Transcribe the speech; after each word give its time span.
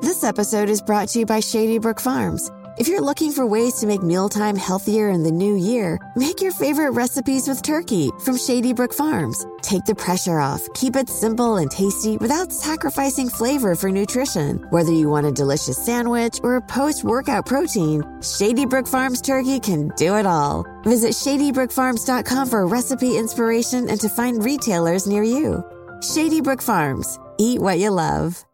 This 0.00 0.24
episode 0.24 0.68
is 0.68 0.80
brought 0.80 1.08
to 1.08 1.18
you 1.18 1.26
by 1.26 1.40
Shady 1.40 1.78
Brook 1.78 2.00
Farms. 2.00 2.50
If 2.78 2.88
you're 2.88 3.00
looking 3.00 3.32
for 3.32 3.46
ways 3.46 3.74
to 3.80 3.86
make 3.86 4.02
mealtime 4.02 4.56
healthier 4.56 5.10
in 5.10 5.22
the 5.22 5.30
new 5.30 5.56
year, 5.56 5.98
make 6.16 6.40
your 6.40 6.52
favorite 6.52 6.92
recipes 6.92 7.46
with 7.46 7.62
turkey 7.62 8.10
from 8.24 8.36
Shady 8.36 8.72
Brook 8.72 8.94
Farms. 8.94 9.46
Take 9.62 9.84
the 9.84 9.94
pressure 9.94 10.38
off, 10.38 10.62
keep 10.74 10.96
it 10.96 11.08
simple 11.08 11.56
and 11.56 11.70
tasty 11.70 12.16
without 12.16 12.52
sacrificing 12.52 13.28
flavor 13.28 13.74
for 13.74 13.90
nutrition. 13.90 14.58
Whether 14.70 14.92
you 14.92 15.08
want 15.08 15.26
a 15.26 15.32
delicious 15.32 15.84
sandwich 15.84 16.40
or 16.42 16.56
a 16.56 16.62
post 16.62 17.04
workout 17.04 17.44
protein, 17.44 18.02
Shady 18.22 18.66
Brook 18.66 18.88
Farms 18.88 19.20
turkey 19.20 19.60
can 19.60 19.88
do 19.96 20.16
it 20.16 20.26
all. 20.26 20.64
Visit 20.84 21.10
shadybrookfarms.com 21.10 22.48
for 22.48 22.66
recipe 22.66 23.18
inspiration 23.18 23.88
and 23.90 24.00
to 24.00 24.08
find 24.08 24.44
retailers 24.44 25.06
near 25.06 25.22
you. 25.22 25.62
Shady 26.02 26.40
Brook 26.40 26.62
Farms, 26.62 27.18
eat 27.38 27.60
what 27.60 27.78
you 27.78 27.90
love. 27.90 28.44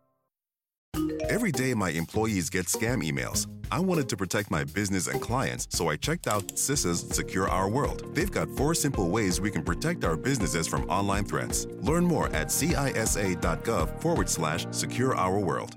Every 1.30 1.52
day, 1.52 1.74
my 1.74 1.90
employees 1.90 2.50
get 2.50 2.66
scam 2.66 3.02
emails. 3.08 3.46
I 3.70 3.78
wanted 3.78 4.08
to 4.08 4.16
protect 4.16 4.50
my 4.50 4.64
business 4.64 5.06
and 5.06 5.20
clients, 5.20 5.68
so 5.70 5.88
I 5.88 5.94
checked 5.96 6.26
out 6.26 6.48
CISA's 6.48 7.00
Secure 7.14 7.48
Our 7.48 7.68
World. 7.68 8.14
They've 8.16 8.30
got 8.30 8.50
four 8.56 8.74
simple 8.74 9.10
ways 9.10 9.40
we 9.40 9.50
can 9.50 9.62
protect 9.62 10.04
our 10.04 10.16
businesses 10.16 10.66
from 10.66 10.90
online 10.90 11.24
threats. 11.24 11.66
Learn 11.82 12.04
more 12.04 12.26
at 12.34 12.48
cisa.gov 12.48 14.00
forward 14.02 14.28
slash 14.28 14.66
secure 14.72 15.14
our 15.14 15.38
world. 15.38 15.76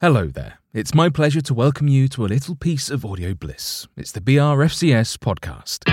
Hello 0.00 0.26
there. 0.26 0.58
It's 0.72 0.92
my 0.94 1.08
pleasure 1.08 1.40
to 1.40 1.54
welcome 1.54 1.86
you 1.88 2.08
to 2.08 2.24
a 2.24 2.28
little 2.28 2.56
piece 2.56 2.90
of 2.90 3.04
audio 3.04 3.34
bliss. 3.34 3.86
It's 3.96 4.12
the 4.12 4.20
BRFCS 4.20 5.18
podcast. 5.18 5.88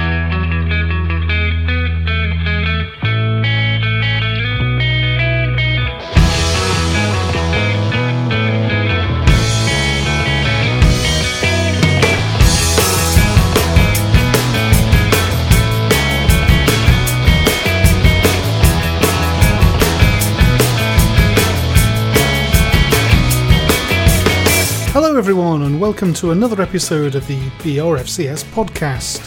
Hello, 25.16 25.24
everyone, 25.24 25.62
and 25.62 25.80
welcome 25.80 26.14
to 26.16 26.31
another 26.31 26.62
episode 26.62 27.16
of 27.16 27.26
the 27.26 27.40
BRFCS 27.59 28.44
podcast. 28.52 29.22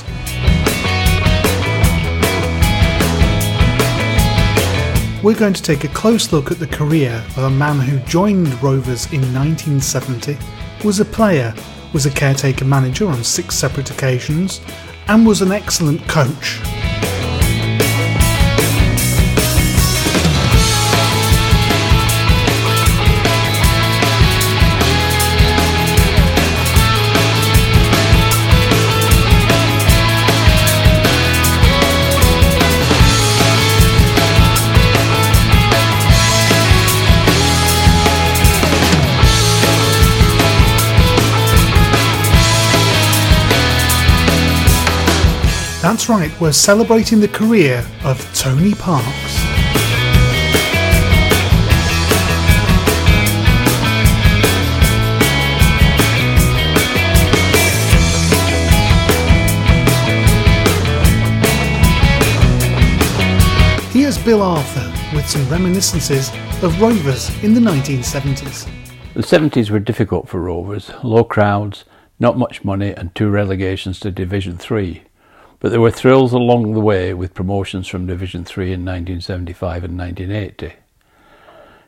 We're 5.23 5.35
going 5.35 5.55
to 5.55 5.63
take 5.63 5.85
a 5.85 5.89
close 5.89 6.31
look 6.31 6.51
at 6.51 6.59
the 6.59 6.67
career 6.67 7.25
of 7.39 7.45
a 7.45 7.49
man 7.51 7.79
who 7.79 8.01
joined 8.01 8.49
Rovers 8.63 9.07
in 9.15 9.23
1970, 9.33 10.37
was 10.85 11.01
a 11.01 11.07
player, 11.07 11.55
was 11.95 12.05
a 12.05 12.11
caretaker 12.11 12.67
manager 12.67 13.07
on 13.07 13.25
six 13.25 13.55
separate 13.55 13.91
occasions, 13.91 14.61
and 15.07 15.27
was 15.27 15.41
an 15.41 15.53
excellent 15.53 16.07
coach. 16.07 16.61
Right, 46.09 46.33
we're 46.41 46.53
celebrating 46.53 47.21
the 47.21 47.29
career 47.29 47.85
of 48.03 48.19
Tony 48.35 48.73
Parkes. 48.73 49.05
Here's 63.93 64.17
Bill 64.25 64.41
Arthur 64.41 64.91
with 65.15 65.29
some 65.29 65.47
reminiscences 65.51 66.31
of 66.63 66.81
Rovers 66.81 67.29
in 67.45 67.53
the 67.53 67.61
1970s. 67.61 68.67
The 69.13 69.21
70s 69.21 69.69
were 69.69 69.79
difficult 69.79 70.27
for 70.27 70.41
Rovers, 70.41 70.91
low 71.05 71.25
crowds, 71.25 71.85
not 72.19 72.39
much 72.39 72.65
money, 72.65 72.95
and 72.95 73.15
two 73.15 73.29
relegations 73.29 74.01
to 74.01 74.11
Division 74.11 74.57
3. 74.57 75.03
But 75.61 75.71
there 75.71 75.81
were 75.81 75.91
thrills 75.91 76.33
along 76.33 76.73
the 76.73 76.81
way 76.81 77.13
with 77.13 77.35
promotions 77.35 77.89
from 77.89 78.07
Division 78.07 78.45
3 78.45 78.67
in 78.67 78.85
1975 78.85 79.85
and 79.85 79.99
1980. 79.99 80.77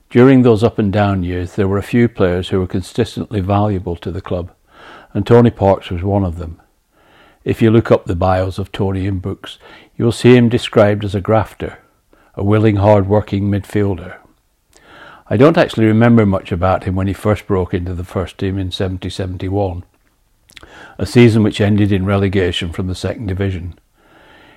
During 0.09 0.43
those 0.43 0.65
up 0.65 0.79
and 0.79 0.93
down 0.93 1.23
years, 1.23 1.55
there 1.55 1.69
were 1.69 1.79
a 1.79 1.83
few 1.83 2.09
players 2.09 2.49
who 2.49 2.59
were 2.59 2.67
consistently 2.67 3.41
valuable 3.41 3.95
to 3.97 4.11
the 4.11 4.21
club, 4.21 4.51
and 5.15 5.25
Tony 5.25 5.51
Parkes 5.51 5.91
was 5.91 6.03
one 6.03 6.25
of 6.25 6.39
them. 6.39 6.61
If 7.45 7.63
you 7.63 7.71
look 7.71 7.93
up 7.93 8.07
the 8.07 8.17
bios 8.17 8.59
of 8.59 8.73
Tony 8.73 9.07
in 9.07 9.21
books, 9.21 9.59
you 9.97 10.05
will 10.05 10.13
see 10.13 10.35
him 10.35 10.49
described 10.49 11.05
as 11.05 11.15
a 11.15 11.21
grafter, 11.21 11.79
a 12.35 12.43
willing, 12.43 12.77
hard-working 12.77 13.49
midfielder. 13.49 14.17
I 15.29 15.37
don't 15.37 15.57
actually 15.57 15.87
remember 15.87 16.27
much 16.27 16.51
about 16.51 16.85
him 16.85 16.97
when 16.97 17.07
he 17.07 17.13
first 17.13 17.47
broke 17.47 17.73
into 17.73 17.95
the 17.95 18.03
first 18.03 18.37
team 18.37 18.59
in 18.59 18.71
70-71, 18.71 19.85
a 20.99 21.07
season 21.07 21.43
which 21.43 21.61
ended 21.61 21.93
in 21.93 22.05
relegation 22.05 22.73
from 22.73 22.87
the 22.87 22.95
second 22.95 23.27
division. 23.27 23.79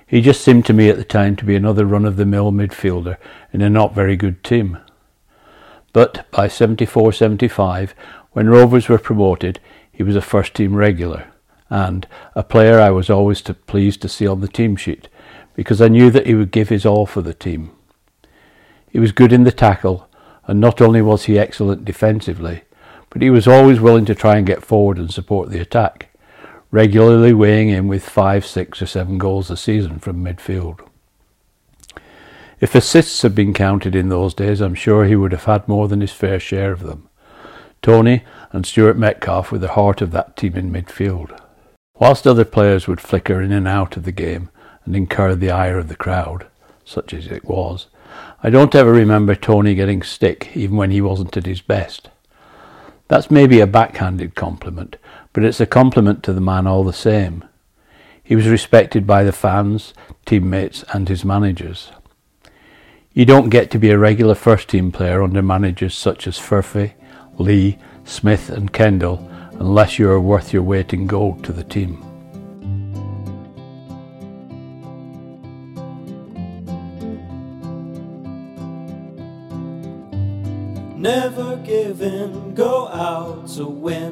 He 0.05 0.21
just 0.21 0.41
seemed 0.41 0.65
to 0.67 0.73
me 0.73 0.89
at 0.89 0.97
the 0.97 1.03
time 1.03 1.35
to 1.37 1.45
be 1.45 1.55
another 1.55 1.85
run-of-the-mill 1.85 2.51
midfielder 2.51 3.17
in 3.51 3.61
a 3.61 3.69
not 3.69 3.95
very 3.95 4.15
good 4.15 4.43
team. 4.43 4.77
But 5.91 6.29
by 6.31 6.47
74-75, 6.47 7.91
when 8.31 8.49
Rovers 8.49 8.89
were 8.89 8.97
promoted, 8.97 9.59
he 9.91 10.03
was 10.03 10.15
a 10.15 10.21
first-team 10.21 10.75
regular 10.75 11.27
and 11.69 12.07
a 12.35 12.43
player 12.43 12.79
I 12.79 12.91
was 12.91 13.09
always 13.09 13.41
to 13.43 13.53
pleased 13.55 14.01
to 14.03 14.09
see 14.09 14.27
on 14.27 14.41
the 14.41 14.47
team 14.47 14.75
sheet 14.75 15.07
because 15.55 15.81
I 15.81 15.87
knew 15.87 16.11
that 16.11 16.27
he 16.27 16.35
would 16.35 16.51
give 16.51 16.69
his 16.69 16.85
all 16.85 17.07
for 17.07 17.21
the 17.21 17.33
team. 17.33 17.71
He 18.91 18.99
was 18.99 19.11
good 19.11 19.33
in 19.33 19.43
the 19.43 19.51
tackle, 19.51 20.07
and 20.45 20.59
not 20.59 20.81
only 20.81 21.01
was 21.01 21.23
he 21.23 21.39
excellent 21.39 21.83
defensively, 21.83 22.63
but 23.13 23.21
he 23.21 23.29
was 23.29 23.47
always 23.47 23.79
willing 23.79 24.05
to 24.05 24.15
try 24.15 24.37
and 24.37 24.47
get 24.47 24.65
forward 24.65 24.97
and 24.97 25.13
support 25.13 25.51
the 25.51 25.59
attack, 25.59 26.09
regularly 26.71 27.31
weighing 27.31 27.69
in 27.69 27.87
with 27.87 28.03
five, 28.03 28.43
six, 28.43 28.81
or 28.81 28.87
seven 28.87 29.19
goals 29.19 29.51
a 29.51 29.55
season 29.55 29.99
from 29.99 30.25
midfield. 30.25 30.79
If 32.59 32.73
assists 32.73 33.21
had 33.21 33.35
been 33.35 33.53
counted 33.53 33.95
in 33.95 34.09
those 34.09 34.33
days, 34.33 34.61
I'm 34.61 34.73
sure 34.73 35.05
he 35.05 35.15
would 35.15 35.31
have 35.31 35.43
had 35.43 35.67
more 35.67 35.87
than 35.87 36.01
his 36.01 36.11
fair 36.11 36.39
share 36.39 36.71
of 36.71 36.81
them. 36.81 37.07
Tony 37.83 38.23
and 38.51 38.65
Stuart 38.65 38.97
Metcalf 38.97 39.51
were 39.51 39.59
the 39.59 39.73
heart 39.73 40.01
of 40.01 40.09
that 40.11 40.35
team 40.35 40.55
in 40.55 40.71
midfield. 40.71 41.39
Whilst 41.99 42.25
other 42.25 42.45
players 42.45 42.87
would 42.87 42.99
flicker 42.99 43.41
in 43.43 43.51
and 43.51 43.67
out 43.67 43.95
of 43.95 44.05
the 44.05 44.11
game 44.11 44.49
and 44.85 44.95
incur 44.95 45.35
the 45.35 45.51
ire 45.51 45.77
of 45.77 45.87
the 45.87 45.95
crowd, 45.95 46.47
such 46.83 47.13
as 47.13 47.27
it 47.27 47.45
was, 47.45 47.85
I 48.41 48.49
don't 48.49 48.73
ever 48.73 48.91
remember 48.91 49.35
Tony 49.35 49.75
getting 49.75 50.01
stick 50.01 50.49
even 50.55 50.77
when 50.77 50.89
he 50.89 51.01
wasn't 51.01 51.37
at 51.37 51.45
his 51.45 51.61
best. 51.61 52.09
That's 53.13 53.29
maybe 53.29 53.59
a 53.59 53.67
backhanded 53.67 54.33
compliment, 54.33 54.95
but 55.33 55.43
it's 55.43 55.59
a 55.59 55.67
compliment 55.67 56.23
to 56.23 56.33
the 56.33 56.41
man 56.41 56.65
all 56.65 56.83
the 56.83 56.91
same. 56.91 57.43
He 58.23 58.35
was 58.35 58.47
respected 58.47 59.05
by 59.05 59.23
the 59.23 59.31
fans, 59.31 59.93
teammates, 60.25 60.83
and 60.91 61.07
his 61.07 61.23
managers. 61.23 61.91
You 63.13 63.25
don't 63.25 63.51
get 63.51 63.69
to 63.69 63.77
be 63.77 63.91
a 63.91 63.99
regular 63.99 64.33
first 64.33 64.67
team 64.67 64.91
player 64.91 65.21
under 65.21 65.43
managers 65.43 65.93
such 65.93 66.25
as 66.25 66.39
Furphy, 66.39 66.93
Lee, 67.37 67.77
Smith, 68.03 68.49
and 68.49 68.73
Kendall 68.73 69.29
unless 69.59 69.99
you 69.99 70.09
are 70.09 70.19
worth 70.19 70.51
your 70.51 70.63
weight 70.63 70.91
in 70.91 71.05
gold 71.05 71.43
to 71.43 71.53
the 71.53 71.63
team. 71.63 72.03
Never 80.97 81.42
out 83.63 84.02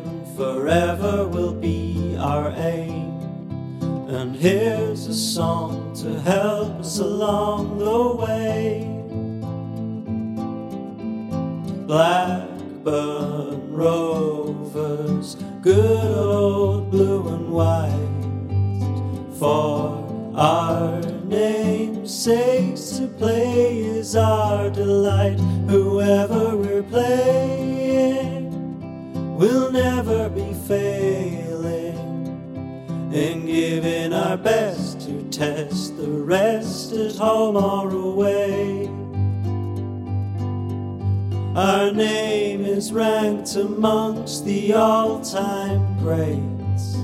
home 37.56 37.94
away. 37.94 38.88
Our 41.56 41.92
name 41.92 42.64
is 42.64 42.94
ranked 42.94 43.56
amongst 43.56 44.46
the 44.46 44.74
all 44.74 45.20
time 45.22 45.98
greats. 46.00 46.96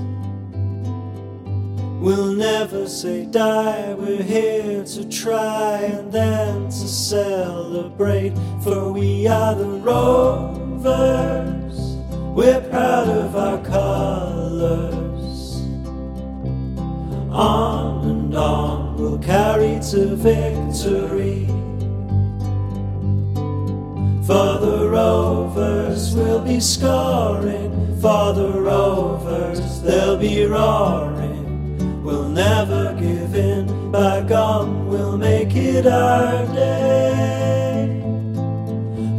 We'll 2.00 2.32
never 2.32 2.88
say 2.88 3.26
die, 3.26 3.92
we're 3.92 4.22
here 4.22 4.84
to 4.84 5.08
try 5.08 5.80
and 5.80 6.12
then 6.12 6.66
to 6.66 6.88
celebrate. 6.88 8.32
For 8.62 8.92
we 8.92 9.26
are 9.26 9.54
the 9.54 9.66
Rovers, 9.66 10.86
we're 12.34 12.60
proud 12.70 13.08
of 13.08 13.36
our 13.36 13.58
colours. 13.64 14.96
On 17.30 18.08
and 18.08 18.34
on 18.34 18.77
we'll 18.98 19.18
carry 19.18 19.78
to 19.90 20.16
victory. 20.16 21.46
For 24.26 24.58
the 24.58 24.88
Rovers 24.90 26.14
will 26.14 26.40
be 26.40 26.60
scoring, 26.60 27.96
for 28.00 28.32
the 28.34 28.52
Rovers 28.60 29.80
they'll 29.82 30.18
be 30.18 30.44
roaring. 30.44 32.02
We'll 32.02 32.28
never 32.28 32.94
give 32.98 33.34
in, 33.34 33.92
by 33.92 34.22
gum, 34.22 34.88
we'll 34.88 35.16
make 35.16 35.54
it 35.54 35.86
our 35.86 36.44
day. 36.54 38.02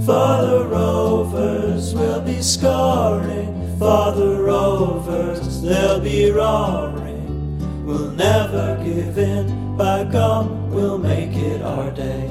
For 0.05 0.41
the 0.45 0.65
Rovers 0.69 1.95
will 1.95 2.21
be 2.21 2.41
scoring, 2.41 3.77
for 3.79 4.11
the 4.11 4.41
Rovers 4.41 5.61
they'll 5.61 6.01
be 6.01 6.29
roaring. 6.31 7.85
We'll 7.85 8.11
never 8.11 8.79
give 8.83 9.17
in, 9.17 9.58
by 9.79 10.03
gum, 10.03 10.69
we'll 10.71 10.97
make 10.97 11.33
it 11.37 11.61
our 11.61 11.89
day. 11.91 12.25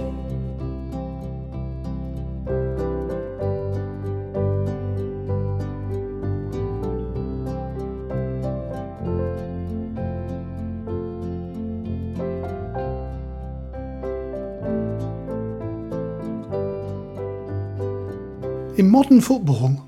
In 18.76 18.90
modern 18.90 19.22
football, 19.22 19.86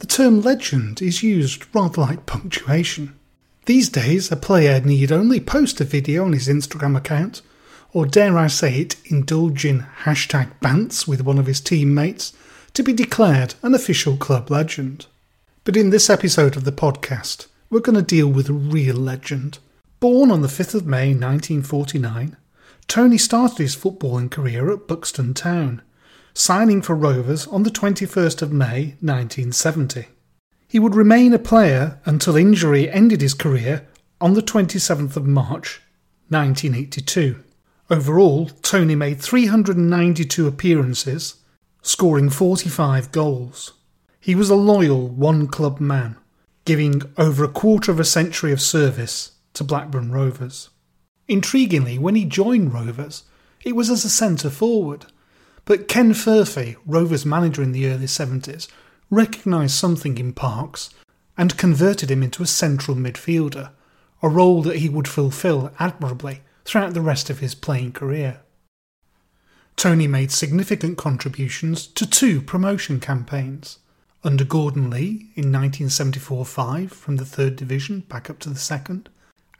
the 0.00 0.08
term 0.08 0.40
legend 0.40 1.00
is 1.00 1.22
used 1.22 1.72
rather 1.72 2.00
like 2.00 2.26
punctuation. 2.26 3.14
These 3.66 3.88
days, 3.88 4.30
a 4.30 4.36
player 4.36 4.80
need 4.80 5.10
only 5.10 5.40
post 5.40 5.80
a 5.80 5.84
video 5.84 6.24
on 6.24 6.32
his 6.32 6.46
Instagram 6.46 6.96
account, 6.96 7.42
or 7.92 8.06
dare 8.06 8.38
I 8.38 8.46
say 8.46 8.78
it, 8.78 8.94
indulge 9.06 9.64
in 9.64 9.84
hashtag 10.04 10.52
bants 10.60 11.08
with 11.08 11.22
one 11.22 11.36
of 11.36 11.46
his 11.46 11.60
teammates, 11.60 12.32
to 12.74 12.84
be 12.84 12.92
declared 12.92 13.54
an 13.62 13.74
official 13.74 14.16
club 14.16 14.52
legend. 14.52 15.06
But 15.64 15.76
in 15.76 15.90
this 15.90 16.08
episode 16.08 16.56
of 16.56 16.62
the 16.62 16.70
podcast, 16.70 17.48
we're 17.68 17.80
going 17.80 17.96
to 17.96 18.02
deal 18.02 18.28
with 18.28 18.48
a 18.48 18.52
real 18.52 18.94
legend. 18.94 19.58
Born 19.98 20.30
on 20.30 20.42
the 20.42 20.48
5th 20.48 20.76
of 20.76 20.86
May 20.86 21.08
1949, 21.08 22.36
Tony 22.86 23.18
started 23.18 23.58
his 23.58 23.74
footballing 23.74 24.30
career 24.30 24.70
at 24.70 24.86
Buxton 24.86 25.34
Town, 25.34 25.82
signing 26.34 26.82
for 26.82 26.94
Rovers 26.94 27.48
on 27.48 27.64
the 27.64 27.70
21st 27.70 28.42
of 28.42 28.52
May 28.52 28.94
1970. 29.00 30.06
He 30.76 30.80
would 30.80 30.94
remain 30.94 31.32
a 31.32 31.38
player 31.38 32.02
until 32.04 32.36
injury 32.36 32.90
ended 32.90 33.22
his 33.22 33.32
career 33.32 33.88
on 34.20 34.34
the 34.34 34.42
27th 34.42 35.16
of 35.16 35.26
March 35.26 35.80
1982. 36.28 37.42
Overall, 37.88 38.50
Tony 38.60 38.94
made 38.94 39.18
392 39.18 40.46
appearances, 40.46 41.36
scoring 41.80 42.28
45 42.28 43.10
goals. 43.10 43.72
He 44.20 44.34
was 44.34 44.50
a 44.50 44.54
loyal 44.54 45.08
one 45.08 45.46
club 45.46 45.80
man, 45.80 46.18
giving 46.66 47.00
over 47.16 47.42
a 47.42 47.48
quarter 47.48 47.90
of 47.90 47.98
a 47.98 48.04
century 48.04 48.52
of 48.52 48.60
service 48.60 49.32
to 49.54 49.64
Blackburn 49.64 50.12
Rovers. 50.12 50.68
Intriguingly, 51.26 51.98
when 51.98 52.16
he 52.16 52.26
joined 52.26 52.74
Rovers, 52.74 53.22
it 53.64 53.74
was 53.74 53.88
as 53.88 54.04
a 54.04 54.10
centre 54.10 54.50
forward 54.50 55.06
but 55.66 55.88
Ken 55.88 56.12
Furphy, 56.12 56.76
Rovers 56.86 57.26
manager 57.26 57.62
in 57.62 57.72
the 57.72 57.88
early 57.88 58.06
70s, 58.06 58.68
recognised 59.10 59.74
something 59.74 60.18
in 60.18 60.32
Parkes 60.32 60.90
and 61.36 61.56
converted 61.56 62.10
him 62.10 62.22
into 62.22 62.42
a 62.42 62.46
central 62.46 62.96
midfielder, 62.96 63.70
a 64.22 64.28
role 64.28 64.62
that 64.62 64.76
he 64.76 64.88
would 64.88 65.08
fulfil 65.08 65.70
admirably 65.78 66.40
throughout 66.64 66.94
the 66.94 67.00
rest 67.00 67.30
of 67.30 67.40
his 67.40 67.54
playing 67.54 67.92
career. 67.92 68.40
Tony 69.76 70.06
made 70.06 70.32
significant 70.32 70.96
contributions 70.96 71.86
to 71.86 72.08
two 72.08 72.40
promotion 72.40 72.98
campaigns. 72.98 73.78
Under 74.24 74.44
Gordon 74.44 74.90
Lee 74.90 75.30
in 75.36 75.52
1974 75.52 76.44
5 76.44 76.90
from 76.90 77.16
the 77.16 77.24
3rd 77.24 77.56
Division 77.56 78.00
back 78.00 78.28
up 78.28 78.38
to 78.40 78.48
the 78.48 78.56
2nd, 78.56 79.06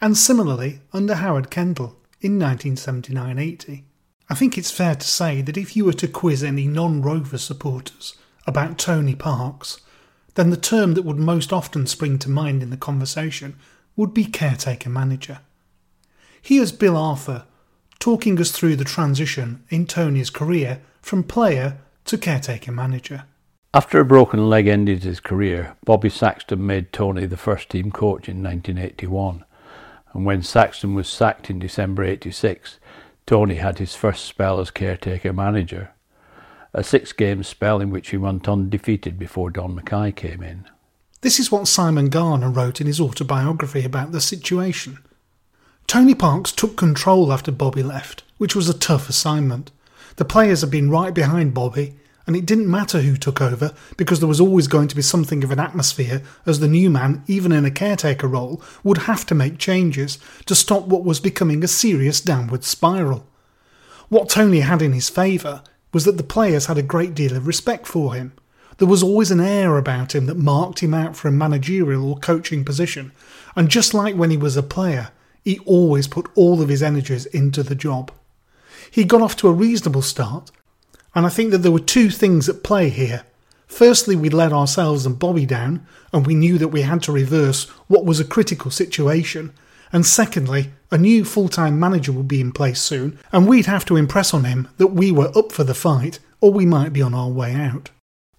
and 0.01 0.17
similarly 0.17 0.81
under 0.93 1.15
Howard 1.15 1.51
Kendall 1.51 1.99
in 2.21 2.39
1979 2.39 3.39
80. 3.39 3.85
I 4.29 4.35
think 4.35 4.59
it's 4.59 4.73
fair 4.73 4.97
to 4.97 5.07
say 5.07 5.41
that 5.43 5.57
if 5.57 5.77
you 5.77 5.85
were 5.85 5.93
to 5.93 6.09
quiz 6.09 6.43
any 6.43 6.67
non 6.67 7.03
Rover 7.03 7.39
supporters 7.39 8.17
about 8.47 8.79
Tony 8.79 9.15
Parkes, 9.15 9.81
then 10.35 10.51
the 10.51 10.57
term 10.57 10.95
that 10.95 11.03
would 11.03 11.17
most 11.17 11.53
often 11.53 11.87
spring 11.87 12.19
to 12.19 12.31
mind 12.31 12.63
in 12.63 12.71
the 12.71 12.77
conversation 12.77 13.57
would 13.97 14.13
be 14.13 14.25
caretaker 14.25 14.91
manager. 14.91 15.41
Here's 16.41 16.73
Bill 16.73 16.97
Arthur 16.97 17.45
talking 17.99 18.41
us 18.41 18.53
through 18.53 18.77
the 18.77 18.85
transition 18.85 19.65
in 19.69 19.87
Tony's 19.87 20.31
career 20.31 20.81
from 21.01 21.25
player 21.25 21.79
to 22.05 22.19
caretaker 22.19 22.71
manager. 22.71 23.25
After 23.75 23.99
a 24.01 24.05
broken 24.05 24.49
leg 24.49 24.69
ended 24.69 25.03
his 25.03 25.21
career, 25.21 25.77
Bobby 25.85 26.09
Saxton 26.09 26.65
made 26.65 26.93
Tony 26.93 27.27
the 27.27 27.37
first 27.37 27.69
team 27.69 27.91
coach 27.91 28.29
in 28.29 28.43
1981. 28.43 29.45
And 30.13 30.25
when 30.25 30.43
Saxton 30.43 30.95
was 30.95 31.09
sacked 31.09 31.51
in 31.51 31.59
December 31.59 32.05
86, 32.05 32.79
Tony 33.27 33.57
had 33.57 33.79
his 33.79 33.95
first 33.95 34.25
spell 34.25 34.61
as 34.61 34.71
caretaker 34.71 35.33
manager, 35.33 35.91
a 36.77 36.85
six 36.85 37.11
game 37.15 37.43
spell 37.43 37.81
in 37.81 37.91
which 37.91 38.11
he 38.11 38.19
went 38.19 38.47
undefeated 38.47 39.19
before 39.19 39.51
Don 39.51 39.75
Mackay 39.75 40.13
came 40.13 40.43
in. 40.43 40.67
This 41.23 41.41
is 41.41 41.51
what 41.51 41.67
Simon 41.67 42.11
Garner 42.11 42.51
wrote 42.51 42.83
in 42.83 42.87
his 42.87 43.01
autobiography 43.01 43.83
about 43.83 44.13
the 44.13 44.21
situation. 44.21 44.99
Tony 45.87 46.15
Parkes 46.15 46.53
took 46.53 46.77
control 46.77 47.33
after 47.33 47.51
Bobby 47.51 47.83
left, 47.83 48.25
which 48.37 48.55
was 48.55 48.69
a 48.69 48.79
tough 48.79 49.09
assignment. 49.09 49.71
The 50.17 50.27
players 50.27 50.61
had 50.61 50.71
been 50.71 50.91
right 50.91 51.15
behind 51.15 51.55
Bobby, 51.55 51.95
and 52.27 52.37
it 52.37 52.45
didn't 52.45 52.71
matter 52.71 53.01
who 53.01 53.17
took 53.17 53.41
over 53.41 53.73
because 53.97 54.21
there 54.21 54.29
was 54.29 54.41
always 54.41 54.69
going 54.69 54.89
to 54.89 54.97
be 54.97 55.03
something 55.03 55.43
of 55.43 55.51
an 55.51 55.61
atmosphere 55.61 56.21
as 56.45 56.61
the 56.61 56.69
new 56.69 56.91
man, 56.91 57.23
even 57.27 57.53
in 57.53 57.65
a 57.65 57.71
caretaker 57.71 58.29
role, 58.29 58.61
would 58.85 58.99
have 58.99 59.25
to 59.27 59.35
make 59.35 59.57
changes 59.57 60.19
to 60.45 60.55
stop 60.55 60.87
what 60.87 61.05
was 61.05 61.21
becoming 61.21 61.65
a 61.65 61.69
serious 61.69 62.21
downward 62.21 62.65
spiral. 62.65 63.27
What 64.11 64.29
Tony 64.29 64.61
had 64.61 64.83
in 64.83 64.93
his 64.93 65.09
favour 65.09 65.63
was 65.93 66.05
that 66.05 66.17
the 66.17 66.23
players 66.23 66.67
had 66.67 66.79
a 66.79 66.83
great 66.83 67.15
deal 67.15 67.37
of 67.37 67.47
respect 67.47 67.87
for 67.87 68.15
him. 68.15 68.33
There 68.79 68.89
was 68.89 69.03
always 69.03 69.31
an 69.31 69.41
air 69.41 69.79
about 69.79 70.15
him 70.15 70.27
that 70.27 70.37
marked 70.37 70.81
him 70.81 70.93
out 70.93 71.17
for 71.17 71.29
a 71.29 71.33
managerial 71.33 72.11
or 72.11 72.19
coaching 72.19 72.65
position, 72.65 73.13
and 73.55 73.69
just 73.69 73.95
like 73.95 74.15
when 74.15 74.31
he 74.31 74.37
was 74.37 74.57
a 74.57 74.63
player, 74.63 75.11
he 75.43 75.59
always 75.61 76.09
put 76.09 76.29
all 76.35 76.61
of 76.61 76.69
his 76.69 76.83
energies 76.83 77.25
into 77.27 77.63
the 77.63 77.75
job. 77.75 78.11
He 78.91 79.05
got 79.05 79.23
off 79.23 79.37
to 79.37 79.49
a 79.49 79.53
reasonable 79.53 80.03
start, 80.03 80.51
and 81.15 81.25
I 81.25 81.31
think 81.31 81.51
that 81.53 81.59
there 81.59 81.73
were 81.73 81.81
two 81.81 82.11
things 82.11 82.49
at 82.49 82.63
play 82.63 82.91
here. 82.91 83.25
Firstly, 83.67 84.15
we'd 84.15 84.35
let 84.35 84.53
ourselves 84.53 85.07
and 85.07 85.19
Bobby 85.19 85.47
down, 85.47 85.87
and 86.13 86.27
we 86.27 86.35
knew 86.35 86.59
that 86.59 86.69
we 86.69 86.83
had 86.83 87.03
to 87.05 87.13
reverse 87.13 87.65
what 87.89 88.05
was 88.05 88.21
a 88.21 88.25
critical 88.25 88.71
situation. 88.71 89.53
And 89.93 90.05
secondly, 90.05 90.73
a 90.91 90.99
new 90.99 91.25
full 91.25 91.49
time 91.49 91.79
manager 91.79 92.13
would 92.13 92.29
be 92.29 92.41
in 92.41 92.53
place 92.53 92.81
soon, 92.81 93.19
and 93.33 93.49
we'd 93.49 93.67
have 93.67 93.85
to 93.87 93.97
impress 93.97 94.33
on 94.35 94.45
him 94.45 94.69
that 94.79 94.89
we 94.89 95.13
were 95.13 95.37
up 95.37 95.53
for 95.53 95.65
the 95.65 95.75
fight, 95.75 96.19
or 96.41 96.53
we 96.53 96.67
might 96.67 96.93
be 96.93 97.03
on 97.03 97.15
our 97.15 97.29
way 97.29 97.55
out. 97.55 97.91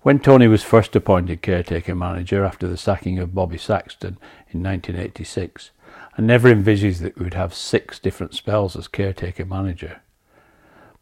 When 0.01 0.19
Tony 0.19 0.47
was 0.47 0.63
first 0.63 0.95
appointed 0.95 1.41
caretaker 1.41 1.95
manager 1.95 2.45
after 2.45 2.67
the 2.67 2.77
sacking 2.77 3.19
of 3.19 3.35
Bobby 3.35 3.57
Saxton 3.57 4.17
in 4.49 4.63
1986, 4.63 5.71
I 6.17 6.21
never 6.21 6.49
envisaged 6.49 7.01
that 7.01 7.17
we 7.17 7.25
would 7.25 7.33
have 7.33 7.53
six 7.53 7.99
different 7.99 8.33
spells 8.33 8.75
as 8.75 8.87
caretaker 8.87 9.45
manager. 9.45 10.01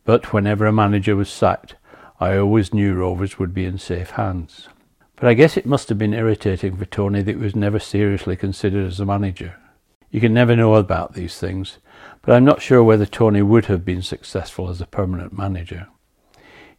But 0.05 0.33
whenever 0.33 0.65
a 0.65 0.73
manager 0.73 1.15
was 1.15 1.29
sacked, 1.29 1.75
I 2.19 2.37
always 2.37 2.73
knew 2.73 2.95
Rovers 2.95 3.37
would 3.37 3.53
be 3.53 3.65
in 3.65 3.77
safe 3.77 4.11
hands. 4.11 4.69
But 5.17 5.27
I 5.27 5.33
guess 5.33 5.55
it 5.55 5.65
must 5.65 5.89
have 5.89 5.97
been 5.97 6.13
irritating 6.13 6.75
for 6.75 6.85
Tony 6.85 7.21
that 7.21 7.31
he 7.31 7.37
was 7.37 7.55
never 7.55 7.79
seriously 7.79 8.35
considered 8.35 8.87
as 8.87 8.99
a 8.99 9.05
manager. 9.05 9.55
You 10.15 10.21
can 10.21 10.33
never 10.33 10.55
know 10.55 10.75
about 10.75 11.13
these 11.13 11.39
things, 11.39 11.79
but 12.21 12.33
I'm 12.33 12.45
not 12.45 12.61
sure 12.61 12.81
whether 12.81 13.05
Tony 13.05 13.41
would 13.41 13.65
have 13.65 13.83
been 13.83 14.01
successful 14.01 14.69
as 14.69 14.79
a 14.79 14.85
permanent 14.85 15.37
manager. 15.37 15.89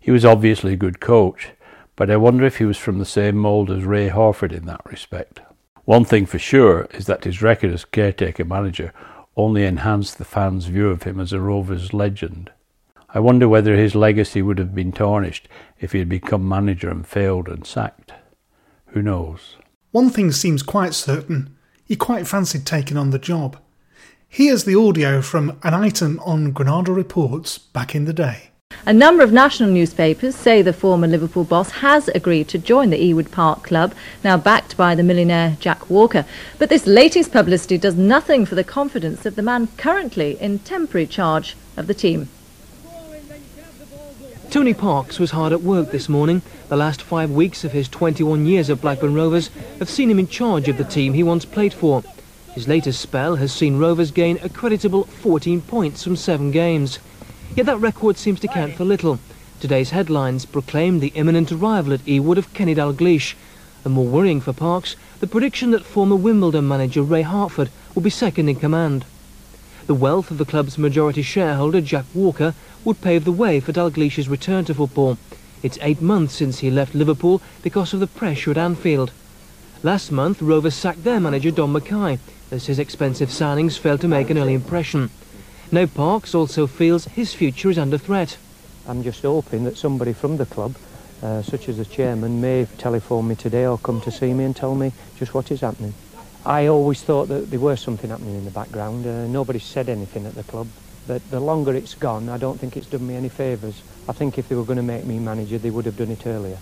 He 0.00 0.11
was 0.11 0.25
obviously 0.25 0.73
a 0.73 0.78
good 0.78 1.00
coach, 1.00 1.50
but 1.97 2.11
I 2.11 2.16
wonder 2.16 2.47
if 2.47 2.57
he 2.57 2.64
was 2.64 2.78
from 2.78 2.99
the 2.99 3.05
same 3.05 3.37
mould 3.37 3.71
as 3.71 3.85
Ray 3.85 4.09
Harford 4.09 4.55
in 4.55 4.64
that 4.64 4.81
respect. 4.87 5.40
One 5.85 6.07
thing 6.07 6.25
for 6.25 6.38
sure 6.38 6.88
is 6.93 7.05
that 7.09 7.25
his 7.25 7.43
record 7.43 7.75
as 7.75 7.85
caretaker 7.85 8.47
manager 8.47 8.95
only 9.37 9.66
enhanced 9.66 10.16
the 10.16 10.25
fans' 10.25 10.64
view 10.64 10.88
of 10.88 11.02
him 11.02 11.21
as 11.21 11.35
a 11.35 11.38
Rovers 11.38 11.93
legend. 11.93 12.50
I 13.11 13.21
wonder 13.21 13.50
whether 13.50 13.76
his 13.76 13.95
legacy 13.95 14.40
would 14.40 14.57
have 14.57 14.75
been 14.75 14.93
tarnished 14.93 15.47
if 15.78 15.93
he 15.93 15.99
had 15.99 16.09
become 16.09 16.49
manager 16.49 16.88
and 16.88 17.07
failed 17.07 17.49
and 17.49 17.66
sacked. 17.66 18.14
Who 18.95 19.02
knows? 19.02 19.57
One 19.90 20.09
thing 20.09 20.33
seems 20.33 20.62
quite 20.62 20.95
certain 20.95 21.55
he 21.87 21.97
quite 21.97 22.26
fancied 22.26 22.66
taking 22.66 22.97
on 22.97 23.11
the 23.11 23.19
job. 23.19 23.57
Here's 24.28 24.64
the 24.64 24.75
audio 24.75 25.23
from 25.23 25.59
an 25.62 25.73
item 25.73 26.21
on 26.25 26.50
Granada 26.50 26.93
Reports 26.93 27.59
back 27.59 27.95
in 27.95 28.05
the 28.05 28.12
day. 28.12 28.50
A 28.85 28.93
number 28.93 29.23
of 29.23 29.33
national 29.33 29.71
newspapers 29.71 30.35
say 30.35 30.61
the 30.61 30.73
former 30.73 31.07
Liverpool 31.07 31.45
boss 31.45 31.71
has 31.71 32.09
agreed 32.09 32.49
to 32.49 32.59
join 32.59 32.90
the 32.90 32.99
Ewood 32.99 33.31
Park 33.31 33.62
club, 33.62 33.95
now 34.25 34.37
backed 34.37 34.76
by 34.76 34.95
the 34.95 35.05
millionaire 35.05 35.57
Jack 35.61 35.88
Walker. 35.88 36.26
But 36.59 36.69
this 36.69 36.87
latest 36.87 37.33
publicity 37.33 37.78
does 37.78 37.95
nothing 37.95 38.45
for 38.45 38.57
the 38.57 38.64
confidence 38.64 39.25
of 39.25 39.37
the 39.37 39.43
man 39.43 39.69
currently 39.76 40.37
in 40.40 40.59
temporary 40.59 41.07
charge 41.07 41.57
of 41.76 41.87
the 41.87 41.95
team. 41.95 42.28
Tony 44.50 44.72
Parkes 44.72 45.18
was 45.18 45.32
hard 45.32 45.52
at 45.52 45.62
work 45.62 45.90
this 45.90 46.08
morning. 46.08 46.40
The 46.68 46.76
last 46.76 47.02
five 47.02 47.30
weeks 47.30 47.64
of 47.64 47.72
his 47.72 47.88
21 47.88 48.46
years 48.46 48.70
at 48.70 48.80
Blackburn 48.80 49.12
Rovers 49.12 49.48
have 49.78 49.90
seen 49.90 50.10
him 50.10 50.18
in 50.18 50.28
charge 50.28 50.68
of 50.68 50.78
the 50.78 50.84
team 50.84 51.12
he 51.12 51.22
once 51.22 51.44
played 51.44 51.74
for. 51.74 52.02
His 52.54 52.68
latest 52.68 53.00
spell 53.00 53.36
has 53.36 53.52
seen 53.52 53.78
Rovers 53.78 54.10
gain 54.12 54.38
a 54.42 54.48
creditable 54.48 55.04
14 55.04 55.60
points 55.62 56.04
from 56.04 56.16
seven 56.16 56.52
games. 56.52 57.00
Yet 57.54 57.66
that 57.66 57.80
record 57.80 58.16
seems 58.16 58.40
to 58.40 58.48
count 58.48 58.74
for 58.74 58.84
little. 58.84 59.18
Today's 59.60 59.90
headlines 59.90 60.46
proclaim 60.46 61.00
the 61.00 61.12
imminent 61.14 61.50
arrival 61.50 61.92
at 61.92 62.06
Ewood 62.06 62.38
of 62.38 62.54
Kenny 62.54 62.74
Dalglish. 62.74 63.34
And 63.84 63.94
more 63.94 64.06
worrying 64.06 64.40
for 64.40 64.52
Parkes, 64.52 64.96
the 65.20 65.26
prediction 65.26 65.72
that 65.72 65.84
former 65.84 66.16
Wimbledon 66.16 66.66
manager 66.66 67.02
Ray 67.02 67.22
Harford 67.22 67.70
will 67.94 68.02
be 68.02 68.10
second 68.10 68.48
in 68.48 68.56
command. 68.56 69.04
The 69.86 69.94
wealth 69.94 70.30
of 70.30 70.38
the 70.38 70.44
club's 70.44 70.78
majority 70.78 71.22
shareholder, 71.22 71.80
Jack 71.80 72.06
Walker, 72.14 72.54
would 72.87 73.00
pave 73.00 73.25
the 73.25 73.33
way 73.33 73.59
for 73.59 73.73
Dalglish's 73.73 74.28
return 74.28 74.64
to 74.64 74.73
football. 74.75 75.19
It's 75.61 75.76
eight 75.83 76.00
months 76.00 76.35
since 76.35 76.61
he 76.61 76.71
left 76.71 76.95
Liverpool 76.95 77.43
because 77.61 77.93
of 77.93 77.99
the 77.99 78.07
pressure 78.07 78.52
at 78.52 78.57
Anfield. 78.57 79.11
Last 79.83 80.12
month, 80.12 80.40
Rovers 80.40 80.76
sacked 80.76 81.02
their 81.02 81.19
manager 81.19 81.50
Don 81.50 81.73
Mackay, 81.73 82.21
as 82.52 82.66
his 82.66 82.78
expensive 82.78 83.31
signings 83.31 83.76
failed 83.76 84.02
to 84.02 84.09
make 84.09 84.31
an 84.31 84.38
early 84.38 84.55
impression. 84.55 85.11
Now 85.73 85.87
Parkes 85.87 86.33
also 86.33 86.69
feels 86.69 87.07
his 87.07 87.35
future 87.35 87.71
is 87.71 87.78
under 87.78 87.99
threat. 87.99 88.38
I'm 88.87 89.02
just 89.02 89.23
hoping 89.23 89.64
that 89.64 89.76
somebody 89.76 90.12
from 90.12 90.37
the 90.37 90.47
club, 90.47 90.76
uh, 91.25 91.43
such 91.43 91.69
as 91.69 91.78
the 91.78 91.85
chairman, 91.85 92.40
may 92.40 92.69
telephone 92.78 93.26
me 93.26 93.35
today 93.35 93.66
or 93.66 93.78
come 93.78 94.00
to 94.02 94.12
see 94.12 94.33
me 94.33 94.45
and 94.45 94.55
tell 94.55 94.76
me 94.76 94.93
just 95.19 95.35
what 95.35 95.50
is 95.50 95.62
happening. 95.62 95.93
I 96.45 96.69
always 96.69 97.02
thought 97.02 97.26
that 97.31 97.50
there 97.50 97.59
was 97.59 97.81
something 97.81 98.11
happening 98.11 98.37
in 98.37 98.45
the 98.45 98.52
background. 98.52 99.05
Uh, 99.05 99.26
nobody 99.26 99.59
said 99.59 99.88
anything 99.88 100.25
at 100.25 100.37
the 100.37 100.45
club. 100.45 100.69
But 101.06 101.28
the 101.30 101.40
longer 101.40 101.72
it's 101.75 101.94
gone, 101.94 102.28
I 102.28 102.36
don't 102.36 102.58
think 102.58 102.76
it's 102.76 102.86
done 102.86 103.06
me 103.06 103.14
any 103.14 103.28
favours. 103.28 103.80
I 104.08 104.12
think 104.12 104.38
if 104.38 104.48
they 104.48 104.54
were 104.54 104.64
going 104.64 104.78
to 104.78 104.82
make 104.82 105.04
me 105.04 105.18
manager, 105.18 105.58
they 105.58 105.70
would 105.70 105.84
have 105.84 105.96
done 105.96 106.10
it 106.10 106.26
earlier. 106.26 106.58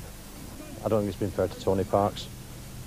I 0.84 0.88
don't 0.88 1.00
think 1.00 1.10
it's 1.10 1.18
been 1.18 1.30
fair 1.30 1.48
to 1.48 1.60
Tony 1.60 1.84
Parkes. 1.84 2.26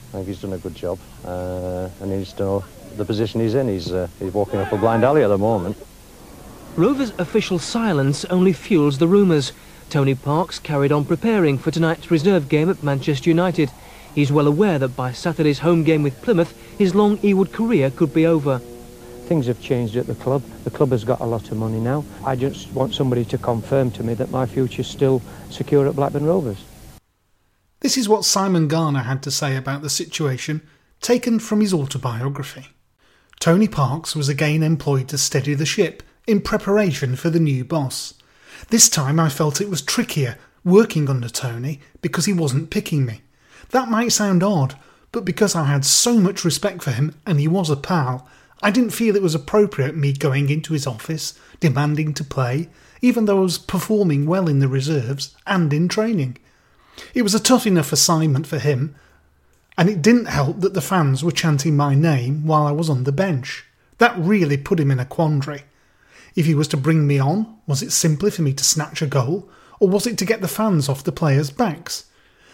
I 0.10 0.18
think 0.18 0.28
he's 0.28 0.42
done 0.42 0.54
a 0.54 0.58
good 0.58 0.76
job. 0.76 1.00
Uh, 1.26 1.90
and 2.00 2.12
he's 2.12 2.34
done 2.34 2.62
the 2.96 3.06
position 3.06 3.42
he's 3.42 3.56
in. 3.56 3.68
He's, 3.68 3.92
uh, 3.92 4.08
he's 4.20 4.34
walking 4.34 4.60
up 4.60 4.72
a 4.72 4.78
blind 4.78 5.04
alley 5.04 5.24
at 5.24 5.30
the 5.30 5.38
moment. 5.38 5.78
Rovers' 6.76 7.12
official 7.18 7.58
silence 7.58 8.24
only 8.26 8.54
fuels 8.54 9.00
the 9.00 9.08
rumours. 9.08 9.52
Tony 9.90 10.14
Parkes 10.14 10.60
carried 10.60 10.92
on 10.92 11.06
preparing 11.06 11.58
for 11.58 11.72
tonight's 11.72 12.12
reserve 12.12 12.50
game 12.50 12.70
at 12.70 12.84
Manchester 12.84 13.30
United. 13.30 13.72
He's 14.14 14.32
well 14.32 14.48
aware 14.48 14.78
that 14.78 14.96
by 14.96 15.12
Saturday's 15.12 15.60
home 15.60 15.84
game 15.84 16.04
with 16.04 16.22
Plymouth, 16.22 16.56
his 16.78 16.94
long 16.94 17.18
Ewood 17.20 17.52
career 17.52 17.90
could 17.90 18.14
be 18.14 18.28
over. 18.28 18.62
Things 19.28 19.48
have 19.48 19.62
changed 19.62 19.98
at 19.98 20.08
the 20.08 20.16
club. 20.16 20.42
The 20.64 20.70
club 20.70 20.92
has 20.92 21.04
got 21.04 21.20
a 21.20 21.26
lot 21.26 21.52
of 21.52 21.58
money 21.58 21.82
now. 21.82 22.06
I 22.26 22.38
just 22.38 22.72
want 22.72 22.94
somebody 22.94 23.26
to 23.26 23.38
confirm 23.38 23.92
to 23.92 24.04
me 24.04 24.14
that 24.14 24.32
my 24.32 24.46
future's 24.46 24.88
still 24.88 25.22
secure 25.50 25.86
at 25.86 25.98
Blackburn 25.98 26.26
Rovers. 26.26 26.64
This 27.82 27.98
is 27.98 28.08
what 28.08 28.24
Simon 28.24 28.70
Garner 28.70 29.02
had 29.02 29.22
to 29.24 29.32
say 29.32 29.58
about 29.58 29.82
the 29.82 29.90
situation, 29.90 30.62
taken 31.02 31.40
from 31.40 31.60
his 31.60 31.74
autobiography. 31.74 32.68
Tony 33.42 33.68
Parkes 33.68 34.16
was 34.16 34.30
again 34.30 34.64
employed 34.64 35.10
to 35.10 35.18
steady 35.18 35.54
the 35.54 35.66
ship 35.66 36.04
in 36.26 36.40
preparation 36.40 37.18
for 37.18 37.30
the 37.30 37.38
new 37.38 37.66
boss. 37.66 38.14
This 38.70 38.88
time 38.88 39.20
I 39.20 39.28
felt 39.28 39.60
it 39.60 39.70
was 39.70 39.82
trickier 39.82 40.38
working 40.64 41.10
under 41.10 41.28
Tony 41.28 41.82
because 42.02 42.28
he 42.28 42.34
wasn't 42.34 42.70
picking 42.70 43.06
me. 43.06 43.24
That 43.72 43.90
might 43.90 44.14
sound 44.14 44.42
odd, 44.42 44.76
but 45.12 45.26
because 45.26 45.54
I 45.54 45.66
had 45.66 45.84
so 45.84 46.18
much 46.18 46.46
respect 46.46 46.82
for 46.82 46.92
him 46.92 47.14
and 47.26 47.42
he 47.42 47.48
was 47.50 47.70
a 47.70 47.76
pal, 47.76 48.26
I 48.62 48.72
didn't 48.72 48.92
feel 48.92 49.16
it 49.16 49.22
was 49.22 49.36
appropriate 49.36 49.96
me 49.96 50.14
going 50.14 50.50
into 50.50 50.74
his 50.74 50.88
office, 50.88 51.38
demanding 51.60 52.14
to 52.16 52.24
play, 52.24 52.70
even 53.02 53.26
though 53.26 53.38
I 53.38 53.42
was 53.42 53.58
performing 53.58 54.26
well 54.26 54.48
in 54.48 54.60
the 54.60 54.68
reserves 54.68 55.36
and 55.46 55.72
in 55.72 55.88
training. 55.88 56.38
It 57.14 57.22
was 57.22 57.36
a 57.36 57.40
tough 57.40 57.68
enough 57.68 57.92
assignment 57.92 58.48
for 58.48 58.58
him, 58.58 58.96
and 59.78 59.90
it 59.90 60.02
didn't 60.02 60.26
help 60.26 60.62
that 60.62 60.74
the 60.74 60.82
fans 60.82 61.24
were 61.24 61.32
chanting 61.32 61.78
my 61.78 61.94
name 61.94 62.48
while 62.48 62.66
I 62.66 62.72
was 62.72 62.90
on 62.90 63.04
the 63.04 63.12
bench. 63.12 63.66
That 64.00 64.18
really 64.18 64.58
put 64.58 64.80
him 64.80 64.90
in 64.90 65.00
a 65.00 65.06
quandary. 65.06 65.64
If 66.36 66.46
he 66.46 66.56
was 66.56 66.68
to 66.70 66.78
bring 66.78 67.06
me 67.06 67.20
on, 67.20 67.58
was 67.68 67.84
it 67.84 67.92
simply 67.92 68.32
for 68.32 68.42
me 68.42 68.54
to 68.54 68.64
snatch 68.64 69.02
a 69.02 69.08
goal, 69.08 69.50
or 69.80 69.88
was 69.88 70.08
it 70.08 70.18
to 70.18 70.26
get 70.26 70.42
the 70.42 70.48
fans 70.48 70.90
off 70.90 71.04
the 71.04 71.12
players' 71.12 71.52
backs? 71.52 72.06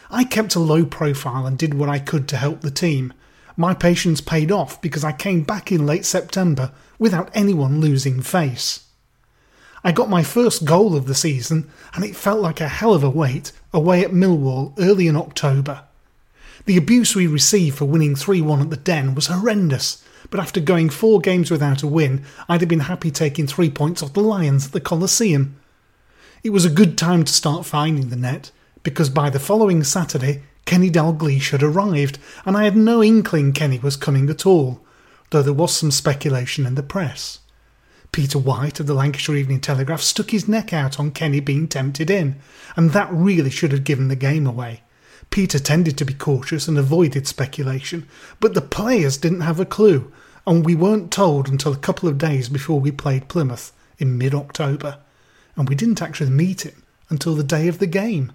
I 0.09 0.25
kept 0.25 0.55
a 0.55 0.59
low 0.59 0.85
profile 0.85 1.45
and 1.45 1.57
did 1.57 1.73
what 1.73 1.89
I 1.89 1.99
could 1.99 2.27
to 2.29 2.37
help 2.37 2.61
the 2.61 2.71
team. 2.71 3.13
My 3.55 3.73
patience 3.73 4.19
paid 4.19 4.51
off 4.51 4.81
because 4.81 5.03
I 5.03 5.11
came 5.11 5.43
back 5.43 5.71
in 5.71 5.85
late 5.85 6.05
September 6.05 6.71
without 6.97 7.29
anyone 7.33 7.79
losing 7.79 8.21
face. 8.21 8.87
I 9.83 9.91
got 9.91 10.09
my 10.09 10.23
first 10.23 10.65
goal 10.65 10.95
of 10.95 11.07
the 11.07 11.15
season, 11.15 11.69
and 11.93 12.05
it 12.05 12.15
felt 12.15 12.39
like 12.39 12.61
a 12.61 12.69
hell 12.69 12.93
of 12.93 13.03
a 13.03 13.09
wait 13.09 13.51
away 13.73 14.03
at 14.03 14.11
Millwall 14.11 14.73
early 14.79 15.07
in 15.07 15.17
October. 15.17 15.83
The 16.65 16.77
abuse 16.77 17.15
we 17.15 17.27
received 17.27 17.77
for 17.77 17.85
winning 17.85 18.15
3 18.15 18.41
1 18.41 18.61
at 18.61 18.69
the 18.69 18.77
Den 18.77 19.13
was 19.13 19.27
horrendous, 19.27 20.03
but 20.29 20.39
after 20.39 20.61
going 20.61 20.89
four 20.89 21.19
games 21.19 21.51
without 21.51 21.83
a 21.83 21.87
win, 21.87 22.23
I'd 22.47 22.61
have 22.61 22.69
been 22.69 22.81
happy 22.81 23.11
taking 23.11 23.45
three 23.45 23.69
points 23.69 24.01
off 24.01 24.13
the 24.13 24.21
Lions 24.21 24.67
at 24.67 24.71
the 24.71 24.79
Coliseum. 24.79 25.57
It 26.43 26.51
was 26.51 26.63
a 26.63 26.69
good 26.69 26.97
time 26.97 27.25
to 27.25 27.33
start 27.33 27.65
finding 27.65 28.09
the 28.09 28.15
net, 28.15 28.51
because 28.83 29.09
by 29.09 29.29
the 29.29 29.39
following 29.39 29.83
Saturday, 29.83 30.43
Kenny 30.65 30.89
Dalglish 30.89 31.51
had 31.51 31.61
arrived, 31.61 32.17
and 32.45 32.55
I 32.55 32.63
had 32.63 32.75
no 32.75 33.03
inkling 33.03 33.53
Kenny 33.53 33.79
was 33.79 33.95
coming 33.95 34.29
at 34.29 34.45
all, 34.45 34.81
though 35.29 35.41
there 35.41 35.53
was 35.53 35.75
some 35.75 35.91
speculation 35.91 36.65
in 36.65 36.75
the 36.75 36.83
press. 36.83 37.39
Peter 38.11 38.37
White 38.37 38.79
of 38.79 38.85
the 38.85 38.93
Lancashire 38.93 39.35
Evening 39.35 39.59
Telegraph 39.59 40.01
stuck 40.01 40.29
his 40.29 40.47
neck 40.47 40.71
out 40.71 40.99
on 40.99 41.11
Kenny 41.11 41.39
being 41.39 41.67
tempted 41.67 42.09
in, 42.09 42.35
and 42.75 42.91
that 42.91 43.11
really 43.11 43.49
should 43.49 43.71
have 43.71 43.83
given 43.83 44.07
the 44.07 44.15
game 44.15 44.45
away. 44.45 44.81
Peter 45.31 45.57
tended 45.57 45.97
to 45.97 46.05
be 46.05 46.13
cautious 46.13 46.67
and 46.67 46.77
avoided 46.77 47.27
speculation, 47.27 48.07
but 48.39 48.53
the 48.53 48.61
players 48.61 49.17
didn't 49.17 49.41
have 49.41 49.59
a 49.59 49.65
clue, 49.65 50.11
and 50.45 50.63
we 50.63 50.75
weren't 50.75 51.11
told 51.11 51.49
until 51.49 51.73
a 51.73 51.77
couple 51.77 52.07
of 52.07 52.19
days 52.19 52.49
before 52.49 52.79
we 52.79 52.91
played 52.91 53.27
Plymouth 53.27 53.71
in 53.97 54.17
mid 54.17 54.35
October, 54.35 54.99
and 55.55 55.67
we 55.67 55.73
didn't 55.73 56.01
actually 56.01 56.29
meet 56.29 56.61
him 56.61 56.83
until 57.09 57.33
the 57.33 57.43
day 57.43 57.67
of 57.67 57.79
the 57.79 57.87
game. 57.87 58.31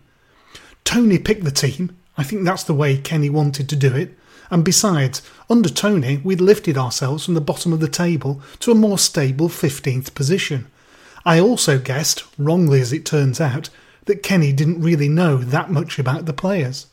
Tony 0.83 1.19
picked 1.19 1.45
the 1.45 1.51
team, 1.53 1.97
I 2.19 2.25
think 2.25 2.45
that's 2.45 2.65
the 2.65 2.75
way 2.75 2.99
Kenny 2.99 3.31
wanted 3.31 3.69
to 3.71 3.77
do 3.77 3.95
it. 3.95 4.19
And 4.51 4.65
besides, 4.65 5.23
under 5.49 5.69
Tony, 5.69 6.19
we'd 6.19 6.41
lifted 6.41 6.77
ourselves 6.77 7.25
from 7.25 7.35
the 7.35 7.41
bottom 7.41 7.73
of 7.73 7.81
the 7.81 7.89
table 7.89 8.43
to 8.61 8.73
a 8.73 8.75
more 8.75 8.99
stable 8.99 9.49
15th 9.49 10.15
position. 10.15 10.67
I 11.25 11.39
also 11.39 11.79
guessed, 11.79 12.25
wrongly 12.37 12.81
as 12.81 12.93
it 12.93 13.07
turns 13.07 13.41
out, 13.41 13.71
that 14.07 14.23
Kenny 14.23 14.53
didn't 14.53 14.83
really 14.83 15.09
know 15.09 15.37
that 15.37 15.71
much 15.71 15.99
about 15.99 16.27
the 16.27 16.33
players. 16.33 16.87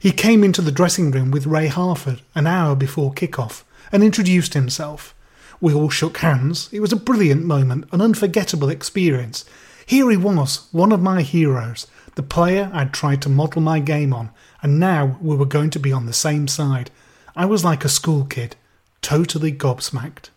He 0.00 0.12
came 0.12 0.42
into 0.42 0.62
the 0.62 0.72
dressing 0.72 1.10
room 1.10 1.30
with 1.30 1.46
Ray 1.46 1.68
Harford 1.68 2.22
an 2.34 2.46
hour 2.46 2.74
before 2.74 3.12
kick-off 3.12 3.64
and 3.92 4.02
introduced 4.02 4.54
himself. 4.54 5.14
We 5.60 5.74
all 5.74 5.90
shook 5.90 6.18
hands. 6.18 6.70
It 6.72 6.80
was 6.80 6.92
a 6.92 6.96
brilliant 6.96 7.44
moment, 7.44 7.84
an 7.92 8.00
unforgettable 8.00 8.70
experience. 8.70 9.44
Here 9.84 10.08
he 10.10 10.16
was, 10.16 10.68
one 10.72 10.92
of 10.92 11.02
my 11.02 11.20
heroes, 11.20 11.86
the 12.14 12.22
player 12.22 12.70
I'd 12.72 12.92
tried 12.92 13.22
to 13.22 13.28
model 13.28 13.62
my 13.62 13.78
game 13.78 14.12
on, 14.12 14.30
and 14.62 14.78
now 14.78 15.18
we 15.20 15.36
were 15.36 15.46
going 15.46 15.70
to 15.70 15.78
be 15.78 15.92
on 15.92 16.06
the 16.06 16.12
same 16.12 16.48
side. 16.48 16.90
I 17.36 17.46
was 17.46 17.64
like 17.64 17.84
a 17.84 17.88
school 17.88 18.24
kid, 18.24 18.56
totally 19.02 19.52
gobsmacked. 19.52 20.30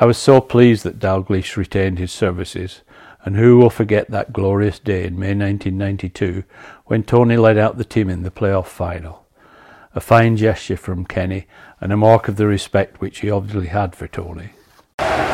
I 0.00 0.06
was 0.06 0.18
so 0.18 0.40
pleased 0.40 0.82
that 0.84 0.98
Dalglish 0.98 1.56
retained 1.56 1.98
his 1.98 2.12
services, 2.12 2.80
and 3.24 3.36
who 3.36 3.58
will 3.58 3.70
forget 3.70 4.10
that 4.10 4.32
glorious 4.32 4.78
day 4.78 5.04
in 5.04 5.18
May 5.18 5.34
1992 5.34 6.44
when 6.86 7.04
Tony 7.04 7.36
led 7.36 7.56
out 7.56 7.78
the 7.78 7.84
team 7.84 8.10
in 8.10 8.22
the 8.22 8.30
playoff 8.30 8.66
final? 8.66 9.24
A 9.94 10.00
fine 10.00 10.36
gesture 10.36 10.76
from 10.76 11.06
Kenny 11.06 11.46
and 11.80 11.92
a 11.92 11.96
mark 11.96 12.26
of 12.26 12.36
the 12.36 12.46
respect 12.46 13.00
which 13.00 13.20
he 13.20 13.30
obviously 13.30 13.68
had 13.68 13.94
for 13.94 14.08
Tony. 14.08 14.50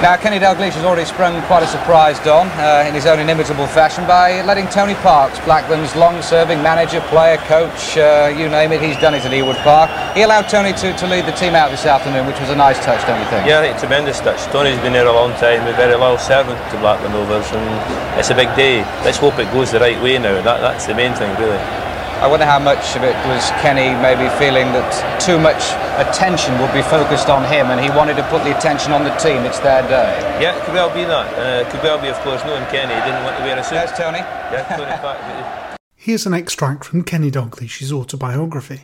Now, 0.01 0.17
Kenny 0.17 0.39
Dalglish 0.39 0.73
has 0.81 0.85
already 0.87 1.05
sprung 1.05 1.43
quite 1.43 1.63
a 1.63 1.67
surprise, 1.67 2.19
Don, 2.21 2.49
uh, 2.57 2.89
in 2.89 2.95
his 2.95 3.05
own 3.05 3.19
inimitable 3.21 3.67
fashion 3.67 4.07
by 4.07 4.41
letting 4.49 4.67
Tony 4.69 4.95
Parkes, 4.95 5.39
Blackburn's 5.41 5.95
long-serving 5.95 6.63
manager, 6.63 7.03
player, 7.13 7.37
coach, 7.45 7.99
uh, 7.99 8.33
you 8.35 8.49
name 8.49 8.73
it, 8.73 8.81
he's 8.81 8.97
done 8.97 9.13
it 9.13 9.27
at 9.27 9.31
Ewood 9.31 9.61
Park. 9.63 9.91
He 10.17 10.23
allowed 10.23 10.49
Tony 10.49 10.73
to, 10.73 10.97
to 10.97 11.07
lead 11.07 11.27
the 11.27 11.37
team 11.37 11.55
out 11.55 11.71
this 11.71 11.85
afternoon, 11.85 12.27
which 12.27 12.41
was 12.41 12.49
a 12.49 12.57
nice 12.57 12.83
touch, 12.83 13.07
don't 13.07 13.21
you 13.21 13.29
think? 13.29 13.47
Yeah, 13.47 13.61
I 13.61 13.69
think 13.69 13.79
tremendous 13.79 14.21
touch. 14.21 14.41
Tony's 14.51 14.81
been 14.81 14.95
there 14.95 15.07
a 15.07 15.13
long 15.13 15.33
time, 15.33 15.69
a 15.69 15.77
very 15.77 15.95
loyal 15.95 16.17
servant 16.17 16.57
to 16.73 16.79
Blackburn 16.81 17.13
Rovers, 17.13 17.53
and 17.53 18.19
it's 18.19 18.31
a 18.31 18.35
big 18.35 18.49
day. 18.57 18.81
Let's 19.05 19.19
hope 19.19 19.39
it 19.39 19.53
goes 19.53 19.71
the 19.71 19.81
right 19.81 20.01
way 20.01 20.17
now. 20.17 20.41
That, 20.41 20.63
that's 20.63 20.87
the 20.87 20.95
main 20.95 21.13
thing, 21.13 21.29
really. 21.37 21.90
I 22.21 22.27
wonder 22.27 22.45
how 22.45 22.59
much 22.59 22.97
of 22.97 23.03
it 23.03 23.17
was 23.25 23.49
Kenny 23.65 23.97
maybe 23.97 24.29
feeling 24.37 24.77
that 24.77 24.93
too 25.19 25.41
much 25.41 25.73
attention 25.97 26.53
would 26.61 26.73
be 26.77 26.83
focused 26.83 27.31
on 27.31 27.49
him 27.49 27.73
and 27.73 27.81
he 27.81 27.89
wanted 27.97 28.17
to 28.21 28.23
put 28.29 28.45
the 28.45 28.55
attention 28.55 28.93
on 28.93 29.05
the 29.05 29.15
team. 29.17 29.41
It's 29.49 29.59
their 29.61 29.81
day. 29.89 30.21
Yeah, 30.37 30.55
it 30.55 30.63
could 30.65 30.75
well 30.75 30.93
be 30.93 31.05
that. 31.05 31.33
Uh, 31.33 31.65
it 31.65 31.71
could 31.73 31.83
well 31.83 31.99
be, 31.99 32.09
of 32.09 32.21
course, 32.21 32.45
knowing 32.45 32.67
Kenny, 32.67 32.93
he 32.93 33.01
didn't 33.09 33.25
want 33.25 33.39
to 33.39 33.43
wear 33.43 33.57
a 33.57 33.65
suit. 33.65 33.81
There's 33.81 33.93
Tony. 33.93 34.19
Yeah, 34.19 34.77
Tony 34.77 34.97
Park. 35.01 35.81
Here's 35.97 36.27
an 36.27 36.35
extract 36.35 36.85
from 36.85 37.05
Kenny 37.05 37.31
Dalglish's 37.31 37.91
autobiography. 37.91 38.83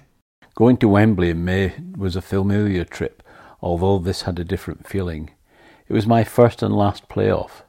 Going 0.55 0.79
to 0.79 0.89
Wembley 0.89 1.29
in 1.29 1.45
May 1.45 1.75
was 1.95 2.17
a 2.17 2.23
familiar 2.23 2.87
trip, 2.87 3.23
although 3.61 3.99
this 3.99 4.23
had 4.23 4.39
a 4.39 4.45
different 4.45 4.89
feeling. 4.89 5.31
It 5.89 5.93
was 5.93 6.07
my 6.07 6.25
first 6.25 6.63
and 6.63 6.75
last 6.75 7.11
playoff. 7.11 7.65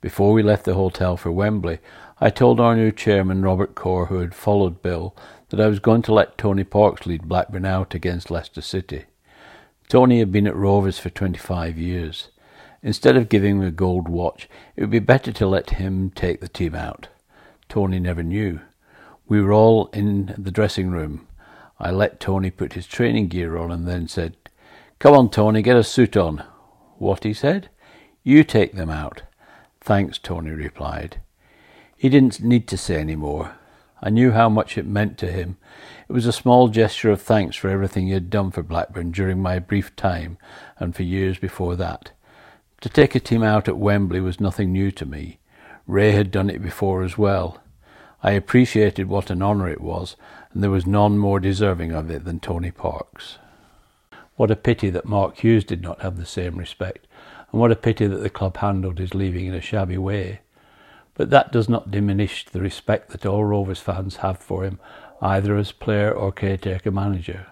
Before 0.00 0.32
we 0.32 0.42
left 0.42 0.64
the 0.64 0.74
hotel 0.74 1.16
for 1.16 1.30
Wembley, 1.30 1.78
I 2.24 2.30
told 2.30 2.58
our 2.58 2.74
new 2.74 2.90
chairman, 2.90 3.42
Robert 3.42 3.74
Coar, 3.74 4.06
who 4.06 4.20
had 4.20 4.34
followed 4.34 4.80
Bill, 4.80 5.14
that 5.50 5.60
I 5.60 5.66
was 5.66 5.78
going 5.78 6.00
to 6.00 6.14
let 6.14 6.38
Tony 6.38 6.64
Parkes 6.64 7.04
lead 7.04 7.28
Blackburn 7.28 7.66
out 7.66 7.94
against 7.94 8.30
Leicester 8.30 8.62
City. 8.62 9.04
Tony 9.90 10.20
had 10.20 10.32
been 10.32 10.46
at 10.46 10.56
Rovers 10.56 10.98
for 10.98 11.10
25 11.10 11.76
years. 11.76 12.30
Instead 12.82 13.18
of 13.18 13.28
giving 13.28 13.58
him 13.58 13.66
a 13.66 13.70
gold 13.70 14.08
watch, 14.08 14.48
it 14.74 14.80
would 14.80 14.90
be 14.90 15.00
better 15.00 15.32
to 15.32 15.46
let 15.46 15.68
him 15.72 16.10
take 16.12 16.40
the 16.40 16.48
team 16.48 16.74
out. 16.74 17.08
Tony 17.68 18.00
never 18.00 18.22
knew. 18.22 18.60
We 19.28 19.42
were 19.42 19.52
all 19.52 19.88
in 19.88 20.34
the 20.38 20.50
dressing 20.50 20.90
room. 20.90 21.28
I 21.78 21.90
let 21.90 22.20
Tony 22.20 22.50
put 22.50 22.72
his 22.72 22.86
training 22.86 23.28
gear 23.28 23.58
on 23.58 23.70
and 23.70 23.86
then 23.86 24.08
said, 24.08 24.34
Come 24.98 25.12
on, 25.14 25.28
Tony, 25.28 25.60
get 25.60 25.76
a 25.76 25.84
suit 25.84 26.16
on. 26.16 26.42
What, 26.96 27.24
he 27.24 27.34
said. 27.34 27.68
You 28.22 28.44
take 28.44 28.72
them 28.72 28.88
out. 28.88 29.24
Thanks, 29.82 30.16
Tony 30.16 30.52
replied. 30.52 31.20
He 31.96 32.08
didn't 32.08 32.42
need 32.42 32.66
to 32.68 32.76
say 32.76 32.96
any 32.96 33.16
more. 33.16 33.54
I 34.02 34.10
knew 34.10 34.32
how 34.32 34.48
much 34.48 34.76
it 34.76 34.86
meant 34.86 35.16
to 35.18 35.32
him. 35.32 35.56
It 36.08 36.12
was 36.12 36.26
a 36.26 36.32
small 36.32 36.68
gesture 36.68 37.10
of 37.10 37.22
thanks 37.22 37.56
for 37.56 37.70
everything 37.70 38.06
he 38.06 38.12
had 38.12 38.28
done 38.28 38.50
for 38.50 38.62
Blackburn 38.62 39.12
during 39.12 39.40
my 39.40 39.58
brief 39.58 39.96
time 39.96 40.36
and 40.78 40.94
for 40.94 41.02
years 41.02 41.38
before 41.38 41.76
that. 41.76 42.10
To 42.82 42.90
take 42.90 43.14
a 43.14 43.20
team 43.20 43.42
out 43.42 43.66
at 43.66 43.78
Wembley 43.78 44.20
was 44.20 44.40
nothing 44.40 44.72
new 44.72 44.90
to 44.90 45.06
me. 45.06 45.38
Ray 45.86 46.12
had 46.12 46.30
done 46.30 46.50
it 46.50 46.62
before 46.62 47.02
as 47.02 47.16
well. 47.16 47.62
I 48.22 48.32
appreciated 48.32 49.08
what 49.08 49.30
an 49.30 49.42
honour 49.42 49.68
it 49.68 49.80
was, 49.80 50.16
and 50.52 50.62
there 50.62 50.70
was 50.70 50.86
none 50.86 51.18
more 51.18 51.40
deserving 51.40 51.92
of 51.92 52.10
it 52.10 52.24
than 52.24 52.40
Tony 52.40 52.70
Parkes. 52.70 53.38
What 54.36 54.50
a 54.50 54.56
pity 54.56 54.90
that 54.90 55.06
Mark 55.06 55.38
Hughes 55.38 55.64
did 55.64 55.80
not 55.80 56.02
have 56.02 56.18
the 56.18 56.26
same 56.26 56.56
respect, 56.56 57.06
and 57.50 57.60
what 57.60 57.72
a 57.72 57.76
pity 57.76 58.06
that 58.06 58.22
the 58.22 58.30
club 58.30 58.58
handled 58.58 58.98
his 58.98 59.14
leaving 59.14 59.46
in 59.46 59.54
a 59.54 59.60
shabby 59.60 59.96
way. 59.96 60.40
But 61.14 61.30
that 61.30 61.52
does 61.52 61.68
not 61.68 61.90
diminish 61.90 62.44
the 62.44 62.60
respect 62.60 63.10
that 63.10 63.24
all 63.24 63.44
Rovers 63.44 63.78
fans 63.80 64.16
have 64.16 64.38
for 64.38 64.64
him, 64.64 64.80
either 65.22 65.56
as 65.56 65.70
player 65.72 66.10
or 66.10 66.32
caretaker 66.32 66.90
manager. 66.90 67.46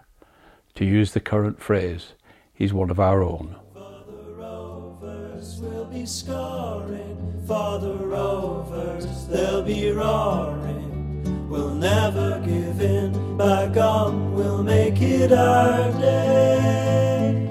To 0.75 0.85
use 0.85 1.13
the 1.13 1.21
current 1.21 1.63
phrase, 1.63 2.15
he's 2.53 2.73
one 2.73 2.91
of 2.91 2.99
our 2.99 3.23
own. 3.23 3.57
Father 3.73 4.33
Rovers 4.35 5.61
will 5.61 5.85
be 5.85 6.07
scoring 6.07 7.45
for 7.47 7.79
the 7.79 7.95
Rovers. 7.95 9.27
They'll 9.27 9.63
be 9.63 9.93
roaring. 9.93 11.49
We'll 11.49 11.75
never 11.75 12.41
give 12.41 12.81
in. 12.81 13.37
By 13.37 13.69
gone, 13.69 14.35
we'll 14.35 14.63
make 14.63 15.01
it 15.01 15.33
our 15.33 15.93
day. 16.01 17.47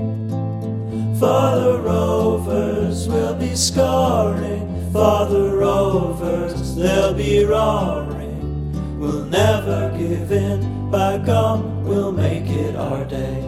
For 1.20 1.60
the 1.60 1.80
Rovers 1.82 3.08
we'll 3.08 3.36
be 3.36 3.56
scoring. 3.56 4.71
For 4.92 5.26
the 5.26 5.56
Rovers, 5.56 6.76
they'll 6.76 7.14
be 7.14 7.46
roaring. 7.46 9.00
We'll 9.00 9.24
never 9.24 9.90
give 9.98 10.32
in. 10.34 10.92
By 10.92 11.18
gone, 11.18 11.86
we'll 11.86 12.12
make 12.12 12.50
it 12.50 12.76
our 12.76 13.06
day. 13.06 13.48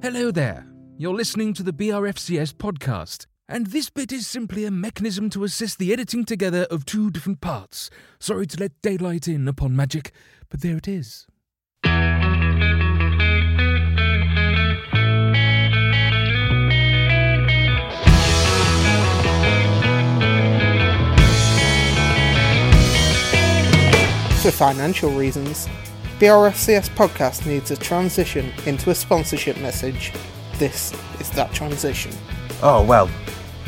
Hello 0.00 0.30
there. 0.30 0.71
You're 1.02 1.14
listening 1.14 1.52
to 1.54 1.64
the 1.64 1.72
BRFCS 1.72 2.54
podcast, 2.54 3.26
and 3.48 3.66
this 3.66 3.90
bit 3.90 4.12
is 4.12 4.28
simply 4.28 4.64
a 4.64 4.70
mechanism 4.70 5.30
to 5.30 5.42
assist 5.42 5.80
the 5.80 5.92
editing 5.92 6.24
together 6.24 6.64
of 6.70 6.86
two 6.86 7.10
different 7.10 7.40
parts. 7.40 7.90
Sorry 8.20 8.46
to 8.46 8.60
let 8.60 8.80
daylight 8.82 9.26
in 9.26 9.48
upon 9.48 9.74
magic, 9.74 10.12
but 10.48 10.60
there 10.60 10.76
it 10.76 10.86
is. 10.86 11.26
For 24.40 24.52
financial 24.52 25.10
reasons, 25.10 25.66
BRFCS 26.20 26.90
podcast 26.90 27.44
needs 27.44 27.72
a 27.72 27.76
transition 27.76 28.52
into 28.66 28.90
a 28.90 28.94
sponsorship 28.94 29.58
message. 29.58 30.12
This 30.62 30.92
is 31.18 31.28
that 31.30 31.52
transition. 31.52 32.12
Oh 32.62 32.84
well, 32.84 33.10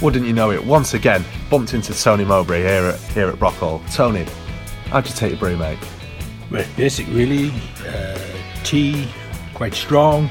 wouldn't 0.01 0.25
you 0.27 0.33
know 0.33 0.53
it? 0.53 0.65
Once 0.65 0.95
again, 0.95 1.25
bumped 1.51 1.75
into 1.75 1.93
Tony 1.93 2.25
Mowbray 2.25 2.63
here 2.63 2.85
at 2.85 3.01
here 3.11 3.29
at 3.29 3.35
Brockhall. 3.35 3.83
Tony, 3.93 4.25
how'd 4.91 5.05
you 5.09 5.13
take 5.13 5.33
your 5.33 5.41
brew, 5.41 5.57
mate? 5.57 5.81
Well, 6.53 6.65
basic 6.77 7.09
really, 7.09 7.51
uh, 7.85 8.17
tea, 8.63 9.09
quite 9.55 9.75
strong, 9.75 10.31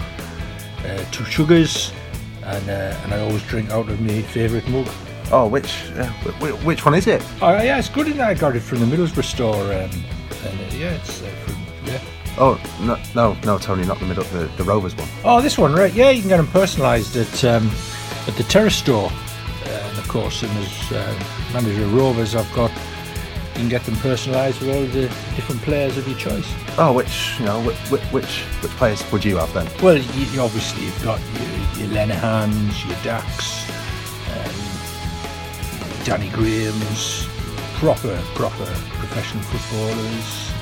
uh, 0.86 1.04
two 1.12 1.26
sugars, 1.26 1.92
and 2.44 2.70
uh, 2.70 2.98
and 3.04 3.14
I 3.14 3.20
always 3.20 3.44
drink 3.44 3.70
out 3.70 3.90
of 3.90 4.00
my 4.00 4.22
favourite 4.22 4.66
mug. 4.70 4.88
Oh, 5.34 5.50
which 5.50 5.92
uh, 5.98 6.08
which, 6.40 6.54
which 6.64 6.86
one 6.86 6.96
is 6.96 7.08
it? 7.08 7.22
Oh 7.42 7.62
yeah, 7.62 7.78
it's 7.78 7.90
good. 7.90 8.08
And 8.08 8.22
I 8.22 8.36
got 8.36 8.56
it 8.56 8.62
from 8.62 8.80
the 8.80 8.86
Middlesbrough 8.86 9.26
store, 9.26 9.66
um, 9.66 9.92
and 10.46 10.62
uh, 10.62 10.76
yeah, 10.78 10.92
it's 10.92 11.22
uh, 11.22 11.26
from 11.26 11.53
yeah. 11.53 11.53
Oh 12.38 12.60
no 12.82 12.98
no 13.14 13.38
no, 13.44 13.58
Tony, 13.60 13.86
not 13.86 14.00
the 14.00 14.06
middle, 14.06 14.24
the, 14.26 14.46
the 14.58 14.64
Rovers 14.64 14.96
one. 14.96 15.08
Oh, 15.24 15.42
this 15.42 15.58
one, 15.58 15.74
right? 15.74 15.94
Yeah, 15.94 16.10
you 16.10 16.22
can 16.22 16.30
get 16.30 16.38
them 16.38 16.48
personalised 16.48 17.16
at 17.22 17.44
um, 17.44 17.70
at 18.28 18.36
the 18.36 18.44
Terrace 18.44 18.76
store, 18.76 19.12
uh, 19.12 19.70
and 19.70 19.98
of 20.00 20.08
course, 20.08 20.42
and 20.42 20.52
as 20.58 20.92
uh, 20.92 21.24
manager 21.54 21.84
of 21.84 21.94
Rovers, 21.94 22.36
I've 22.36 22.52
got 22.54 22.72
you 22.72 23.60
can 23.60 23.70
get 23.70 23.84
them 23.84 23.94
personalised 23.96 24.60
with 24.62 24.70
all 24.76 24.86
the 24.88 25.08
different 25.36 25.62
players 25.62 25.96
of 25.96 26.08
your 26.08 26.18
choice. 26.18 26.52
Oh, 26.80 26.92
which 26.92 27.36
you 27.40 27.46
know, 27.46 27.62
which 27.62 28.02
which 28.12 28.42
which 28.42 28.72
players 28.74 29.12
would 29.12 29.24
you 29.24 29.38
have 29.38 29.54
then? 29.54 29.68
Well, 29.84 29.98
you, 29.98 30.26
you 30.32 30.42
obviously 30.42 30.86
you've 30.86 31.04
got 31.04 31.20
your, 31.76 31.86
your 31.86 31.96
Lenihans, 31.96 32.84
your 32.88 32.98
Dacks, 33.04 33.70
um, 34.34 36.04
Danny 36.04 36.30
Graham's, 36.30 37.28
proper, 37.76 38.20
proper 38.34 38.66
professional 38.66 39.44
footballers. 39.44 40.53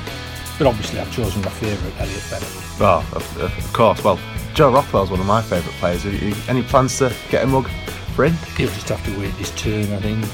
But 0.57 0.67
obviously, 0.67 0.99
I've 0.99 1.11
chosen 1.11 1.41
my 1.41 1.49
favourite, 1.49 1.99
Elliot 1.99 2.23
Bennett. 2.29 2.49
Oh, 2.79 3.07
of, 3.13 3.37
of 3.41 3.73
course. 3.73 4.03
Well, 4.03 4.19
Joe 4.53 4.71
Rothwell's 4.71 5.09
one 5.09 5.19
of 5.19 5.25
my 5.25 5.41
favourite 5.41 5.75
players. 5.77 6.05
Any 6.47 6.63
plans 6.63 6.97
to 6.99 7.13
get 7.29 7.43
a 7.43 7.47
mug 7.47 7.69
for 8.15 8.25
him? 8.25 8.33
He'll 8.57 8.69
just 8.69 8.89
have 8.89 9.03
to 9.05 9.19
wait 9.19 9.31
his 9.35 9.51
turn, 9.51 9.91
I 9.93 9.99
think. 9.99 10.25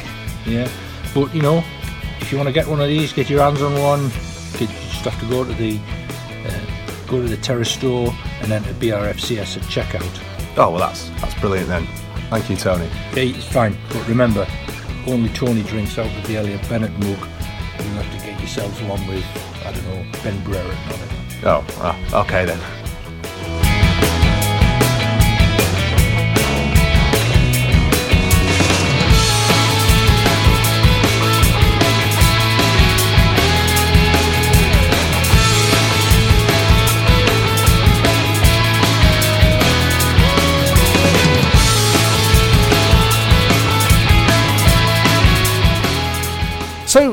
Yeah. 0.46 0.70
But, 1.14 1.34
you 1.34 1.42
know, 1.42 1.64
if 2.20 2.32
you 2.32 2.38
want 2.38 2.48
to 2.48 2.54
get 2.54 2.68
one 2.68 2.82
of 2.82 2.88
these, 2.88 3.14
get 3.14 3.30
your 3.30 3.42
hands 3.42 3.62
on 3.62 3.74
one, 3.82 4.04
you 4.60 4.68
just 4.68 5.06
have 5.06 5.20
to 5.20 5.30
go 5.30 5.44
to 5.44 5.54
the 5.54 5.80
uh, 6.46 7.06
go 7.08 7.22
to 7.22 7.28
the 7.28 7.38
Terrace 7.38 7.72
store 7.72 8.14
and 8.42 8.52
enter 8.52 8.74
BRFCS 8.74 9.58
at 9.58 9.64
checkout. 9.64 10.58
Oh, 10.58 10.72
well, 10.72 10.80
that's 10.80 11.10
that's 11.22 11.34
brilliant 11.36 11.68
then. 11.68 11.86
Thank 12.30 12.50
you, 12.50 12.58
Tony. 12.58 12.86
Yeah, 13.14 13.38
it's 13.38 13.46
fine. 13.46 13.78
But 13.90 14.06
remember, 14.08 14.46
only 15.06 15.30
Tony 15.30 15.64
drinks 15.64 15.98
out 15.98 16.08
of 16.08 16.28
the 16.28 16.38
Elliot 16.38 16.68
Bennett 16.68 16.92
mug. 17.00 17.28
You'll 17.80 18.04
have 18.04 18.20
to 18.20 18.26
get 18.26 18.40
yourselves 18.40 18.82
one 18.84 19.06
with, 19.08 19.26
I 19.66 19.72
don't 19.72 19.84
know, 19.86 20.20
Ben 20.24 20.44
Brereton 20.44 20.78
on 20.94 21.00
it. 21.02 21.12
Oh, 21.44 21.66
ah, 21.80 22.22
okay 22.26 22.46
then. 22.46 22.87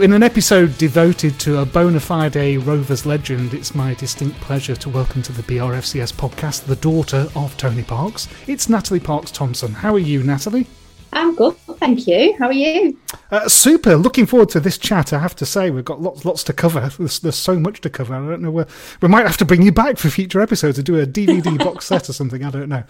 In 0.04 0.12
an 0.12 0.22
episode 0.22 0.76
devoted 0.76 1.40
to 1.40 1.60
a 1.60 1.64
bona 1.64 1.98
fide 1.98 2.36
Rovers 2.36 3.06
legend, 3.06 3.54
it's 3.54 3.74
my 3.74 3.94
distinct 3.94 4.38
pleasure 4.42 4.76
to 4.76 4.90
welcome 4.90 5.22
to 5.22 5.32
the 5.32 5.42
BRFCS 5.44 6.12
podcast 6.12 6.66
the 6.66 6.76
daughter 6.76 7.26
of 7.34 7.56
Tony 7.56 7.84
Parkes. 7.84 8.28
It's 8.46 8.68
Natalie 8.68 9.00
Parkes-Thompson. 9.00 9.72
How 9.72 9.94
are 9.94 9.98
you, 9.98 10.22
Natalie? 10.22 10.66
I'm 11.14 11.36
good, 11.36 11.56
thank 11.78 12.08
you. 12.08 12.34
How 12.38 12.46
are 12.46 12.52
you? 12.52 12.98
Uh, 13.30 13.48
super. 13.48 13.96
Looking 13.96 14.26
forward 14.26 14.48
to 14.50 14.60
this 14.60 14.76
chat. 14.76 15.12
I 15.12 15.20
have 15.20 15.36
to 15.36 15.46
say, 15.46 15.70
we've 15.70 15.84
got 15.84 16.02
lots, 16.02 16.24
lots 16.24 16.42
to 16.44 16.52
cover. 16.52 16.90
There's, 16.98 17.20
there's 17.20 17.36
so 17.36 17.58
much 17.58 17.80
to 17.82 17.90
cover. 17.90 18.14
I 18.14 18.18
don't 18.18 18.42
know 18.42 18.50
where 18.50 18.66
we 19.00 19.08
might 19.08 19.26
have 19.26 19.36
to 19.38 19.44
bring 19.44 19.62
you 19.62 19.70
back 19.72 19.96
for 19.96 20.10
future 20.10 20.40
episodes 20.40 20.76
to 20.76 20.82
do 20.82 21.00
a 21.00 21.06
DVD 21.06 21.56
box 21.64 21.86
set 21.86 22.08
or 22.08 22.12
something. 22.12 22.44
I 22.44 22.50
don't 22.50 22.68
know. 22.68 22.82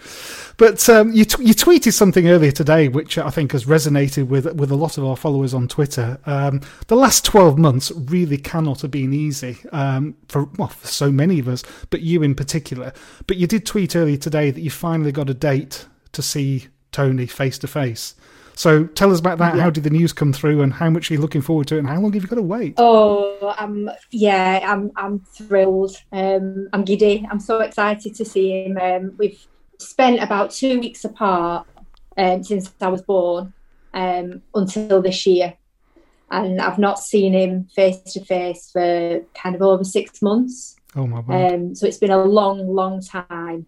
But 0.57 0.87
um, 0.89 1.11
you 1.13 1.25
t- 1.25 1.43
you 1.43 1.53
tweeted 1.53 1.93
something 1.93 2.27
earlier 2.27 2.51
today, 2.51 2.87
which 2.87 3.17
I 3.17 3.29
think 3.29 3.51
has 3.51 3.65
resonated 3.65 4.27
with 4.27 4.51
with 4.53 4.71
a 4.71 4.75
lot 4.75 4.97
of 4.97 5.05
our 5.05 5.15
followers 5.15 5.53
on 5.53 5.67
Twitter. 5.67 6.17
Um, 6.25 6.61
the 6.87 6.95
last 6.95 7.25
twelve 7.25 7.57
months 7.57 7.91
really 7.91 8.37
cannot 8.37 8.81
have 8.81 8.91
been 8.91 9.13
easy 9.13 9.57
um, 9.71 10.15
for 10.27 10.45
well 10.57 10.69
for 10.69 10.87
so 10.87 11.11
many 11.11 11.39
of 11.39 11.47
us, 11.47 11.63
but 11.89 12.01
you 12.01 12.23
in 12.23 12.33
particular. 12.33 12.91
But 13.27 13.37
you 13.37 13.45
did 13.47 13.65
tweet 13.65 13.95
earlier 13.95 14.17
today 14.17 14.51
that 14.51 14.61
you 14.61 14.71
finally 14.71 15.11
got 15.11 15.29
a 15.29 15.33
date 15.35 15.85
to 16.13 16.21
see 16.21 16.67
Tony 16.95 17.25
face 17.25 17.57
to 17.59 17.67
face. 17.67 18.15
So 18.53 18.85
tell 18.85 19.11
us 19.11 19.19
about 19.19 19.37
that. 19.39 19.55
Yeah. 19.55 19.63
How 19.63 19.69
did 19.69 19.83
the 19.83 19.89
news 19.89 20.13
come 20.13 20.31
through, 20.31 20.61
and 20.61 20.71
how 20.73 20.89
much 20.89 21.11
are 21.11 21.13
you 21.13 21.19
looking 21.19 21.41
forward 21.41 21.67
to 21.67 21.75
it, 21.75 21.79
and 21.79 21.87
how 21.89 21.99
long 21.99 22.13
have 22.13 22.23
you 22.23 22.29
got 22.29 22.37
to 22.37 22.41
wait? 22.41 22.75
Oh, 22.77 23.53
I'm 23.57 23.89
yeah, 24.11 24.61
I'm 24.63 24.91
I'm 24.95 25.19
thrilled. 25.19 25.97
Um, 26.13 26.69
I'm 26.71 26.85
giddy. 26.85 27.27
I'm 27.29 27.41
so 27.41 27.59
excited 27.59 28.15
to 28.15 28.23
see 28.23 28.63
him. 28.63 28.77
Um, 28.77 29.13
we've 29.17 29.45
spent 29.77 30.23
about 30.23 30.51
two 30.51 30.79
weeks 30.79 31.03
apart 31.03 31.67
um, 32.17 32.43
since 32.43 32.73
I 32.79 32.87
was 32.87 33.01
born 33.01 33.53
um, 33.93 34.41
until 34.53 35.01
this 35.01 35.27
year, 35.27 35.55
and 36.31 36.61
I've 36.61 36.79
not 36.79 36.99
seen 36.99 37.33
him 37.33 37.65
face 37.75 37.99
to 38.13 38.23
face 38.23 38.69
for 38.71 39.19
kind 39.33 39.55
of 39.55 39.61
over 39.61 39.83
six 39.83 40.21
months. 40.21 40.77
Oh 40.95 41.05
my 41.05 41.19
word! 41.19 41.53
Um, 41.53 41.75
so 41.75 41.87
it's 41.87 41.97
been 41.97 42.11
a 42.11 42.23
long, 42.23 42.65
long 42.73 43.01
time. 43.01 43.67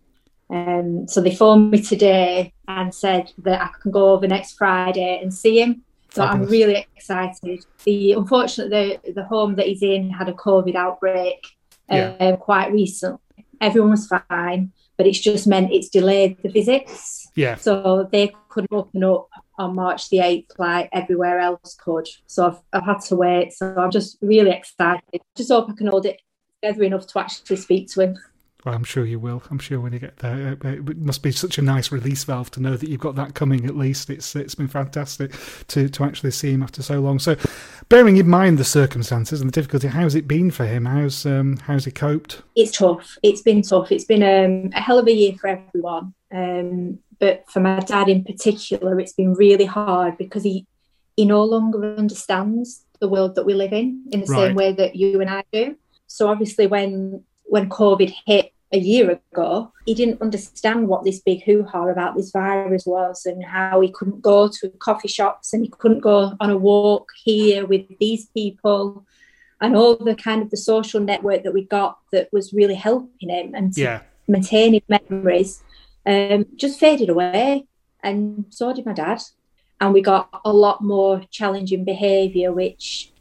Um, 0.50 1.08
so 1.08 1.20
they 1.22 1.36
phoned 1.36 1.72
me 1.72 1.82
today 1.82 2.54
and 2.68 2.94
said 2.94 3.32
that 3.40 3.62
I 3.62 3.70
can 3.82 3.92
go 3.92 4.12
over 4.14 4.28
next 4.28 4.54
Friday 4.54 5.20
and 5.22 5.34
see 5.34 5.62
him. 5.62 5.84
So 6.12 6.24
I'm 6.24 6.46
really 6.46 6.88
excited. 6.96 7.66
The 7.84 8.14
unfortunately 8.14 9.00
the 9.06 9.14
the 9.14 9.24
home 9.26 9.56
that 9.56 9.68
he's 9.68 9.84
in 9.84 10.10
had 10.10 10.30
a 10.30 10.34
COVID 10.34 10.74
outbreak 10.76 11.46
Yeah. 11.90 12.16
um, 12.20 12.38
quite 12.38 12.72
recently. 12.72 13.20
Everyone 13.60 13.92
was 13.92 14.08
fine, 14.08 14.72
but 14.98 15.06
it's 15.06 15.20
just 15.20 15.48
meant 15.48 15.72
it's 15.72 15.90
delayed 15.90 16.38
the 16.42 16.50
visits. 16.50 17.30
Yeah. 17.36 17.56
So 17.56 18.08
they 18.12 18.34
couldn't 18.50 18.72
open 18.72 19.04
up 19.04 19.30
on 19.60 19.76
March 19.76 20.10
the 20.10 20.18
8th 20.18 20.58
like 20.58 20.90
everywhere 20.92 21.40
else 21.40 21.76
could. 21.76 22.08
So 22.28 22.48
I've, 22.48 22.60
I've 22.74 22.86
had 22.86 23.02
to 23.10 23.16
wait. 23.16 23.54
So 23.54 23.76
I'm 23.78 23.92
just 23.92 24.18
really 24.22 24.52
excited. 24.52 25.22
Just 25.36 25.52
hope 25.52 25.70
I 25.70 25.74
can 25.74 25.88
hold 25.88 26.06
it 26.06 26.22
together 26.62 26.84
enough 26.84 27.06
to 27.08 27.20
actually 27.20 27.58
speak 27.58 27.90
to 27.92 28.02
him. 28.02 28.18
Well, 28.68 28.76
I'm 28.76 28.84
sure 28.84 29.06
you 29.06 29.18
will. 29.18 29.42
I'm 29.50 29.60
sure 29.60 29.80
when 29.80 29.94
you 29.94 30.00
get 30.00 30.18
there, 30.18 30.58
uh, 30.62 30.68
it 30.68 30.98
must 30.98 31.24
be 31.24 31.32
such 31.32 31.58
a 31.58 31.62
nice 31.62 31.90
release 31.90 32.26
valve 32.26 32.52
to 32.52 32.60
know 32.60 32.76
that 32.76 32.90
you've 32.90 33.00
got 33.00 33.16
that 33.16 33.34
coming. 33.34 33.66
At 33.66 33.78
least 33.78 34.10
it's 34.10 34.36
it's 34.36 34.56
been 34.56 34.68
fantastic 34.68 35.32
to 35.68 35.88
to 35.88 36.04
actually 36.04 36.32
see 36.32 36.52
him 36.52 36.62
after 36.62 36.84
so 36.84 37.00
long. 37.00 37.18
So, 37.18 37.38
bearing 37.88 38.18
in 38.18 38.28
mind 38.28 38.58
the 38.58 38.66
circumstances 38.66 39.40
and 39.40 39.50
the 39.50 39.54
difficulty, 39.54 39.88
how's 39.88 40.16
it 40.16 40.28
been 40.28 40.52
for 40.52 40.66
him? 40.66 40.84
How's 40.84 41.26
um 41.26 41.56
how's 41.64 41.86
he 41.86 41.92
coped? 41.92 42.42
It's 42.58 42.78
tough. 42.78 43.18
It's 43.24 43.42
been 43.42 43.62
tough. 43.62 43.90
It's 43.90 44.04
been 44.04 44.22
um, 44.22 44.70
a 44.76 44.82
hell 44.82 45.00
of 45.00 45.08
a 45.08 45.14
year 45.14 45.36
for 45.40 45.48
everyone. 45.48 46.14
Um, 46.36 47.00
but 47.22 47.46
for 47.50 47.62
my 47.62 47.80
dad 47.80 48.10
in 48.10 48.26
particular, 48.26 49.00
it's 49.00 49.14
been 49.14 49.34
really 49.34 49.64
hard 49.64 50.18
because 50.18 50.44
he 50.44 50.68
he 51.16 51.24
no 51.24 51.42
longer 51.46 51.96
understands 51.96 52.84
the 53.00 53.08
world 53.08 53.36
that 53.36 53.46
we 53.46 53.54
live 53.54 53.72
in 53.72 54.04
in 54.12 54.20
the 54.20 54.26
Right. 54.28 54.48
same 54.48 54.56
way 54.56 54.74
that 54.74 54.98
you 54.98 55.22
and 55.22 55.30
I 55.30 55.46
do. 55.54 55.78
So 56.08 56.28
obviously, 56.28 56.68
when 56.68 57.24
when 57.46 57.70
COVID 57.70 58.14
hit 58.26 58.52
a 58.74 58.78
year 58.78 59.12
ago, 59.32 59.72
he 59.86 59.94
didn't 59.94 60.22
understand 60.22 60.88
what 60.88 61.04
this 61.04 61.20
big 61.20 61.44
hoo-ha 61.44 61.88
about 61.88 62.16
this 62.18 62.32
virus 62.32 62.86
was 62.86 63.26
and 63.26 63.44
how 63.44 63.80
he 63.80 63.90
couldn't 63.90 64.22
go 64.22 64.48
to 64.50 64.70
coffee 64.80 65.08
shops 65.08 65.54
and 65.54 65.64
he 65.64 65.70
couldn't 65.70 66.00
go 66.02 66.34
on 66.40 66.50
a 66.50 66.58
walk 66.58 67.10
here 67.24 67.66
with 67.66 67.86
these 68.00 68.26
people 68.28 69.06
and 69.62 69.76
all 69.76 69.96
the 69.96 70.16
kind 70.16 70.42
of 70.42 70.50
the 70.50 70.58
social 70.58 71.00
network 71.00 71.44
that 71.44 71.54
we 71.54 71.64
got 71.64 71.98
that 72.12 72.28
was 72.34 72.52
really 72.54 72.76
helping 72.76 73.30
him 73.30 73.56
and 73.56 73.76
Yeah. 73.78 74.02
maintain 74.28 74.74
his 74.74 74.84
memories 74.90 75.64
um, 76.06 76.46
just 76.56 76.80
faded 76.80 77.10
away 77.10 77.66
and 78.04 78.46
so 78.50 78.74
did 78.74 78.86
my 78.86 78.94
dad 78.94 79.22
and 79.80 79.94
we 79.94 80.02
got 80.02 80.30
a 80.44 80.52
lot 80.52 80.84
more 80.84 81.22
challenging 81.32 81.86
behaviour 81.86 82.52
which 82.52 83.12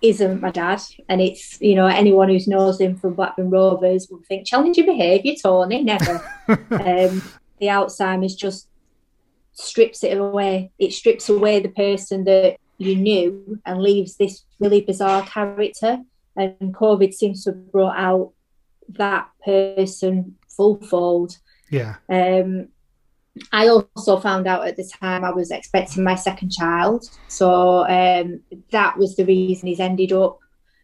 isn't 0.00 0.40
my 0.40 0.50
dad. 0.50 0.80
And 1.08 1.20
it's 1.20 1.60
you 1.60 1.74
know 1.74 1.86
anyone 1.86 2.28
who 2.28 2.38
knows 2.46 2.80
him 2.80 2.96
from 2.96 3.14
blackburn 3.14 3.50
rovers 3.50 4.08
will 4.10 4.22
think 4.28 4.46
challenging 4.46 4.86
behaviour 4.86 5.34
tony 5.40 5.82
never. 5.82 6.24
Um, 6.70 7.22
the 7.60 7.66
alzheimer's 7.66 8.34
just 8.34 8.68
strips 9.52 10.02
it 10.02 10.16
away. 10.16 10.70
It 10.78 10.92
strips 10.92 11.28
away 11.28 11.60
the 11.60 11.68
person 11.68 12.24
that 12.24 12.56
you 12.78 12.96
knew 12.96 13.60
and 13.66 13.82
leaves 13.82 14.16
this 14.16 14.44
really 14.58 14.80
bizarre 14.80 15.26
character. 15.26 15.98
And 16.36 16.74
covid 16.74 17.12
seems 17.12 17.44
to 17.44 17.50
have 17.50 17.72
brought 17.72 17.98
out 17.98 18.32
that 18.90 19.28
person 19.44 20.36
full 20.48 20.80
fold. 20.80 21.36
Yeah. 21.70 21.96
um, 22.08 22.68
I 23.52 23.68
also 23.68 24.18
found 24.18 24.46
out 24.46 24.66
at 24.66 24.76
the 24.76 24.90
time 25.00 25.24
I 25.24 25.30
was 25.30 25.50
expecting 25.50 26.04
my 26.04 26.14
second 26.14 26.50
child. 26.50 27.08
So 27.28 27.86
um, 27.86 28.40
that 28.70 28.96
was 28.96 29.16
the 29.16 29.24
reason 29.24 29.68
he's 29.68 29.80
ended 29.80 30.12
up 30.12 30.38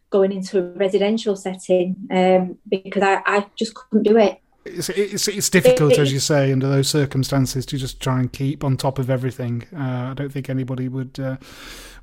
going 0.09 0.31
into 0.31 0.59
a 0.59 0.61
residential 0.73 1.35
setting 1.35 1.95
um, 2.11 2.57
because 2.69 3.03
I, 3.03 3.21
I 3.25 3.45
just 3.55 3.75
couldn't 3.75 4.03
do 4.03 4.17
it. 4.17 4.39
It's, 4.65 4.89
it's 4.89 5.27
it's 5.27 5.49
difficult, 5.49 5.97
as 5.99 6.11
you 6.11 6.19
say, 6.19 6.51
under 6.51 6.67
those 6.67 6.87
circumstances, 6.89 7.67
to 7.67 7.77
just 7.77 7.99
try 8.01 8.19
and 8.19 8.33
keep 8.33 8.63
on 8.63 8.77
top 8.77 8.97
of 8.97 9.11
everything. 9.11 9.63
Uh, 9.75 10.09
I 10.09 10.13
don't 10.15 10.31
think 10.31 10.49
anybody 10.49 10.87
would 10.87 11.19
uh, 11.19 11.37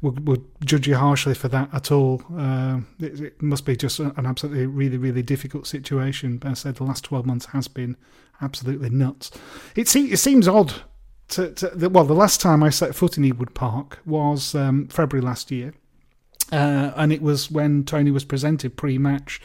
would 0.00 0.28
would 0.28 0.44
judge 0.64 0.86
you 0.86 0.94
harshly 0.94 1.34
for 1.34 1.48
that 1.48 1.70
at 1.74 1.90
all. 1.90 2.22
Uh, 2.36 2.80
it, 3.00 3.20
it 3.20 3.42
must 3.42 3.66
be 3.66 3.76
just 3.76 3.98
an 3.98 4.26
absolutely 4.26 4.66
really 4.66 4.96
really 4.96 5.22
difficult 5.22 5.66
situation. 5.66 6.38
But 6.38 6.50
I 6.52 6.54
said 6.54 6.76
the 6.76 6.84
last 6.84 7.02
twelve 7.04 7.26
months 7.26 7.46
has 7.46 7.66
been 7.66 7.96
absolutely 8.40 8.90
nuts. 8.90 9.32
It 9.74 9.88
se- 9.88 10.12
it 10.12 10.18
seems 10.18 10.46
odd. 10.46 10.72
To, 11.30 11.50
to, 11.54 11.68
that- 11.70 11.90
well, 11.90 12.04
the 12.04 12.14
last 12.14 12.40
time 12.40 12.62
I 12.62 12.70
set 12.70 12.94
foot 12.94 13.18
in 13.18 13.24
Ewood 13.24 13.54
Park 13.54 13.98
was 14.06 14.54
um, 14.54 14.86
February 14.86 15.24
last 15.26 15.50
year, 15.50 15.74
uh, 16.52 16.92
and 16.94 17.12
it 17.12 17.22
was 17.22 17.50
when 17.50 17.82
Tony 17.84 18.12
was 18.12 18.24
presented 18.24 18.76
pre-match. 18.76 19.40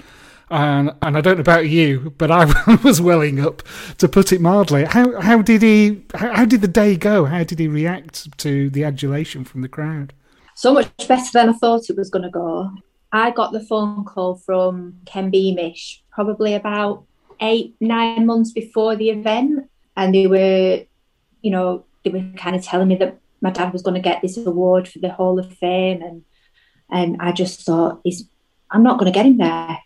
And 0.50 0.94
and 1.02 1.18
I 1.18 1.22
don't 1.22 1.38
know 1.38 1.42
about 1.42 1.68
you, 1.68 2.14
but 2.18 2.32
I 2.32 2.46
was 2.84 3.02
welling 3.02 3.40
up, 3.40 3.64
to 3.98 4.08
put 4.08 4.32
it 4.32 4.40
mildly. 4.40 4.86
How 4.86 5.20
how 5.20 5.42
did 5.42 5.62
he? 5.62 6.04
How, 6.14 6.34
how 6.34 6.46
did 6.46 6.62
the 6.62 6.68
day 6.68 6.96
go? 6.96 7.26
How 7.26 7.44
did 7.44 7.60
he 7.60 7.68
react 7.68 8.38
to 8.40 8.70
the 8.70 8.84
adulation 8.84 9.44
from 9.44 9.62
the 9.62 9.68
crowd? 9.68 10.14
So 10.56 10.74
much 10.74 10.90
better 11.08 11.30
than 11.34 11.50
I 11.50 11.54
thought 11.54 11.90
it 11.90 11.98
was 11.98 12.10
going 12.10 12.24
to 12.24 12.30
go. 12.30 12.72
I 13.12 13.32
got 13.32 13.52
the 13.52 13.60
phone 13.60 14.06
call 14.06 14.36
from 14.36 15.00
Ken 15.06 15.30
Beamish 15.30 16.02
probably 16.12 16.56
about 16.56 17.06
eight, 17.40 17.76
nine 17.80 18.26
months 18.26 18.52
before 18.52 18.96
the 18.96 19.12
event. 19.12 19.70
And 19.96 20.14
they 20.14 20.28
were, 20.28 20.84
you 21.42 21.52
know, 21.52 21.86
they 22.04 22.10
were 22.10 22.24
kind 22.38 22.56
of 22.56 22.64
telling 22.64 22.88
me 22.88 22.96
that 22.96 23.20
my 23.42 23.52
dad 23.52 23.72
was 23.72 23.82
going 23.82 23.94
to 23.94 24.02
get 24.10 24.22
this 24.22 24.38
award 24.38 24.88
for 24.88 25.00
the 25.00 25.12
Hall 25.12 25.40
of 25.40 25.54
Fame. 25.58 26.02
And 26.02 26.24
And 26.90 27.18
I 27.20 27.32
just 27.32 27.66
thought, 27.66 28.02
"Is 28.06 28.28
I'm 28.72 28.84
not 28.84 28.98
going 28.98 29.12
to 29.12 29.16
get 29.16 29.26
him 29.26 29.38
there. 29.38 29.78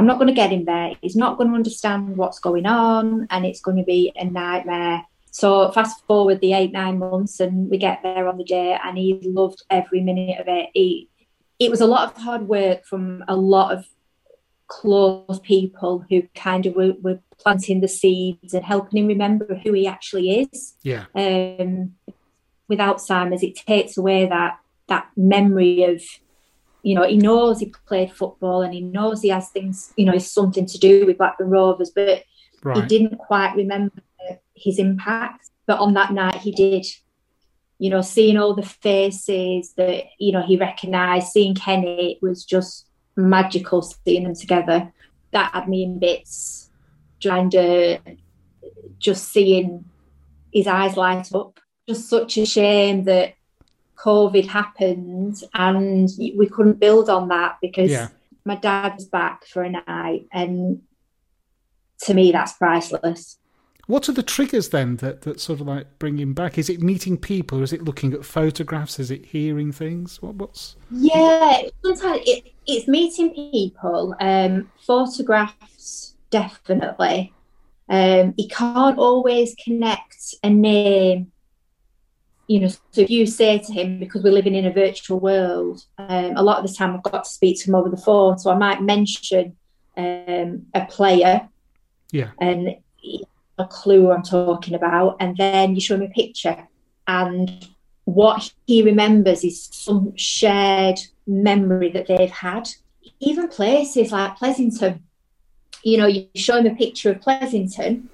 I'm 0.00 0.06
not 0.06 0.18
going 0.18 0.28
to 0.28 0.32
get 0.32 0.50
him 0.50 0.64
there. 0.64 0.94
He's 1.02 1.14
not 1.14 1.36
going 1.36 1.50
to 1.50 1.54
understand 1.54 2.16
what's 2.16 2.38
going 2.38 2.64
on, 2.64 3.26
and 3.28 3.44
it's 3.44 3.60
going 3.60 3.76
to 3.76 3.84
be 3.84 4.10
a 4.16 4.24
nightmare." 4.24 5.04
So 5.30 5.70
fast 5.72 6.04
forward 6.06 6.40
the 6.40 6.54
eight 6.54 6.72
nine 6.72 6.98
months, 6.98 7.38
and 7.38 7.68
we 7.68 7.76
get 7.76 8.02
there 8.02 8.26
on 8.26 8.38
the 8.38 8.44
day, 8.44 8.78
and 8.82 8.96
he 8.96 9.20
loved 9.22 9.62
every 9.68 10.00
minute 10.00 10.40
of 10.40 10.48
it. 10.48 10.70
He, 10.72 11.10
it 11.58 11.70
was 11.70 11.82
a 11.82 11.86
lot 11.86 12.08
of 12.08 12.22
hard 12.22 12.48
work 12.48 12.86
from 12.86 13.22
a 13.28 13.36
lot 13.36 13.72
of 13.76 13.84
close 14.68 15.38
people 15.42 16.04
who 16.08 16.22
kind 16.34 16.64
of 16.64 16.74
were, 16.74 16.94
were 17.02 17.20
planting 17.36 17.82
the 17.82 17.88
seeds 17.88 18.54
and 18.54 18.64
helping 18.64 19.02
him 19.02 19.08
remember 19.08 19.60
who 19.62 19.72
he 19.74 19.86
actually 19.86 20.30
is. 20.40 20.76
Yeah. 20.82 21.04
Um, 21.14 21.96
with 22.68 22.78
Alzheimer's, 22.78 23.42
it 23.42 23.56
takes 23.56 23.98
away 23.98 24.26
that 24.26 24.58
that 24.88 25.08
memory 25.16 25.84
of, 25.84 26.02
you 26.82 26.94
know, 26.94 27.06
he 27.06 27.16
knows 27.16 27.60
he 27.60 27.72
played 27.86 28.12
football 28.12 28.62
and 28.62 28.72
he 28.72 28.80
knows 28.80 29.22
he 29.22 29.28
has 29.28 29.50
things, 29.50 29.92
you 29.96 30.04
know, 30.04 30.14
it's 30.14 30.30
something 30.30 30.66
to 30.66 30.78
do 30.78 31.06
with 31.06 31.18
Blackburn 31.18 31.50
Rovers, 31.50 31.90
but 31.94 32.24
he 32.74 32.82
didn't 32.82 33.16
quite 33.18 33.54
remember 33.56 34.02
his 34.54 34.78
impact. 34.78 35.50
But 35.66 35.78
on 35.78 35.94
that 35.94 36.12
night, 36.12 36.36
he 36.36 36.52
did. 36.52 36.86
You 37.78 37.88
know, 37.88 38.02
seeing 38.02 38.36
all 38.36 38.54
the 38.54 38.62
faces 38.62 39.72
that 39.78 40.04
you 40.18 40.32
know 40.32 40.42
he 40.42 40.58
recognised, 40.58 41.28
seeing 41.28 41.54
Kenny 41.54 42.12
it 42.12 42.18
was 42.22 42.44
just 42.44 42.86
magical. 43.16 43.80
Seeing 43.80 44.24
them 44.24 44.34
together, 44.34 44.92
that 45.30 45.52
had 45.54 45.68
me 45.68 45.84
in 45.84 45.98
bits. 45.98 46.70
Trying 47.20 47.50
to 47.50 47.98
just 48.98 49.30
seeing 49.32 49.86
his 50.52 50.66
eyes 50.66 50.96
light 50.96 51.34
up. 51.34 51.58
Just 51.88 52.10
such 52.10 52.36
a 52.36 52.44
shame 52.44 53.04
that 53.04 53.34
COVID 54.04 54.46
happened 54.46 55.42
and 55.54 56.08
we 56.18 56.48
couldn't 56.48 56.80
build 56.80 57.10
on 57.10 57.28
that 57.28 57.58
because 57.60 57.90
Yeah. 57.90 58.08
my 58.44 58.56
dad 58.56 58.94
was 58.94 59.06
back 59.06 59.44
for 59.46 59.62
a 59.62 59.70
night, 59.70 60.26
and 60.32 60.80
to 62.02 62.14
me, 62.14 62.32
that's 62.32 62.54
priceless. 62.54 63.36
What 63.86 64.08
are 64.08 64.12
the 64.12 64.22
triggers 64.22 64.68
then 64.68 64.96
that, 64.96 65.22
that 65.22 65.40
sort 65.40 65.60
of 65.60 65.66
like 65.66 65.98
bring 65.98 66.16
him 66.18 66.32
back? 66.32 66.58
Is 66.58 66.70
it 66.70 66.80
meeting 66.80 67.18
people? 67.18 67.62
Is 67.62 67.72
it 67.72 67.82
looking 67.82 68.12
at 68.14 68.24
photographs? 68.24 69.00
Is 69.00 69.10
it 69.10 69.26
hearing 69.26 69.72
things? 69.72 70.22
What, 70.22 70.36
what's 70.36 70.76
Yeah, 70.92 71.62
sometimes 71.84 72.22
it, 72.24 72.52
it's 72.66 72.86
meeting 72.86 73.34
people, 73.34 74.14
um, 74.20 74.70
photographs, 74.86 76.14
definitely. 76.30 77.34
Um, 77.88 78.34
you 78.36 78.46
can't 78.48 78.96
always 78.98 79.56
connect 79.62 80.36
a 80.44 80.50
name. 80.50 81.32
You 82.50 82.58
know, 82.58 82.68
so 82.68 83.00
if 83.00 83.10
you 83.10 83.26
say 83.26 83.58
to 83.58 83.72
him, 83.72 84.00
because 84.00 84.24
we're 84.24 84.32
living 84.32 84.56
in 84.56 84.66
a 84.66 84.72
virtual 84.72 85.20
world, 85.20 85.84
um, 85.98 86.32
a 86.36 86.42
lot 86.42 86.58
of 86.58 86.68
the 86.68 86.76
time 86.76 86.96
I've 86.96 87.02
got 87.04 87.22
to 87.22 87.30
speak 87.30 87.60
to 87.60 87.68
him 87.68 87.76
over 87.76 87.88
the 87.88 87.96
phone, 87.96 88.40
so 88.40 88.50
I 88.50 88.56
might 88.56 88.82
mention 88.82 89.56
um, 89.96 90.66
a 90.74 90.84
player 90.86 91.48
yeah? 92.10 92.30
and 92.40 92.74
a 93.56 93.66
clue 93.66 94.10
I'm 94.10 94.24
talking 94.24 94.74
about, 94.74 95.18
and 95.20 95.36
then 95.36 95.76
you 95.76 95.80
show 95.80 95.94
him 95.94 96.02
a 96.02 96.08
picture, 96.08 96.66
and 97.06 97.68
what 98.04 98.52
he 98.66 98.82
remembers 98.82 99.44
is 99.44 99.68
some 99.70 100.12
shared 100.16 100.98
memory 101.28 101.92
that 101.92 102.08
they've 102.08 102.30
had. 102.48 102.68
Even 103.20 103.46
places 103.46 104.10
like 104.10 104.38
Pleasington, 104.38 105.02
you 105.84 105.98
know, 105.98 106.08
you 106.08 106.26
show 106.34 106.58
him 106.58 106.66
a 106.66 106.74
picture 106.74 107.12
of 107.12 107.20
Pleasington, 107.20 108.08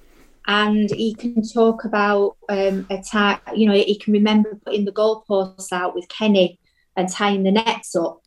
and 0.47 0.89
he 0.89 1.13
can 1.13 1.41
talk 1.47 1.83
about 1.83 2.37
um, 2.49 2.87
a 2.89 3.01
time. 3.01 3.39
You 3.53 3.67
know, 3.67 3.73
he 3.73 3.97
can 3.99 4.13
remember 4.13 4.55
putting 4.65 4.85
the 4.85 4.91
goalposts 4.93 5.71
out 5.73 5.93
with 5.93 6.07
Kenny 6.07 6.59
and 6.95 7.09
tying 7.09 7.43
the 7.43 7.51
nets 7.51 7.95
up. 7.95 8.21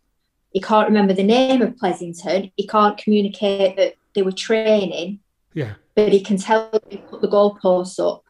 He 0.53 0.61
can't 0.61 0.89
remember 0.89 1.15
the 1.15 1.23
name 1.23 1.63
of 1.63 1.77
Pleasington. 1.77 2.53
He 2.57 2.67
can't 2.67 2.99
communicate 2.99 3.77
that 3.77 3.95
they 4.15 4.23
were 4.23 4.33
training 4.33 5.21
Yeah. 5.55 5.75
but 5.95 6.13
he 6.13 6.21
can 6.21 6.37
tell 6.37 6.71
he 6.91 6.99
put 6.99 7.23
the 7.23 7.29
goalposts 7.29 7.99
up 7.99 8.25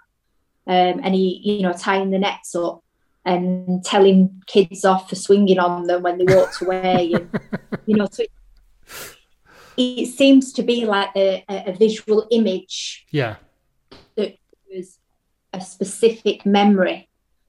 um, 0.67 1.01
and 1.03 1.15
he, 1.15 1.41
you 1.43 1.63
know, 1.63 1.73
tying 1.73 2.11
the 2.11 2.19
nets 2.19 2.55
up 2.55 2.85
and 3.25 3.83
telling 3.85 4.43
kids 4.47 4.85
off 4.85 5.09
for 5.09 5.17
swinging 5.17 5.59
on 5.59 5.87
them 5.87 6.03
when 6.03 6.19
they 6.19 6.33
walked 6.35 6.61
away. 6.63 7.13
And, 7.15 7.31
you 7.87 7.97
know, 7.97 8.07
so 8.11 8.23
it, 8.23 8.31
it 9.77 10.07
seems 10.09 10.53
to 10.53 10.63
be 10.63 10.85
like 10.85 11.11
a 11.17 11.45
a 11.49 11.73
visual 11.73 12.27
image 12.31 13.07
Yeah. 13.11 13.37
A 15.53 15.61
specific 15.61 16.47
memory. 16.47 17.09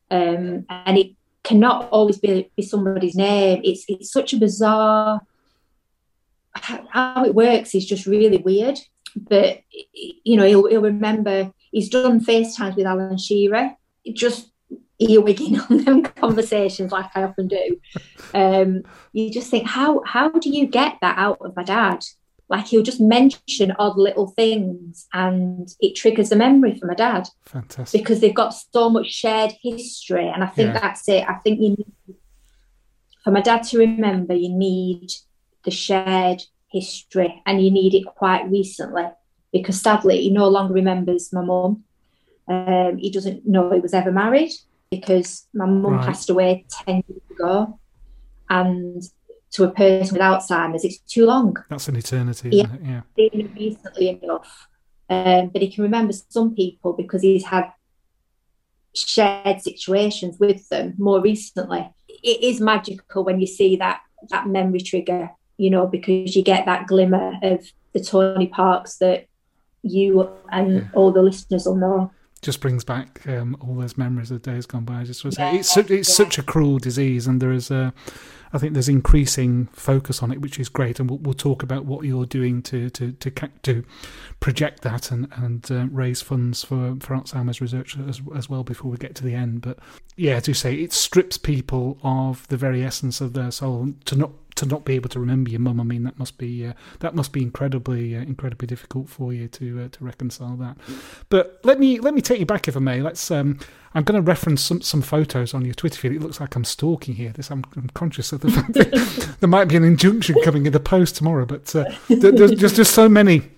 Um, 0.09 0.65
and 0.69 0.97
it 0.97 1.11
cannot 1.43 1.89
always 1.91 2.17
be, 2.17 2.49
be 2.55 2.63
somebody's 2.63 3.15
name. 3.15 3.61
It's, 3.63 3.85
it's 3.87 4.11
such 4.11 4.33
a 4.33 4.37
bizarre 4.37 5.21
how 6.53 6.85
how 6.89 7.25
it 7.25 7.35
works 7.35 7.75
is 7.75 7.85
just 7.85 8.05
really 8.05 8.37
weird. 8.37 8.79
But 9.15 9.61
you 9.93 10.37
know, 10.37 10.45
he'll, 10.45 10.67
he'll 10.67 10.81
remember 10.81 11.51
he's 11.71 11.89
done 11.89 12.23
FaceTimes 12.23 12.75
with 12.75 12.85
Alan 12.85 13.17
Shearer. 13.17 13.75
Just 14.13 14.51
earwigging 15.01 15.59
on 15.69 15.83
them 15.83 16.03
conversations 16.03 16.91
like 16.91 17.09
I 17.15 17.23
often 17.23 17.47
do. 17.47 17.79
Um, 18.33 18.83
you 19.13 19.31
just 19.31 19.49
think, 19.49 19.67
how 19.67 20.01
how 20.05 20.29
do 20.29 20.49
you 20.49 20.67
get 20.67 20.97
that 21.01 21.17
out 21.17 21.39
of 21.41 21.55
my 21.55 21.63
dad? 21.63 22.05
Like 22.51 22.67
he'll 22.67 22.83
just 22.83 22.99
mention 23.01 23.71
odd 23.79 23.97
little 23.97 24.27
things, 24.27 25.07
and 25.13 25.67
it 25.79 25.95
triggers 25.95 26.31
a 26.31 26.35
memory 26.35 26.77
for 26.77 26.85
my 26.85 26.93
dad 26.95 27.23
Fantastic. 27.45 27.99
because 28.01 28.19
they've 28.19 28.35
got 28.43 28.49
so 28.53 28.89
much 28.89 29.07
shared 29.07 29.53
history. 29.63 30.27
And 30.27 30.43
I 30.43 30.47
think 30.47 30.73
Yeah. 30.73 30.79
that's 30.81 31.07
it. 31.07 31.23
I 31.27 31.35
think 31.43 31.61
you 31.61 31.69
need, 31.69 32.15
for 33.23 33.31
my 33.31 33.41
dad 33.41 33.63
to 33.69 33.77
remember, 33.79 34.33
you 34.35 34.49
need 34.49 35.07
the 35.63 35.71
shared 35.71 36.41
history 36.67 37.41
and 37.45 37.63
you 37.63 37.71
need 37.71 37.93
it 37.93 38.05
quite 38.05 38.49
recently 38.49 39.05
because 39.53 39.79
sadly, 39.81 40.21
he 40.21 40.29
no 40.29 40.47
longer 40.49 40.73
remembers 40.73 41.31
my 41.33 41.41
mum. 41.41 41.83
Um, 42.49 42.97
he 42.97 43.09
doesn't 43.11 43.47
know 43.47 43.71
he 43.71 43.79
was 43.79 43.93
ever 43.93 44.11
married 44.11 44.51
because 44.89 45.47
my 45.53 45.65
mum 45.65 45.93
Right. 45.93 46.05
passed 46.05 46.29
away 46.29 46.65
10 46.85 47.03
years 47.07 47.21
ago. 47.31 47.79
And 48.49 49.01
to 49.51 49.63
a 49.65 49.71
person 49.71 50.13
with 50.13 50.21
Alzheimer's, 50.21 50.85
it's 50.85 50.99
too 50.99 51.25
long 51.25 51.55
That's 51.69 51.87
an 51.87 51.95
eternity, 51.97 52.49
Yeah. 52.51 52.63
isn't 52.63 52.75
it? 52.75 52.87
Yeah. 52.87 53.01
seen 53.15 53.53
recently 53.55 54.09
enough. 54.21 54.67
Um, 55.09 55.49
but 55.49 55.61
he 55.61 55.69
can 55.69 55.83
remember 55.83 56.13
some 56.13 56.55
people 56.55 56.93
because 56.93 57.21
he's 57.21 57.43
had 57.45 57.65
shared 58.95 59.61
situations 59.61 60.37
with 60.39 60.67
them 60.69 60.93
more 60.97 61.21
recently. 61.21 61.89
It 62.07 62.43
is 62.43 62.61
magical 62.61 63.23
when 63.23 63.39
you 63.39 63.47
see 63.47 63.75
that 63.77 64.01
that 64.29 64.47
memory 64.47 64.79
trigger, 64.81 65.31
you 65.57 65.69
know, 65.69 65.87
because 65.87 66.35
you 66.35 66.43
get 66.43 66.65
that 66.65 66.87
glimmer 66.87 67.33
of 67.41 67.65
the 67.93 67.99
Tony 68.01 68.47
Parkes 68.47 68.97
that 68.97 69.27
you 69.83 70.29
and 70.51 70.89
all 70.93 71.11
the 71.11 71.21
listeners 71.21 71.65
will 71.65 71.75
know. 71.75 72.11
Just 72.41 72.59
brings 72.59 72.83
back 72.83 73.21
um, 73.27 73.55
all 73.59 73.75
those 73.75 73.97
memories 73.97 74.31
of 74.31 74.41
days 74.41 74.65
gone 74.65 74.83
by. 74.83 75.01
I 75.01 75.03
just 75.03 75.23
want 75.23 75.35
to 75.35 75.41
say 75.41 75.55
it's 75.57 75.71
su- 75.71 75.85
it's 75.89 76.13
such 76.13 76.39
a 76.39 76.43
cruel 76.43 76.79
disease, 76.79 77.27
and 77.27 77.39
there 77.39 77.51
is 77.51 77.69
a, 77.69 77.93
I 78.51 78.57
think 78.57 78.73
there's 78.73 78.89
increasing 78.89 79.67
focus 79.73 80.23
on 80.23 80.31
it, 80.31 80.41
which 80.41 80.59
is 80.59 80.67
great, 80.67 80.99
and 80.99 81.07
we'll, 81.07 81.19
we'll 81.19 81.33
talk 81.35 81.61
about 81.61 81.85
what 81.85 82.03
you're 82.03 82.25
doing 82.25 82.63
to 82.63 82.89
to 82.89 83.11
to 83.11 83.31
to 83.61 83.83
project 84.39 84.81
that 84.81 85.11
and 85.11 85.27
and 85.35 85.71
uh, 85.71 85.85
raise 85.91 86.21
funds 86.21 86.63
for 86.63 86.95
for 86.99 87.15
Alzheimer's 87.15 87.61
research 87.61 87.95
as 88.09 88.21
as 88.35 88.49
well 88.49 88.63
before 88.63 88.89
we 88.89 88.97
get 88.97 89.13
to 89.15 89.23
the 89.23 89.35
end. 89.35 89.61
But 89.61 89.77
yeah, 90.15 90.39
to 90.39 90.53
say 90.55 90.75
it 90.75 90.93
strips 90.93 91.37
people 91.37 91.99
of 92.03 92.47
the 92.47 92.57
very 92.57 92.83
essence 92.83 93.21
of 93.21 93.33
their 93.33 93.51
soul 93.51 93.93
to 94.05 94.15
not 94.15 94.31
to 94.61 94.67
not 94.67 94.85
be 94.85 94.93
able 94.93 95.09
to 95.09 95.19
remember 95.19 95.49
your 95.49 95.59
mum. 95.59 95.79
I 95.79 95.83
mean, 95.83 96.03
that 96.03 96.17
must 96.19 96.37
be 96.37 96.67
uh, 96.67 96.73
that 96.99 97.15
must 97.15 97.33
be 97.33 97.41
incredibly 97.41 98.15
uh, 98.15 98.21
incredibly 98.21 98.67
difficult 98.67 99.09
for 99.09 99.33
you 99.33 99.47
to 99.49 99.83
uh, 99.83 99.87
to 99.89 100.03
reconcile 100.03 100.55
that. 100.57 100.77
But 101.29 101.59
let 101.63 101.79
me 101.79 101.99
let 101.99 102.13
me 102.13 102.21
take 102.21 102.39
you 102.39 102.45
back 102.45 102.67
if 102.67 102.77
I 102.77 102.79
may. 102.79 103.01
Let's. 103.01 103.29
Um, 103.29 103.59
I'm 103.93 104.03
going 104.03 104.15
to 104.15 104.25
reference 104.25 104.63
some, 104.63 104.79
some 104.79 105.01
photos 105.01 105.53
on 105.53 105.65
your 105.65 105.73
Twitter 105.73 105.99
feed. 105.99 106.13
It 106.13 106.21
looks 106.21 106.39
like 106.39 106.55
I'm 106.55 106.63
stalking 106.63 107.15
here. 107.15 107.33
This 107.33 107.51
I'm, 107.51 107.65
I'm 107.75 107.89
conscious 107.89 108.31
of 108.31 108.39
the 108.39 108.49
fact 108.49 108.71
that 108.71 109.35
there 109.41 109.49
might 109.49 109.65
be 109.65 109.75
an 109.75 109.83
injunction 109.83 110.37
coming 110.45 110.65
in 110.65 110.71
the 110.71 110.79
post 110.79 111.17
tomorrow. 111.17 111.45
But 111.45 111.75
uh, 111.75 111.91
there's 112.07 112.51
just 112.51 112.75
just 112.75 112.93
so 112.93 113.09
many 113.09 113.49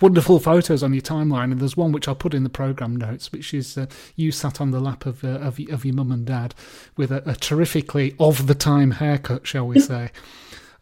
wonderful 0.00 0.38
photos 0.38 0.82
on 0.82 0.92
your 0.92 1.02
timeline, 1.02 1.52
and 1.52 1.60
there's 1.60 1.76
one 1.76 1.92
which 1.92 2.08
I'll 2.08 2.14
put 2.14 2.34
in 2.34 2.44
the 2.44 2.50
program 2.50 2.96
notes, 2.96 3.32
which 3.32 3.54
is 3.54 3.76
uh, 3.78 3.86
you 4.16 4.32
sat 4.32 4.60
on 4.60 4.70
the 4.70 4.80
lap 4.80 5.06
of 5.06 5.24
uh, 5.24 5.38
of, 5.38 5.58
of 5.70 5.84
your 5.84 5.94
mum 5.94 6.12
and 6.12 6.24
dad 6.24 6.54
with 6.96 7.10
a, 7.10 7.28
a 7.28 7.34
terrifically 7.34 8.14
of 8.18 8.46
the 8.46 8.54
time 8.54 8.92
haircut, 8.92 9.46
shall 9.46 9.66
we 9.66 9.80
say? 9.92 10.10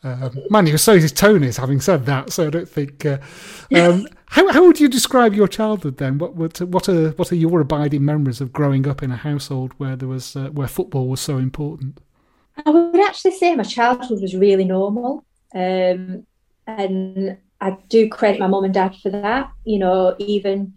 Um, 0.04 0.42
man, 0.50 0.66
you're 0.66 0.78
so 0.78 0.94
is 0.94 1.12
Tony's. 1.12 1.56
Having 1.56 1.80
said 1.80 2.06
that, 2.06 2.32
so 2.32 2.48
I 2.48 2.50
don't 2.50 2.68
think. 2.68 3.06
Uh, 3.06 3.18
um, 3.74 4.06
how 4.26 4.50
how 4.50 4.66
would 4.66 4.80
you 4.80 4.88
describe 4.88 5.34
your 5.34 5.46
childhood 5.46 5.98
then? 5.98 6.18
What 6.18 6.34
what 6.34 6.60
what 6.62 6.88
are 6.88 7.10
what 7.10 7.30
are 7.30 7.36
your 7.36 7.60
abiding 7.60 8.04
memories 8.04 8.40
of 8.40 8.52
growing 8.52 8.88
up 8.88 9.02
in 9.02 9.12
a 9.12 9.16
household 9.16 9.72
where 9.78 9.94
there 9.94 10.08
was 10.08 10.34
uh, 10.34 10.48
where 10.48 10.66
football 10.66 11.08
was 11.08 11.20
so 11.20 11.38
important? 11.38 12.00
I 12.66 12.70
would 12.70 13.00
actually 13.00 13.32
say 13.32 13.54
my 13.54 13.62
childhood 13.62 14.20
was 14.20 14.34
really 14.34 14.64
normal. 14.64 15.24
Um, 15.54 16.26
and 16.66 17.38
I 17.62 17.76
do 17.88 18.08
credit 18.08 18.40
my 18.40 18.48
mum 18.48 18.64
and 18.64 18.74
dad 18.74 18.96
for 18.96 19.10
that. 19.10 19.50
You 19.64 19.78
know, 19.78 20.16
even 20.18 20.74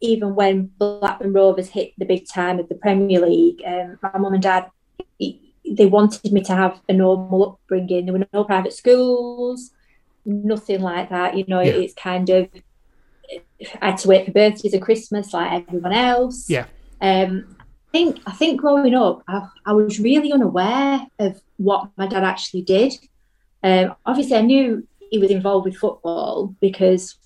even 0.00 0.34
when 0.34 0.70
Blackburn 0.78 1.32
Rovers 1.32 1.68
hit 1.68 1.92
the 1.98 2.04
big 2.04 2.26
time 2.28 2.58
of 2.58 2.68
the 2.68 2.74
Premier 2.74 3.20
League, 3.20 3.62
um, 3.66 3.98
my 4.02 4.18
mum 4.18 4.34
and 4.34 4.42
dad, 4.42 4.70
they 5.18 5.86
wanted 5.86 6.32
me 6.32 6.42
to 6.42 6.54
have 6.54 6.80
a 6.88 6.92
normal 6.92 7.52
upbringing. 7.52 8.06
There 8.06 8.14
were 8.14 8.26
no 8.32 8.44
private 8.44 8.72
schools, 8.72 9.70
nothing 10.24 10.80
like 10.80 11.10
that. 11.10 11.36
You 11.36 11.44
know, 11.46 11.60
Yeah. 11.60 11.72
it's 11.72 11.94
kind 11.94 12.28
of 12.30 12.48
I 13.80 13.86
had 13.86 13.98
to 13.98 14.08
wait 14.08 14.26
for 14.26 14.32
birthdays 14.32 14.72
and 14.72 14.82
Christmas 14.82 15.32
like 15.32 15.64
everyone 15.68 15.92
else. 15.92 16.48
Yeah. 16.48 16.66
Um, 17.00 17.56
I 17.60 17.92
think 17.92 18.20
I 18.26 18.32
think 18.32 18.60
growing 18.60 18.94
up, 18.94 19.22
I, 19.28 19.48
I 19.66 19.72
was 19.72 20.00
really 20.00 20.32
unaware 20.32 21.06
of 21.18 21.40
what 21.58 21.90
my 21.96 22.06
dad 22.06 22.24
actually 22.24 22.62
did. 22.62 22.94
Um, 23.62 23.94
obviously, 24.04 24.36
I 24.36 24.42
knew 24.42 24.86
he 25.14 25.18
was 25.20 25.30
involved 25.30 25.64
with 25.64 25.76
football 25.76 26.56
because 26.60 27.16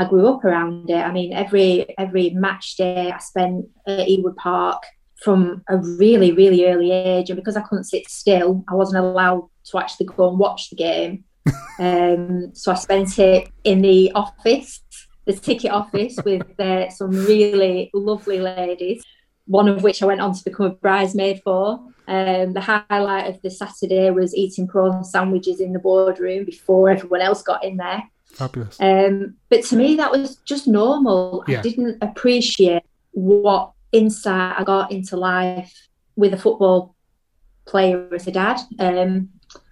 I 0.00 0.08
grew 0.08 0.26
up 0.26 0.44
around 0.44 0.90
it. 0.90 0.96
I 0.96 1.12
mean, 1.12 1.32
every 1.32 1.86
every 1.96 2.30
match 2.30 2.74
day 2.76 3.12
I 3.12 3.18
spent 3.18 3.66
at 3.86 4.08
Ewood 4.08 4.34
Park 4.34 4.82
from 5.22 5.62
a 5.68 5.76
really 5.76 6.32
really 6.32 6.66
early 6.66 6.90
age, 6.90 7.30
and 7.30 7.36
because 7.36 7.56
I 7.56 7.62
couldn't 7.62 7.84
sit 7.84 8.08
still, 8.08 8.64
I 8.68 8.74
wasn't 8.74 9.04
allowed 9.04 9.48
to 9.66 9.78
actually 9.78 10.06
go 10.06 10.28
and 10.28 10.40
watch 10.40 10.70
the 10.70 10.76
game. 10.76 11.22
um, 11.78 12.52
so 12.52 12.72
I 12.72 12.74
spent 12.74 13.16
it 13.20 13.48
in 13.62 13.80
the 13.80 14.10
office, 14.16 14.82
the 15.24 15.34
ticket 15.34 15.70
office, 15.70 16.18
with 16.24 16.58
uh, 16.58 16.90
some 16.90 17.12
really 17.12 17.90
lovely 17.94 18.40
ladies. 18.40 19.04
One 19.46 19.68
of 19.68 19.82
which 19.82 20.02
I 20.02 20.06
went 20.06 20.20
on 20.20 20.34
to 20.34 20.44
become 20.44 20.66
a 20.66 20.70
bridesmaid 20.70 21.42
for. 21.42 21.80
Um, 22.08 22.52
the 22.52 22.60
highlight 22.60 23.28
of 23.28 23.42
the 23.42 23.50
Saturday 23.50 24.10
was 24.10 24.34
eating 24.34 24.68
prawn 24.68 25.04
sandwiches 25.04 25.60
in 25.60 25.72
the 25.72 25.78
boardroom 25.78 26.44
before 26.44 26.90
everyone 26.90 27.20
else 27.20 27.42
got 27.42 27.64
in 27.64 27.76
there. 27.76 28.02
Fabulous. 28.26 28.76
Um, 28.80 29.34
but 29.48 29.64
to 29.64 29.76
me, 29.76 29.96
that 29.96 30.12
was 30.12 30.36
just 30.44 30.68
normal. 30.68 31.44
Yeah. 31.48 31.60
I 31.60 31.62
didn't 31.62 31.98
appreciate 32.02 32.82
what 33.12 33.72
insight 33.92 34.58
I 34.58 34.64
got 34.64 34.92
into 34.92 35.16
life 35.16 35.88
with 36.16 36.34
a 36.34 36.36
football 36.36 36.94
player 37.66 38.08
as 38.14 38.26
a 38.26 38.32
dad. 38.32 38.60
Um, 38.78 39.30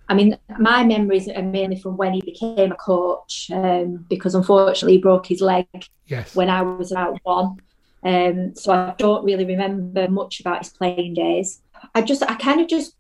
I 0.08 0.14
mean, 0.14 0.38
my 0.58 0.84
memories 0.84 1.28
are 1.28 1.42
mainly 1.42 1.78
from 1.78 1.96
when 1.96 2.12
he 2.12 2.20
became 2.20 2.72
a 2.72 2.76
coach, 2.76 3.50
um, 3.52 4.06
because 4.08 4.34
unfortunately 4.34 4.94
he 4.94 5.02
broke 5.02 5.26
his 5.26 5.40
leg 5.40 5.66
Yes. 6.06 6.34
when 6.34 6.50
I 6.50 6.62
was 6.62 6.92
about 6.92 7.18
one. 7.22 7.56
Um, 8.04 8.54
so 8.54 8.72
I 8.72 8.94
don't 8.98 9.24
really 9.24 9.46
remember 9.46 10.08
much 10.08 10.40
about 10.40 10.58
his 10.58 10.70
playing 10.70 11.14
days. 11.14 11.62
I 11.94 12.02
just, 12.02 12.22
I 12.22 12.34
kind 12.34 12.60
of 12.60 12.68
just, 12.68 12.94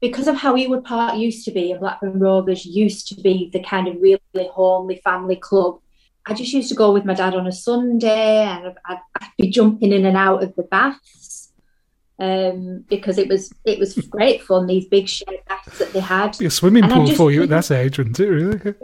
because 0.00 0.28
of 0.28 0.36
how 0.36 0.54
Ewood 0.56 0.84
Park 0.84 1.18
used 1.18 1.44
to 1.44 1.50
be 1.50 1.70
and 1.70 1.80
Blackburn 1.80 2.18
Rovers 2.18 2.64
used 2.64 3.08
to 3.08 3.20
be 3.20 3.50
the 3.52 3.62
kind 3.62 3.86
of 3.88 4.00
really 4.00 4.48
homely 4.52 5.00
family 5.04 5.36
club, 5.36 5.78
I 6.26 6.34
just 6.34 6.52
used 6.52 6.70
to 6.70 6.74
go 6.74 6.92
with 6.92 7.04
my 7.04 7.14
dad 7.14 7.34
on 7.34 7.46
a 7.46 7.52
Sunday 7.52 8.44
and 8.44 8.74
I'd, 8.86 8.98
I'd, 9.20 9.30
be 9.38 9.50
jumping 9.50 9.92
in 9.92 10.06
and 10.06 10.16
out 10.16 10.42
of 10.42 10.54
the 10.56 10.62
baths 10.62 11.52
um, 12.18 12.84
because 12.88 13.18
it 13.18 13.28
was 13.28 13.52
it 13.64 13.78
was 13.78 13.94
great 14.10 14.42
fun. 14.42 14.66
These 14.66 14.86
big 14.86 15.08
shared 15.08 15.44
baths 15.46 15.78
that 15.78 15.92
they 15.92 16.00
had. 16.00 16.38
Be 16.38 16.46
a 16.46 16.50
swimming 16.50 16.84
And 16.84 16.92
pool 16.92 17.14
for 17.14 17.30
you 17.30 17.42
at 17.42 17.50
that 17.50 17.70
age, 17.70 17.98
wouldn't 17.98 18.20
it? 18.20 18.28
Really? 18.28 18.74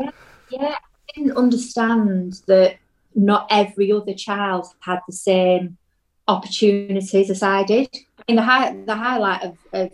yeah, 0.51 0.75
I 0.75 1.13
didn't 1.15 1.37
understand 1.37 2.41
that 2.47 2.77
not 3.15 3.47
every 3.51 3.93
other 3.93 4.15
child 4.15 4.67
had 4.81 5.01
the 5.07 5.13
same 5.13 5.77
opportunities 6.29 7.31
as 7.31 7.43
I 7.43 7.65
did. 7.65 7.89
I 8.19 8.23
mean, 8.29 8.37
the 8.37 8.43
high, 8.43 8.73
the 8.73 8.95
highlight 8.95 9.43
of, 9.43 9.59
of 9.73 9.91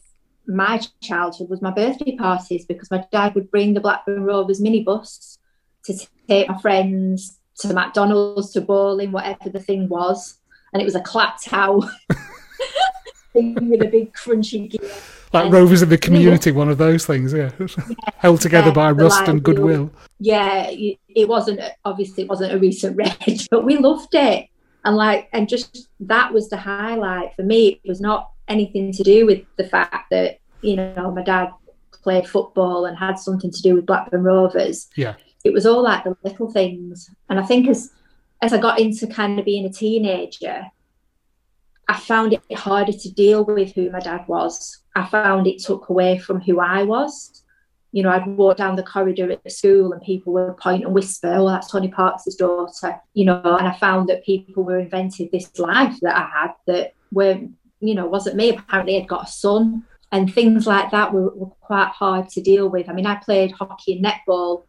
my 0.47 0.81
childhood 1.03 1.49
was 1.49 1.63
my 1.63 1.71
birthday 1.71 2.17
parties 2.17 2.65
because 2.65 2.91
my 2.91 3.05
dad 3.11 3.35
would 3.35 3.51
bring 3.51 3.75
the 3.75 3.81
Blackburn 3.81 4.25
Rovers 4.25 4.61
minibus 4.61 5.39
to 5.85 5.95
take 6.29 6.49
my 6.49 6.59
friends 6.59 7.39
to 7.61 7.73
McDonald's, 7.73 8.53
to 8.53 8.61
bowling, 8.61 9.13
whatever 9.13 9.49
the 9.49 9.61
thing 9.61 9.89
was, 9.89 10.39
and 10.73 10.83
it 10.83 10.85
was 10.85 10.95
a 10.95 11.01
clapped 11.01 11.45
tower 11.45 11.81
thing 13.33 13.55
with 13.69 13.83
a 13.83 13.89
big 13.89 14.13
crunchy 14.13 14.71
gear. 14.71 14.91
Like 15.33 15.53
Rovers 15.53 15.83
in 15.83 15.89
the 15.89 15.99
community, 15.99 16.51
one 16.53 16.69
of 16.69 16.79
those 16.79 17.05
things, 17.05 17.33
yeah. 17.33 17.51
Held 18.17 18.41
together 18.41 18.69
yeah, 18.69 18.75
by 18.75 18.91
rust 18.93 19.21
light 19.21 19.29
and 19.29 19.43
goodwill. 19.43 19.91
yeah 20.21 20.67
it 20.71 20.99
it 21.09 21.29
wasn't 21.29 21.61
obviously 21.85 22.23
it 22.25 22.29
wasn't 22.29 22.53
a 22.53 22.59
recent 22.59 22.97
red 23.05 23.17
but 23.51 23.65
we 23.65 23.77
loved 23.77 24.15
it 24.15 24.47
and 24.85 24.97
like 24.97 25.29
and 25.33 25.49
just 25.49 25.89
that 26.01 26.33
was 26.33 26.49
the 26.49 26.57
highlight 26.57 27.35
for 27.35 27.43
me 27.43 27.69
it 27.85 27.89
was 27.89 28.01
not 28.01 28.31
anything 28.49 28.93
to 28.93 29.03
do 29.03 29.27
with 29.27 29.43
the 29.57 29.65
fact 29.69 30.09
that 30.11 30.39
you 30.62 30.75
know 30.77 31.11
my 31.15 31.23
dad 31.23 31.51
played 32.03 32.27
football 32.27 32.87
and 32.87 32.97
had 32.97 33.19
something 33.19 33.51
to 33.51 33.61
do 33.62 33.75
with 33.75 33.85
blackburn 33.85 34.23
rovers 34.23 34.87
Yeah. 34.97 35.15
it 35.45 35.53
was 35.53 35.67
all 35.67 35.83
like 35.83 36.05
the 36.05 36.17
little 36.23 36.51
things 36.51 37.11
and 37.29 37.39
i 37.39 37.43
think 37.45 37.69
as 37.69 37.91
as 38.43 38.53
i 38.55 38.59
got 38.59 38.79
into 38.81 39.07
kind 39.07 39.39
of 39.39 39.45
being 39.45 39.67
a 39.67 39.71
teenager 39.73 40.65
i 41.88 41.96
found 41.96 42.33
it 42.33 42.59
harder 42.59 42.92
to 42.92 43.12
deal 43.12 43.44
with 43.44 43.72
who 43.75 43.90
my 43.90 44.01
dad 44.01 44.25
was 44.29 44.83
i 44.94 45.05
found 45.07 45.46
it 45.46 45.62
took 45.62 45.88
away 45.88 46.18
from 46.18 46.40
who 46.40 46.61
i 46.61 46.83
was 46.83 47.42
you 47.96 48.03
know, 48.03 48.11
I'd 48.11 48.27
walk 48.27 48.59
down 48.59 48.77
the 48.77 48.83
corridor 48.83 49.31
at 49.33 49.51
school 49.51 49.94
and 49.94 50.03
people 50.03 50.35
would 50.35 50.59
point 50.59 50.85
and 50.85 50.92
whisper, 50.92 51.33
oh, 51.35 51.49
that's 51.49 51.70
Tony 51.70 51.88
Parkes' 51.88 52.35
daughter, 52.35 53.01
you 53.14 53.25
know, 53.25 53.40
and 53.42 53.66
I 53.66 53.75
found 53.79 54.11
that 54.11 54.22
people 54.22 54.64
were 54.64 54.79
inventing 54.79 55.31
this 55.33 55.59
life 55.59 55.96
that 56.03 56.14
I 56.14 56.29
had 56.40 56.53
that 56.66 56.92
weren't, 57.11 57.53
you 57.81 57.94
know, 57.94 58.07
wasn't 58.07 58.37
me. 58.37 58.51
Apparently 58.51 58.99
I'd 58.99 59.09
got 59.09 59.27
a 59.27 59.33
son 59.33 59.83
and 60.12 60.31
things 60.31 60.66
like 60.66 60.90
that 60.90 61.14
were, 61.14 61.35
were 61.35 61.46
quite 61.62 61.88
hard 61.88 62.29
to 62.29 62.42
deal 62.42 62.68
with. 62.68 62.90
I 62.90 62.92
mean, 62.92 63.07
I 63.07 63.14
played 63.14 63.53
hockey 63.53 63.96
and 63.96 64.05
netball 64.05 64.64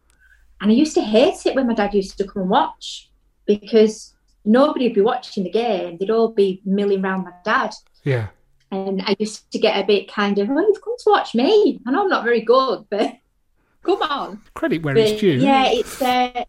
and 0.62 0.70
I 0.70 0.74
used 0.74 0.94
to 0.94 1.02
hate 1.02 1.44
it 1.44 1.54
when 1.54 1.66
my 1.66 1.74
dad 1.74 1.92
used 1.92 2.16
to 2.16 2.26
come 2.26 2.40
and 2.40 2.50
watch 2.50 3.10
because 3.44 4.14
nobody 4.48 4.88
would 4.88 4.94
be 4.94 5.02
watching 5.02 5.44
the 5.44 5.50
game. 5.50 5.98
They'd 5.98 6.10
all 6.10 6.32
be 6.32 6.62
milling 6.64 7.02
round 7.02 7.24
my 7.24 7.32
dad. 7.44 7.74
Yeah. 8.02 8.28
And 8.70 9.02
I 9.02 9.14
used 9.18 9.50
to 9.52 9.58
get 9.58 9.82
a 9.82 9.86
bit 9.86 10.12
kind 10.12 10.38
of, 10.38 10.50
oh, 10.50 10.60
you've 10.60 10.82
come 10.82 10.96
to 10.98 11.10
watch 11.10 11.34
me. 11.34 11.80
I 11.86 11.90
know 11.90 12.02
I'm 12.02 12.08
not 12.08 12.24
very 12.24 12.40
good, 12.40 12.86
but 12.90 13.16
come 13.82 14.02
on. 14.02 14.42
Credit 14.54 14.82
where 14.82 14.94
But, 14.94 15.04
it's 15.04 15.20
due. 15.20 15.38
Yeah, 15.38 15.68
it's 15.70 16.02
uh, 16.02 16.44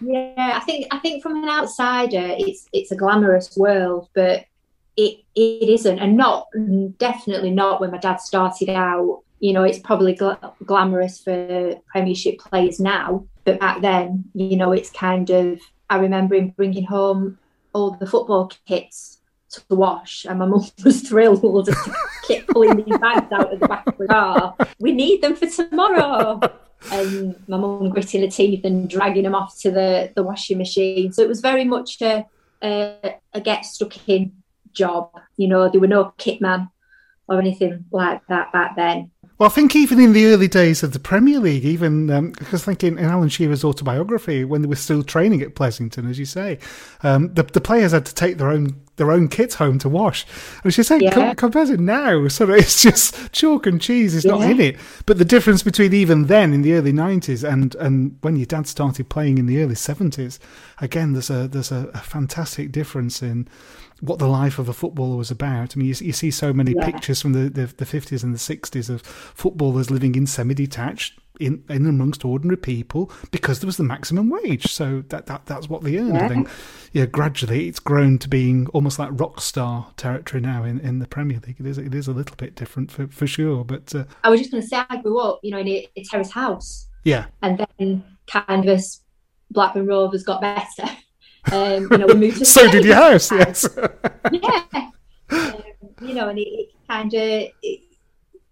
yeah. 0.00 0.58
I 0.60 0.60
think 0.60 0.86
I 0.90 0.98
think 0.98 1.22
from 1.22 1.42
an 1.42 1.48
outsider, 1.48 2.34
it's 2.38 2.68
it's 2.72 2.92
a 2.92 2.96
glamorous 2.96 3.56
world, 3.56 4.08
but 4.14 4.44
it 4.96 5.20
it 5.34 5.68
isn't, 5.68 5.98
and 5.98 6.16
not 6.16 6.46
definitely 6.98 7.50
not 7.50 7.80
when 7.80 7.90
my 7.90 7.98
dad 7.98 8.20
started 8.20 8.68
out. 8.68 9.22
You 9.40 9.52
know, 9.52 9.64
it's 9.64 9.80
probably 9.80 10.14
gla- 10.14 10.54
glamorous 10.64 11.20
for 11.20 11.74
Premiership 11.88 12.38
players 12.38 12.78
now, 12.78 13.26
but 13.44 13.58
back 13.60 13.82
then, 13.82 14.24
you 14.34 14.56
know, 14.56 14.72
it's 14.72 14.90
kind 14.90 15.30
of. 15.30 15.60
I 15.88 15.98
remember 15.98 16.34
him 16.34 16.50
bringing 16.50 16.84
home 16.84 17.38
all 17.72 17.92
the 17.92 18.06
football 18.06 18.50
kits 18.66 19.18
to 19.50 19.62
wash, 19.74 20.24
and 20.24 20.38
my 20.38 20.46
mum 20.46 20.64
was 20.84 21.02
thrilled 21.02 21.44
All 21.44 21.64
to 21.64 21.76
keep 22.26 22.46
pulling 22.48 22.76
these 22.76 22.98
bags 22.98 23.32
out 23.32 23.52
of 23.52 23.60
the 23.60 23.68
back 23.68 23.86
of 23.86 23.98
the 23.98 24.06
car. 24.06 24.56
We 24.78 24.92
need 24.92 25.22
them 25.22 25.36
for 25.36 25.46
tomorrow. 25.46 26.40
And 26.92 27.36
my 27.48 27.56
mum 27.56 27.88
gritting 27.90 28.22
her 28.22 28.28
teeth 28.28 28.64
and 28.64 28.88
dragging 28.88 29.24
them 29.24 29.34
off 29.34 29.58
to 29.60 29.70
the, 29.70 30.12
the 30.14 30.22
washing 30.22 30.58
machine. 30.58 31.12
So 31.12 31.22
it 31.22 31.28
was 31.28 31.40
very 31.40 31.64
much 31.64 32.00
a, 32.02 32.26
a, 32.62 33.16
a 33.32 33.40
get 33.40 33.64
stuck 33.64 34.08
in 34.08 34.32
job. 34.72 35.10
You 35.36 35.48
know, 35.48 35.68
there 35.68 35.80
were 35.80 35.86
no 35.86 36.12
kit 36.18 36.40
man 36.40 36.68
or 37.28 37.40
anything 37.40 37.86
like 37.90 38.20
that 38.28 38.52
back 38.52 38.76
then. 38.76 39.10
Well, 39.38 39.50
I 39.50 39.52
think 39.52 39.76
even 39.76 40.00
in 40.00 40.14
the 40.14 40.26
early 40.26 40.48
days 40.48 40.82
of 40.82 40.92
the 40.94 40.98
Premier 40.98 41.38
League, 41.38 41.64
even 41.66 42.10
um, 42.10 42.30
because 42.30 42.62
I 42.62 42.64
think 42.66 42.82
in, 42.82 42.96
in 42.98 43.04
Alan 43.04 43.28
Shearer's 43.28 43.64
autobiography, 43.64 44.44
when 44.44 44.62
they 44.62 44.68
were 44.68 44.76
still 44.76 45.02
training 45.02 45.42
at 45.42 45.54
Pleasington, 45.54 46.08
as 46.08 46.18
you 46.18 46.24
say, 46.24 46.58
um, 47.02 47.34
the, 47.34 47.42
the 47.42 47.60
players 47.60 47.92
had 47.92 48.06
to 48.06 48.14
take 48.14 48.38
their 48.38 48.48
own 48.48 48.80
their 48.96 49.12
own 49.12 49.28
kits 49.28 49.56
home 49.56 49.78
to 49.80 49.90
wash. 49.90 50.24
And 50.64 50.72
she's 50.72 50.86
saying, 50.86 51.02
Yeah. 51.02 51.10
com- 51.12 51.36
compared 51.36 51.68
to 51.68 51.76
now, 51.76 52.28
so 52.36 52.50
it's 52.50 52.82
just 52.82 53.30
chalk 53.32 53.66
and 53.66 53.78
cheese 53.78 54.14
is 54.14 54.24
not 54.24 54.40
in 54.40 54.58
it. 54.58 54.76
But 55.04 55.18
the 55.18 55.24
difference 55.26 55.62
between 55.62 55.92
even 55.92 56.28
then 56.28 56.54
in 56.54 56.62
the 56.62 56.72
early 56.72 56.92
nineties 56.92 57.44
and, 57.44 57.74
and 57.74 58.16
when 58.22 58.36
your 58.36 58.46
dad 58.46 58.66
started 58.66 59.10
playing 59.10 59.36
in 59.36 59.44
the 59.44 59.62
early 59.62 59.74
seventies, 59.74 60.40
again, 60.80 61.12
there's 61.12 61.28
a 61.28 61.46
there's 61.46 61.70
a, 61.72 61.90
a 61.92 61.98
fantastic 61.98 62.72
difference 62.72 63.22
in 63.22 63.46
what 64.00 64.18
the 64.18 64.26
life 64.28 64.58
of 64.58 64.68
a 64.68 64.72
footballer 64.72 65.16
was 65.16 65.30
about. 65.30 65.76
I 65.76 65.78
mean, 65.78 65.88
you, 65.88 65.94
you 66.00 66.12
see 66.12 66.30
so 66.30 66.52
many 66.52 66.74
Yeah. 66.76 66.84
pictures 66.84 67.22
from 67.22 67.32
the, 67.32 67.48
the, 67.48 67.66
the 67.66 67.84
50s 67.86 68.22
and 68.22 68.34
the 68.34 68.38
60s 68.38 68.90
of 68.90 69.02
footballers 69.02 69.90
living 69.90 70.14
in 70.14 70.26
semi-detached 70.26 71.18
in, 71.38 71.62
in 71.68 71.86
amongst 71.86 72.24
ordinary 72.24 72.56
people 72.56 73.10
because 73.30 73.60
there 73.60 73.66
was 73.66 73.76
the 73.76 73.82
maximum 73.84 74.30
wage. 74.30 74.72
So 74.72 75.02
that, 75.08 75.26
that 75.26 75.46
that's 75.46 75.68
what 75.68 75.82
they 75.82 75.98
earned. 75.98 76.22
I 76.22 76.22
Yeah. 76.22 76.28
think, 76.28 76.48
yeah, 76.92 77.06
gradually 77.06 77.68
it's 77.68 77.78
grown 77.80 78.18
to 78.20 78.28
being 78.28 78.66
almost 78.68 78.98
like 78.98 79.10
rock 79.12 79.40
star 79.40 79.88
territory 79.96 80.40
now 80.40 80.64
in, 80.64 80.80
in 80.80 80.98
the 80.98 81.06
Premier 81.06 81.40
League. 81.46 81.56
It 81.60 81.66
is 81.66 81.78
it 81.78 81.94
is 81.94 82.08
a 82.08 82.12
little 82.12 82.36
bit 82.36 82.54
different 82.54 82.90
for, 82.90 83.06
for 83.08 83.26
sure, 83.26 83.64
but 83.64 83.94
uh, 83.94 84.04
I 84.24 84.30
was 84.30 84.40
just 84.40 84.50
going 84.50 84.62
to 84.62 84.68
say, 84.68 84.82
I 84.88 84.96
grew 85.02 85.18
up, 85.20 85.40
you 85.42 85.50
know, 85.50 85.58
in 85.58 85.68
a, 85.68 85.88
a 85.96 86.04
terrace 86.04 86.30
house. 86.30 86.88
yeah, 87.04 87.26
And 87.42 87.64
then 87.78 88.04
canvas 88.26 89.02
Blackburn 89.50 89.86
Rovers 89.86 90.24
got 90.24 90.40
better, 90.40 90.95
um, 91.52 91.88
you 91.90 91.98
know, 91.98 92.06
we 92.06 92.14
moved 92.14 92.38
to 92.38 92.44
so 92.56 92.70
did 92.70 92.84
your 92.84 92.94
house. 92.96 93.30
Yes, 93.30 93.68
yeah. 94.32 94.62
Um, 95.28 95.62
you 96.02 96.14
know, 96.14 96.28
and 96.28 96.38
it, 96.38 96.46
it 96.46 96.68
kind 96.88 97.12
of 97.12 97.20
it, 97.20 97.80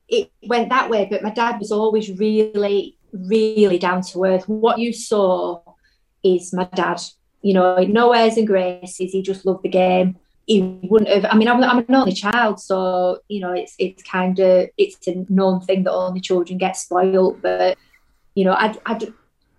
it 0.09 0.30
went 0.42 0.70
that 0.70 0.90
way. 0.90 1.07
But 1.09 1.22
my 1.22 1.30
dad 1.30 1.61
was 1.61 1.70
always 1.70 2.11
really, 2.11 2.97
really 3.12 3.78
down 3.78 4.03
to 4.03 4.24
earth. 4.24 4.49
What 4.49 4.78
you 4.78 4.92
saw 4.92 5.62
is 6.24 6.53
my 6.53 6.64
dad. 6.74 7.01
You 7.42 7.55
know, 7.55 7.78
no 7.84 8.12
airs 8.12 8.36
and 8.36 8.47
graces. 8.47 9.12
He 9.12 9.22
just 9.22 9.47
loved 9.47 9.62
the 9.62 9.68
game. 9.68 10.16
he 10.47 10.62
wouldn't 10.82 11.11
have. 11.11 11.26
I 11.32 11.36
mean, 11.36 11.47
I'm, 11.47 11.62
I'm 11.62 11.78
an 11.78 11.95
only 11.95 12.12
child, 12.12 12.59
so 12.59 13.20
you 13.28 13.40
know, 13.40 13.53
it's 13.53 13.76
it's 13.78 14.03
kind 14.03 14.38
of 14.40 14.68
it's 14.76 15.07
a 15.07 15.24
known 15.28 15.61
thing 15.61 15.84
that 15.84 15.92
only 15.92 16.20
children 16.20 16.59
get 16.59 16.76
spoiled. 16.76 17.40
But 17.40 17.78
you 18.34 18.45
know, 18.45 18.55
I 18.55 18.74
I 18.84 18.99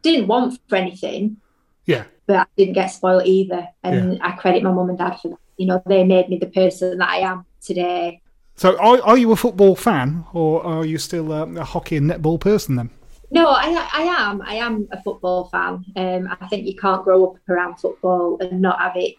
didn't 0.02 0.28
want 0.28 0.60
for 0.68 0.76
anything. 0.76 1.38
Yeah. 1.86 2.06
But 2.28 2.36
I 2.38 2.46
didn't 2.58 2.74
get 2.74 2.88
spoiled 2.88 3.26
either, 3.26 3.68
and 3.84 4.20
I 4.22 4.32
credit 4.32 4.64
my 4.64 4.72
mum 4.72 4.90
and 4.90 4.98
dad 4.98 5.20
for 5.22 5.30
that. 5.30 5.40
You 5.58 5.68
know, 5.68 5.82
they 5.86 6.04
made 6.04 6.28
me 6.28 6.38
the 6.38 6.48
person 6.48 6.98
that 6.98 7.10
I 7.10 7.18
am 7.18 7.46
today. 7.62 8.22
So, 8.56 8.78
are, 8.80 9.02
are 9.02 9.18
you 9.18 9.32
a 9.32 9.36
football 9.36 9.76
fan, 9.76 10.26
or 10.34 10.66
are 10.66 10.86
you 10.86 10.98
still 10.98 11.32
a, 11.32 11.44
a 11.56 11.64
hockey 11.64 11.98
and 11.98 12.10
netball 12.10 12.40
person 12.40 12.76
then? 12.78 12.90
No, 13.32 13.50
I 13.50 13.88
I 13.94 14.02
am. 14.04 14.42
I 14.42 14.56
am 14.56 14.88
a 14.92 15.02
football 15.02 15.50
fan. 15.50 15.86
Um, 15.96 16.30
I 16.40 16.48
think 16.48 16.66
you 16.66 16.76
can't 16.76 17.04
grow 17.04 17.28
up 17.28 17.38
around 17.50 17.76
football 17.78 18.38
and 18.40 18.62
not 18.62 18.80
have 18.80 18.96
it 18.96 19.16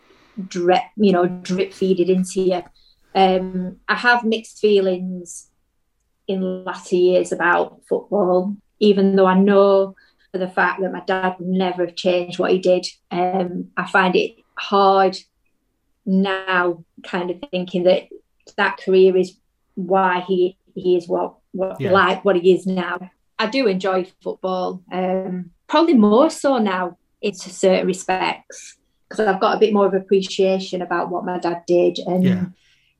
drip, 0.48 0.82
you 0.96 1.12
know, 1.12 1.26
drip 1.26 1.72
feeded 1.72 2.08
into 2.08 2.40
you. 2.40 2.62
Um, 3.14 3.76
I 3.88 3.94
have 3.94 4.24
mixed 4.24 4.58
feelings 4.58 5.48
in 6.28 6.64
latter 6.64 6.96
years 6.96 7.32
about 7.32 7.82
football, 7.88 8.56
even 8.78 9.16
though 9.16 9.26
I 9.26 9.38
know 9.38 9.94
for 10.36 10.44
the 10.44 10.52
fact 10.52 10.80
that 10.82 10.92
my 10.92 11.00
dad 11.00 11.36
would 11.38 11.48
never 11.48 11.86
have 11.86 11.96
changed 11.96 12.38
what 12.38 12.52
he 12.52 12.58
did. 12.58 12.86
Um, 13.10 13.68
I 13.76 13.88
find 13.88 14.14
it 14.14 14.36
hard 14.58 15.16
now, 16.04 16.84
kind 17.02 17.30
of 17.30 17.38
thinking 17.50 17.84
that 17.84 18.08
that 18.56 18.76
career 18.78 19.16
is 19.16 19.38
why 19.74 20.20
he 20.20 20.56
he 20.74 20.96
is 20.96 21.08
what 21.08 21.36
what 21.52 21.80
Yeah. 21.80 21.90
like 21.92 22.24
what 22.24 22.36
he 22.36 22.52
is 22.52 22.66
now. 22.66 23.10
I 23.38 23.46
do 23.46 23.66
enjoy 23.66 24.06
football, 24.22 24.82
um, 24.92 25.50
probably 25.68 25.94
more 25.94 26.28
so 26.30 26.58
now 26.58 26.98
in 27.22 27.34
certain 27.34 27.86
respects 27.86 28.76
because 29.08 29.26
I've 29.26 29.40
got 29.40 29.56
a 29.56 29.60
bit 29.60 29.72
more 29.72 29.86
of 29.86 29.94
appreciation 29.94 30.82
about 30.82 31.10
what 31.10 31.24
my 31.24 31.38
dad 31.38 31.62
did, 31.66 31.98
and 32.00 32.24
Yeah. 32.24 32.44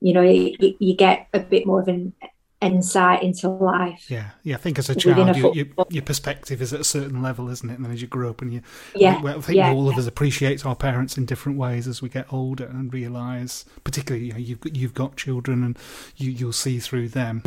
you 0.01 0.13
know, 0.13 0.21
you, 0.21 0.55
you 0.79 0.95
get 0.95 1.27
a 1.33 1.39
bit 1.39 1.65
more 1.67 1.81
of 1.81 1.87
an 1.87 2.13
insight 2.61 3.23
into 3.23 3.49
life. 3.49 4.09
Yeah, 4.09 4.31
yeah. 4.43 4.55
I 4.55 4.57
think 4.57 4.79
as 4.79 4.89
a 4.89 4.95
child, 4.95 5.29
a 5.29 5.37
you, 5.37 5.53
you, 5.53 5.73
your 5.89 6.03
perspective 6.03 6.61
is 6.61 6.73
at 6.73 6.81
a 6.81 6.83
certain 6.85 7.21
level, 7.21 7.49
isn't 7.49 7.69
it? 7.69 7.75
And 7.75 7.85
then 7.85 7.91
as 7.91 8.01
you 8.01 8.07
grow 8.07 8.29
up, 8.29 8.41
and 8.41 8.53
you, 8.53 8.61
Yeah, 8.95 9.21
I 9.23 9.33
think 9.41 9.57
yeah, 9.57 9.71
all 9.71 9.89
of 9.89 9.97
us 9.97 10.07
appreciate 10.07 10.65
our 10.65 10.75
parents 10.75 11.17
in 11.17 11.25
different 11.25 11.57
ways 11.57 11.87
as 11.87 12.01
we 12.01 12.09
get 12.09 12.31
older 12.31 12.65
and 12.65 12.93
realise, 12.93 13.65
particularly, 13.83 14.27
you 14.27 14.33
know, 14.33 14.39
you've 14.39 14.59
got, 14.61 14.75
you've 14.75 14.93
got 14.93 15.15
children, 15.17 15.63
and 15.63 15.77
you 16.15 16.31
you'll 16.31 16.53
see 16.53 16.79
through 16.79 17.09
them 17.09 17.43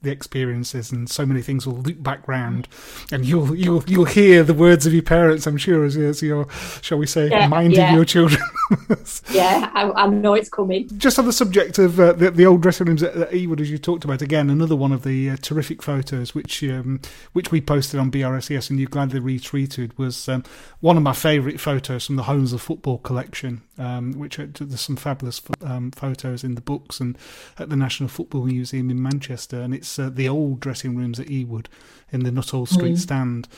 the 0.00 0.10
experiences, 0.10 0.92
and 0.92 1.10
so 1.10 1.26
many 1.26 1.42
things 1.42 1.66
will 1.66 1.76
loop 1.76 2.02
back 2.02 2.26
round, 2.28 2.68
and 3.10 3.26
you'll 3.26 3.54
you'll 3.54 3.82
you'll 3.86 4.04
hear 4.04 4.42
the 4.44 4.54
words 4.54 4.86
of 4.86 4.92
your 4.94 5.02
parents. 5.02 5.46
I'm 5.46 5.56
sure 5.56 5.84
as, 5.84 5.96
as 5.96 6.22
you're, 6.22 6.46
shall 6.82 6.98
we 6.98 7.06
say, 7.06 7.28
Yeah, 7.28 7.48
minding 7.48 7.80
yeah. 7.80 7.94
your 7.94 8.04
children. 8.04 8.40
Yeah, 9.32 9.70
I, 9.74 9.90
I 9.90 10.06
know 10.08 10.34
it's 10.34 10.48
coming. 10.48 10.88
Just 10.98 11.18
on 11.18 11.26
the 11.26 11.32
subject 11.32 11.78
of 11.78 11.98
uh, 12.00 12.12
the, 12.12 12.30
the 12.30 12.46
old 12.46 12.62
dressing 12.62 12.86
rooms 12.86 13.02
at, 13.02 13.14
at 13.16 13.30
Ewood, 13.30 13.60
as 13.60 13.70
you 13.70 13.78
talked 13.78 14.04
about 14.04 14.22
again, 14.22 14.50
another 14.50 14.76
one 14.76 14.92
of 14.92 15.04
the 15.04 15.30
uh, 15.30 15.36
terrific 15.40 15.82
photos 15.82 16.34
which 16.34 16.62
um, 16.64 17.00
which 17.32 17.50
we 17.52 17.60
posted 17.60 18.00
on 18.00 18.10
BRFCS 18.10 18.70
and 18.70 18.80
you 18.80 18.86
gladly 18.86 19.20
retweeted 19.20 19.96
was 19.96 20.28
um, 20.28 20.44
one 20.80 20.96
of 20.96 21.02
my 21.02 21.12
favourite 21.12 21.60
photos 21.60 22.06
from 22.06 22.16
the 22.16 22.24
Homes 22.24 22.52
of 22.52 22.60
Football 22.62 22.98
collection, 22.98 23.62
um, 23.78 24.12
which 24.12 24.38
uh, 24.40 24.46
there's 24.58 24.80
some 24.80 24.96
fabulous 24.96 25.40
um, 25.62 25.90
photos 25.90 26.42
in 26.44 26.54
the 26.54 26.60
books 26.60 27.00
and 27.00 27.16
at 27.58 27.68
the 27.70 27.76
National 27.76 28.08
Football 28.08 28.44
Museum 28.46 28.90
in 28.90 29.02
Manchester, 29.02 29.60
and 29.60 29.74
it's 29.74 29.98
uh, 29.98 30.10
the 30.12 30.28
old 30.28 30.60
dressing 30.60 30.96
rooms 30.96 31.20
at 31.20 31.26
Ewood 31.28 31.66
in 32.10 32.22
the 32.24 32.32
Nuttall 32.32 32.64
Street 32.64 32.94
Mm. 32.94 32.98
stand, 32.98 33.48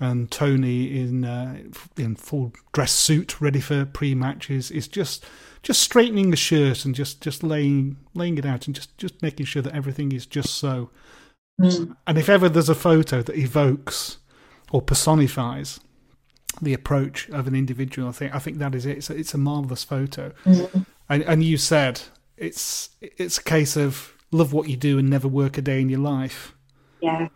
and 0.00 0.30
Tony 0.30 0.98
in 0.98 1.26
uh, 1.26 1.58
in 1.98 2.16
full 2.16 2.52
dress 2.72 2.90
suit, 2.92 3.38
ready 3.38 3.60
for 3.60 3.84
pre-matches, 3.84 4.57
is 4.70 4.88
just 4.88 5.24
just 5.62 5.80
straightening 5.80 6.30
the 6.30 6.36
shirt 6.36 6.84
and 6.84 6.94
just 6.94 7.20
just 7.20 7.42
laying 7.42 7.96
laying 8.14 8.38
it 8.38 8.44
out 8.46 8.66
and 8.66 8.74
just 8.76 8.96
just 8.98 9.20
making 9.22 9.46
sure 9.46 9.62
that 9.62 9.74
everything 9.74 10.12
is 10.12 10.26
just 10.26 10.54
so. 10.54 10.90
Mm. 11.60 11.96
And 12.06 12.18
if 12.18 12.28
ever 12.28 12.48
there's 12.48 12.68
a 12.68 12.74
photo 12.74 13.22
that 13.22 13.36
evokes 13.36 14.18
or 14.70 14.80
personifies 14.82 15.80
the 16.62 16.72
approach 16.74 17.28
of 17.30 17.46
an 17.46 17.54
individual, 17.54 18.08
I 18.08 18.12
think 18.12 18.34
I 18.34 18.38
think 18.38 18.58
that 18.58 18.74
is 18.74 18.86
it. 18.86 18.98
It's 18.98 19.10
a, 19.10 19.16
it's 19.16 19.34
a 19.34 19.38
marvelous 19.38 19.84
photo. 19.84 20.32
Mhm. 20.44 20.86
And 21.08 21.22
and 21.24 21.42
you 21.42 21.56
said 21.56 22.00
it's 22.36 22.90
it's 23.00 23.38
a 23.38 23.42
case 23.42 23.76
of 23.76 24.12
love 24.30 24.52
what 24.52 24.68
you 24.68 24.76
do 24.76 24.98
and 24.98 25.08
never 25.08 25.26
work 25.26 25.58
a 25.58 25.62
day 25.62 25.80
in 25.80 25.88
your 25.88 26.00
life. 26.00 26.54
Yeah. 27.00 27.28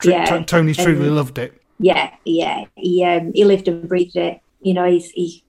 Tr- 0.00 0.10
Yeah. 0.10 0.42
Tony 0.44 0.74
truly 0.74 1.08
Um, 1.08 1.14
loved 1.16 1.38
it. 1.38 1.60
Yeah, 1.78 2.14
yeah. 2.24 2.64
He 2.74 3.04
um, 3.04 3.32
he 3.34 3.44
lived 3.44 3.68
and 3.68 3.86
breathed 3.88 4.16
it. 4.16 4.40
You 4.60 4.74
know, 4.74 4.84
he's 4.90 5.10
he. 5.10 5.44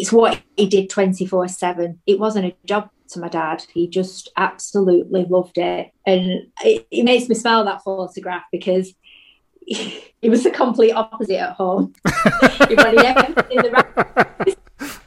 It's 0.00 0.12
what 0.12 0.40
he 0.56 0.66
did 0.66 0.90
twenty 0.90 1.26
four 1.26 1.48
seven. 1.48 2.00
It 2.06 2.18
wasn't 2.18 2.46
a 2.46 2.54
job 2.66 2.90
to 3.08 3.20
my 3.20 3.28
dad. 3.28 3.64
He 3.72 3.88
just 3.88 4.30
absolutely 4.36 5.24
loved 5.24 5.58
it, 5.58 5.92
and 6.04 6.48
it, 6.64 6.86
it 6.90 7.04
makes 7.04 7.28
me 7.28 7.34
smile 7.34 7.64
that 7.64 7.82
photograph 7.82 8.44
because 8.52 8.94
he 9.66 10.28
was 10.28 10.44
the 10.44 10.50
complete 10.50 10.92
opposite 10.92 11.40
at 11.40 11.52
home. 11.52 11.94
he 12.68 12.74
wanted 12.74 13.04
everything 13.04 13.44
in 13.50 13.56
the 13.58 14.56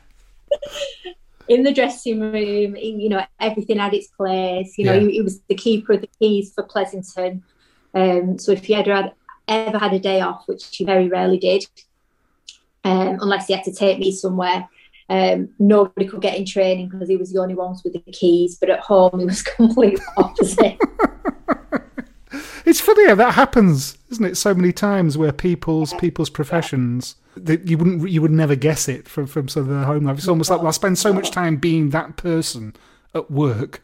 in 1.48 1.64
the 1.64 1.74
dressing 1.74 2.20
room, 2.20 2.76
you 2.76 3.10
know, 3.10 3.26
everything 3.40 3.80
had 3.80 3.94
its 3.94 4.08
place. 4.08 4.78
You 4.78 4.86
know, 4.86 4.94
Yeah. 4.94 5.00
he, 5.08 5.12
he 5.14 5.22
was 5.22 5.42
the 5.50 5.56
keeper 5.56 5.94
of 5.94 6.02
the 6.02 6.10
keys 6.20 6.54
for 6.54 6.64
Pleasington. 6.64 7.42
Um, 7.94 8.38
so 8.38 8.52
if 8.52 8.66
he 8.66 8.76
ever 8.76 8.94
had 8.94 9.14
ever 9.48 9.80
had 9.80 9.94
a 9.94 10.00
day 10.00 10.22
off, 10.22 10.44
which 10.48 10.76
he 10.76 10.86
very 10.86 11.10
rarely 11.10 11.40
did, 11.40 11.66
um, 12.84 13.18
unless 13.22 13.48
he 13.48 13.54
had 13.54 13.64
to 13.64 13.74
take 13.74 13.98
me 13.98 14.12
somewhere, 14.12 14.70
um, 15.10 15.49
nobody 15.60 16.07
could 16.07 16.22
get 16.22 16.38
in 16.38 16.45
training 16.45 16.89
because 16.89 17.10
he 17.10 17.18
was 17.18 17.32
the 17.32 17.39
only 17.39 17.55
ones 17.55 17.82
with 17.84 17.93
the 17.93 18.12
keys. 18.12 18.57
But 18.60 18.70
at 18.70 18.80
home, 18.80 19.20
he 19.20 19.26
was 19.26 19.41
completely 19.57 20.03
opposite. 20.18 20.78
It's 22.66 22.80
funny 22.80 23.07
how 23.07 23.16
that 23.16 23.34
happens, 23.34 23.97
isn't 24.12 24.24
it? 24.24 24.38
So 24.38 24.53
many 24.53 24.72
times 24.72 25.18
where 25.18 25.32
people's 25.32 25.91
people's 25.95 26.30
professions 26.30 27.16
that 27.36 27.68
you 27.68 27.80
wouldn't 27.80 28.07
you 28.07 28.22
would 28.22 28.32
never 28.32 28.55
guess 28.55 28.88
it 28.88 29.07
from 29.07 29.26
from 29.26 29.47
sort 29.47 29.64
of 29.64 29.70
their 29.70 29.86
home 29.86 30.05
life. 30.05 30.20
It's 30.20 30.28
almost 30.28 30.51
like 30.51 30.60
well, 30.60 30.68
I 30.68 30.72
spend 30.72 30.99
so 30.99 31.12
much 31.12 31.32
time 31.32 31.57
being 31.57 31.89
that 31.89 32.16
person 32.16 32.76
at 33.16 33.32
work 33.32 33.82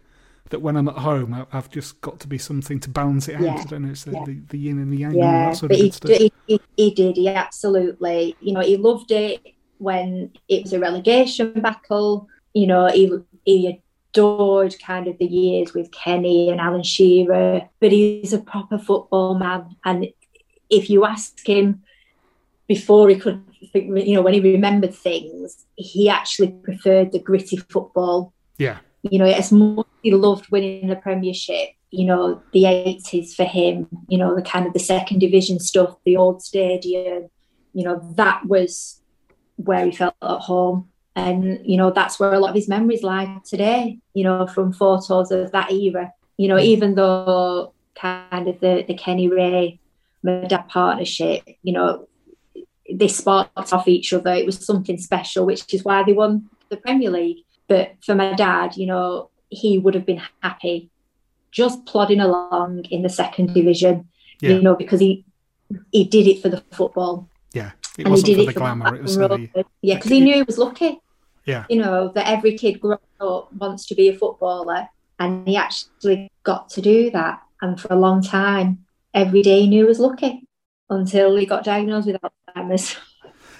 that 0.51 0.59
when 0.59 0.75
I'm 0.77 0.87
at 0.87 0.97
home, 0.97 1.33
I, 1.33 1.47
I've 1.51 1.71
just 1.71 1.99
got 2.01 2.19
to 2.19 2.27
be 2.27 2.37
something 2.37 2.79
to 2.81 2.89
balance 2.89 3.27
it 3.27 3.37
out. 3.37 3.41
Yeah, 3.41 3.55
I 3.55 3.63
don't 3.63 3.81
know. 3.85 3.89
It's 3.89 4.03
the, 4.03 4.11
yeah. 4.11 4.23
the, 4.25 4.41
the 4.49 4.57
yin 4.59 4.77
and 4.77 4.93
the 4.93 4.97
yang 4.97 5.09
and 5.11 5.19
yeah, 5.19 5.49
that 5.49 5.57
sort 5.57 5.69
but 5.71 5.79
of 5.79 5.85
he, 5.85 5.91
stuff. 5.91 6.11
he, 6.11 6.33
he, 6.45 6.61
he 6.77 6.91
did. 6.91 7.17
He 7.17 7.27
absolutely, 7.27 8.35
you 8.39 8.53
know, 8.53 8.61
he 8.61 8.77
loved 8.77 9.09
it 9.09 9.54
when 9.77 10.31
it 10.47 10.63
was 10.63 10.73
a 10.73 10.79
relegation 10.79 11.53
battle. 11.61 12.27
You 12.53 12.67
know, 12.67 12.87
he 12.87 13.11
he 13.43 13.81
adored 14.13 14.75
kind 14.79 15.07
of 15.07 15.17
the 15.17 15.25
years 15.25 15.73
with 15.73 15.91
Kenny 15.91 16.49
and 16.49 16.59
Alan 16.59 16.83
Shearer. 16.83 17.69
But 17.79 17.91
he's 17.91 18.33
a 18.33 18.39
proper 18.39 18.77
football 18.77 19.35
man, 19.35 19.75
and 19.83 20.07
if 20.69 20.89
you 20.89 21.05
ask 21.05 21.45
him 21.47 21.83
before 22.67 23.09
he 23.09 23.15
could, 23.15 23.43
think, 23.71 23.95
you 24.07 24.15
know, 24.15 24.21
when 24.21 24.33
he 24.33 24.39
remembered 24.39 24.93
things, 24.93 25.65
he 25.75 26.09
actually 26.09 26.51
preferred 26.63 27.11
the 27.11 27.19
gritty 27.19 27.57
football 27.57 28.33
Yeah. 28.57 28.79
you 29.03 29.19
know, 29.19 29.25
as 29.25 29.51
much 29.51 29.85
he 30.01 30.11
loved 30.11 30.49
winning 30.49 30.87
the 30.87 30.95
Premiership, 30.95 31.69
you 31.91 32.05
know, 32.05 32.41
the 32.53 32.63
80s 32.63 33.35
for 33.35 33.43
him, 33.43 33.87
you 34.07 34.17
know, 34.17 34.35
the 34.35 34.41
kind 34.41 34.65
of 34.65 34.73
the 34.73 34.79
second 34.79 35.19
division 35.19 35.59
stuff, 35.59 35.97
the 36.05 36.17
old 36.17 36.41
stadium, 36.41 37.29
you 37.73 37.83
know, 37.83 38.01
that 38.15 38.45
was 38.47 39.01
where 39.55 39.85
he 39.85 39.91
felt 39.91 40.15
at 40.21 40.39
home. 40.39 40.89
And, 41.15 41.65
you 41.65 41.77
know, 41.77 41.91
that's 41.91 42.19
where 42.19 42.33
a 42.33 42.39
lot 42.39 42.49
of 42.49 42.55
his 42.55 42.67
memories 42.67 43.03
lie 43.03 43.39
today, 43.45 43.99
you 44.13 44.23
know, 44.23 44.47
from 44.47 44.73
photos 44.73 45.31
of 45.31 45.51
that 45.53 45.71
era. 45.71 46.11
You 46.37 46.49
know, 46.49 46.59
even 46.59 46.95
though 46.95 47.73
kind 47.95 48.47
of 48.49 48.59
the, 48.59 48.83
the 48.85 48.93
Kenny 48.93 49.29
Ray 49.29 49.79
Madad 50.25 50.67
partnership, 50.67 51.43
you 51.63 51.71
know, 51.71 52.07
they 52.91 53.07
sparked 53.07 53.73
off 53.73 53.87
each 53.87 54.11
other. 54.11 54.33
It 54.33 54.45
was 54.45 54.63
something 54.63 54.97
special, 54.97 55.45
which 55.45 55.73
is 55.73 55.85
why 55.85 56.03
they 56.03 56.13
won 56.13 56.49
the 56.69 56.77
Premier 56.77 57.09
League. 57.09 57.45
But 57.67 57.93
for 58.05 58.13
my 58.13 58.33
dad, 58.33 58.75
you 58.75 58.85
know, 58.85 59.29
he 59.49 59.79
would 59.79 59.93
have 59.95 60.05
been 60.05 60.21
happy 60.41 60.89
just 61.51 61.85
plodding 61.85 62.19
along 62.19 62.83
in 62.91 63.01
the 63.01 63.09
second 63.09 63.53
division, 63.53 64.09
Yeah. 64.41 64.51
you 64.51 64.61
know, 64.61 64.75
because 64.75 64.99
he 64.99 65.23
he 65.91 66.03
did 66.03 66.27
it 66.27 66.41
for 66.41 66.49
the 66.49 66.61
football. 66.71 67.29
Yeah. 67.55 67.71
It 67.97 68.03
and 68.03 68.11
wasn't 68.11 68.27
did 68.27 68.37
for 68.37 68.45
the 68.45 68.51
for 68.51 68.59
glamour. 68.59 68.95
It 68.95 69.01
was 69.01 69.15
the 69.15 69.65
yeah, 69.81 69.95
because 69.95 70.11
he 70.11 70.19
knew 70.19 70.35
he 70.35 70.43
was 70.43 70.57
lucky. 70.57 70.99
yeah. 71.45 71.65
You 71.69 71.77
know 71.77 72.09
that 72.09 72.27
every 72.27 72.57
kid 72.57 72.81
growing 72.81 72.99
up 73.21 73.51
wants 73.53 73.85
to 73.87 73.95
be 73.95 74.09
a 74.09 74.13
footballer, 74.13 74.89
and 75.17 75.47
he 75.47 75.55
actually 75.55 76.29
got 76.43 76.69
to 76.71 76.81
do 76.81 77.09
that. 77.11 77.41
And 77.61 77.79
for 77.79 77.87
a 77.93 77.95
long 77.95 78.21
time, 78.21 78.85
every 79.13 79.41
day 79.41 79.61
he 79.61 79.67
knew 79.67 79.83
he 79.83 79.87
was 79.87 79.99
lucky 79.99 80.45
until 80.89 81.35
he 81.37 81.45
got 81.45 81.63
diagnosed 81.63 82.07
with 82.07 82.17
Alzheimer's. 82.21 82.97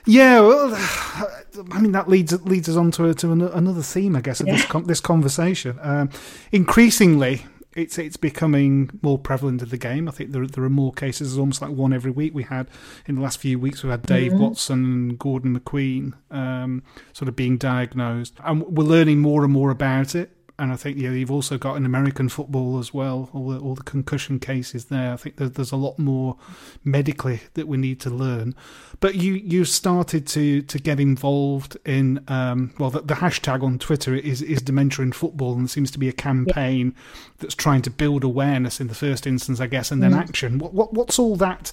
Yeah, 0.08 0.41
well, 0.41 0.72
I 1.72 1.82
mean 1.82 1.93
that 1.93 2.08
leads 2.08 2.32
leads 2.46 2.70
us 2.70 2.76
on 2.76 2.91
to 2.91 3.12
to 3.12 3.32
another 3.32 3.82
theme, 3.82 4.16
I 4.16 4.22
guess, 4.22 4.39
of 4.39 4.46
this 4.46 4.64
con- 4.66 4.86
this 4.86 5.02
conversation. 5.02 5.80
Um, 5.82 6.12
increasingly, 6.52 7.43
it's 7.76 7.98
it's 7.98 8.18
becoming 8.18 8.90
more 9.02 9.20
prevalent 9.20 9.62
in 9.62 9.70
the 9.70 9.78
game. 9.78 10.08
I 10.08 10.12
think 10.12 10.32
there 10.32 10.48
there 10.48 10.64
are 10.64 10.70
more 10.70 10.94
cases. 10.94 11.34
It's 11.34 11.38
almost 11.40 11.62
like 11.62 11.72
one 11.72 11.94
every 11.94 12.12
week. 12.12 12.34
We 12.34 12.44
had 12.44 12.68
in 13.06 13.16
the 13.16 13.22
last 13.22 13.38
few 13.40 13.60
weeks. 13.60 13.84
We 13.84 13.90
had 13.90 14.04
Dave 14.04 14.32
Mhm. 14.32 14.40
Watson 14.40 14.84
and 14.86 15.20
Gordon 15.20 15.60
McQueen 15.60 16.14
um, 16.32 16.84
sort 17.14 17.28
of 17.30 17.36
being 17.36 17.58
diagnosed, 17.58 18.36
and 18.44 18.62
we're 18.64 18.84
learning 18.86 19.20
more 19.20 19.44
and 19.44 19.52
more 19.54 19.70
about 19.72 20.16
it. 20.16 20.35
And 20.58 20.72
I 20.72 20.78
think 20.78 20.97
yeah, 20.97 21.10
you've 21.12 21.32
also 21.32 21.58
got 21.58 21.76
in 21.76 21.86
American 21.86 22.30
football 22.30 22.80
as 22.80 22.93
well, 22.93 23.30
all 23.34 23.49
the, 23.49 23.60
all 23.60 23.76
the 23.76 23.84
concussion 23.84 24.39
cases 24.39 24.86
there. 24.86 25.12
I 25.12 25.18
think 25.18 25.36
there's, 25.36 25.51
there's 25.51 25.72
a 25.74 25.76
lot 25.76 25.99
more 25.99 26.38
medically 26.84 27.41
that 27.56 27.68
we 27.68 27.76
need 27.78 27.99
to 28.01 28.10
learn. 28.10 28.56
But 29.01 29.16
you 29.16 29.34
you 29.34 29.66
started 29.66 30.26
to 30.28 30.62
to 30.62 30.80
get 30.80 30.99
involved 30.99 31.78
in 31.86 32.24
um, 32.30 32.74
well, 32.80 32.89
the, 32.89 33.01
the 33.01 33.16
hashtag 33.16 33.64
on 33.64 33.80
Twitter 33.80 34.16
is 34.16 34.41
is 34.41 34.62
dementia 34.62 35.03
in 35.03 35.12
football, 35.12 35.53
and 35.53 35.64
there 35.64 35.68
seems 35.68 35.91
to 35.91 35.99
be 35.99 36.08
a 36.08 36.14
campaign 36.14 36.95
that's 37.39 37.56
trying 37.56 37.82
to 37.82 37.89
build 37.89 38.24
awareness 38.24 38.80
in 38.80 38.88
the 38.88 38.95
first 38.95 39.28
instance, 39.28 39.60
I 39.60 39.68
guess, 39.68 39.91
and 39.91 40.01
then 40.01 40.12
Mm. 40.14 40.20
action. 40.20 40.60
What, 40.60 40.74
what 40.74 40.93
what's 40.93 41.20
all 41.20 41.36
that 41.38 41.72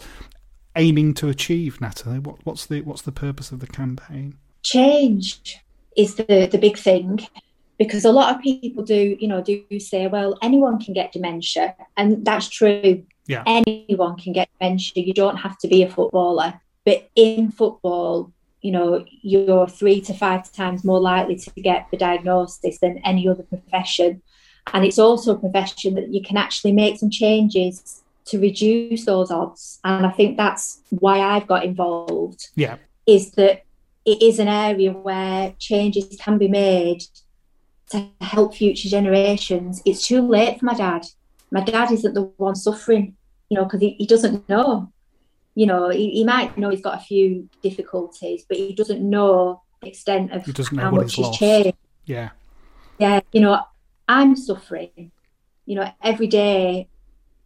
aiming 0.74 1.14
to 1.14 1.28
achieve, 1.28 1.80
Natalie? 1.80 2.18
What 2.18 2.36
what's 2.44 2.66
the 2.66 2.80
what's 2.80 3.02
the 3.02 3.12
purpose 3.12 3.52
of 3.52 3.60
the 3.60 3.66
campaign? 3.68 4.38
change 4.64 5.58
is 5.96 6.14
the 6.16 6.48
the 6.50 6.58
big 6.58 6.76
thing 6.78 7.20
because 7.82 8.04
a 8.04 8.12
lot 8.12 8.34
of 8.34 8.40
people 8.42 8.82
do 8.84 9.16
you 9.20 9.28
know 9.28 9.40
do 9.42 9.62
say 9.78 10.06
well 10.06 10.38
anyone 10.42 10.78
can 10.84 10.94
get 10.94 11.12
dementia 11.12 11.74
and 11.96 12.24
that's 12.24 12.48
true. 12.48 13.04
Yeah. 13.26 13.44
anyone 13.46 14.16
can 14.22 14.32
get 14.32 14.48
dementia. 14.58 15.04
You 15.04 15.14
don't 15.14 15.36
have 15.36 15.56
to 15.58 15.68
be 15.68 15.82
a 15.82 15.88
footballer. 15.88 16.60
But 16.84 17.08
in 17.14 17.50
football 17.50 18.32
you 18.60 18.72
know 18.72 19.04
you're 19.22 19.68
three 19.68 20.00
to 20.02 20.14
five 20.14 20.50
times 20.52 20.84
more 20.84 21.00
likely 21.00 21.36
to 21.36 21.50
get 21.68 21.88
the 21.90 21.96
diagnosis 21.96 22.78
than 22.78 22.98
any 22.98 23.28
other 23.28 23.42
profession. 23.44 24.22
And 24.72 24.84
it's 24.84 24.98
also 24.98 25.34
a 25.34 25.38
profession 25.38 25.94
that 25.94 26.08
you 26.14 26.22
can 26.22 26.36
actually 26.36 26.72
make 26.72 26.98
some 26.98 27.10
changes 27.10 28.02
to 28.26 28.40
reduce 28.40 29.04
those 29.04 29.30
odds. 29.30 29.80
And 29.84 30.06
i 30.06 30.10
think 30.10 30.36
that's 30.36 30.80
why 30.90 31.16
i've 31.20 31.46
got 31.46 31.64
involved 31.64 32.48
Yeah. 32.54 32.76
is 33.06 33.32
that 33.32 33.64
it 34.04 34.20
is 34.22 34.38
an 34.38 34.48
area 34.48 34.92
where 34.92 35.54
changes 35.58 36.16
can 36.24 36.38
be 36.38 36.48
made 36.48 37.02
to 37.92 38.08
help 38.20 38.54
future 38.54 38.88
generations. 38.88 39.82
It's 39.84 40.06
too 40.06 40.20
late 40.20 40.58
for 40.58 40.66
my 40.66 40.74
dad. 40.74 41.06
My 41.50 41.60
dad 41.60 41.90
isn't 41.92 42.14
the 42.14 42.22
one 42.36 42.54
suffering, 42.54 43.16
you 43.48 43.56
know, 43.56 43.64
because 43.64 43.80
he, 43.80 43.90
he 43.98 44.06
doesn't 44.06 44.48
know. 44.48 44.92
You 45.54 45.66
know, 45.66 45.90
he, 45.90 46.10
he 46.10 46.24
might 46.24 46.56
know 46.56 46.70
he's 46.70 46.80
got 46.80 46.98
a 46.98 47.04
few 47.04 47.48
difficulties, 47.62 48.44
but 48.48 48.56
he 48.56 48.74
doesn't 48.74 49.02
know 49.08 49.62
the 49.82 49.88
extent 49.88 50.32
of 50.32 50.44
He 50.44 50.52
doesn't 50.52 50.76
know 50.76 50.82
how 50.84 50.90
much 50.90 51.04
he's 51.04 51.14
he's 51.16 51.26
lost. 51.26 51.38
changed. 51.38 51.76
Yeah. 52.06 52.30
Yeah, 52.98 53.20
you 53.32 53.40
know, 53.40 53.60
I'm 54.08 54.34
suffering. 54.36 55.10
You 55.66 55.76
know, 55.76 55.90
every 56.02 56.26
day 56.26 56.88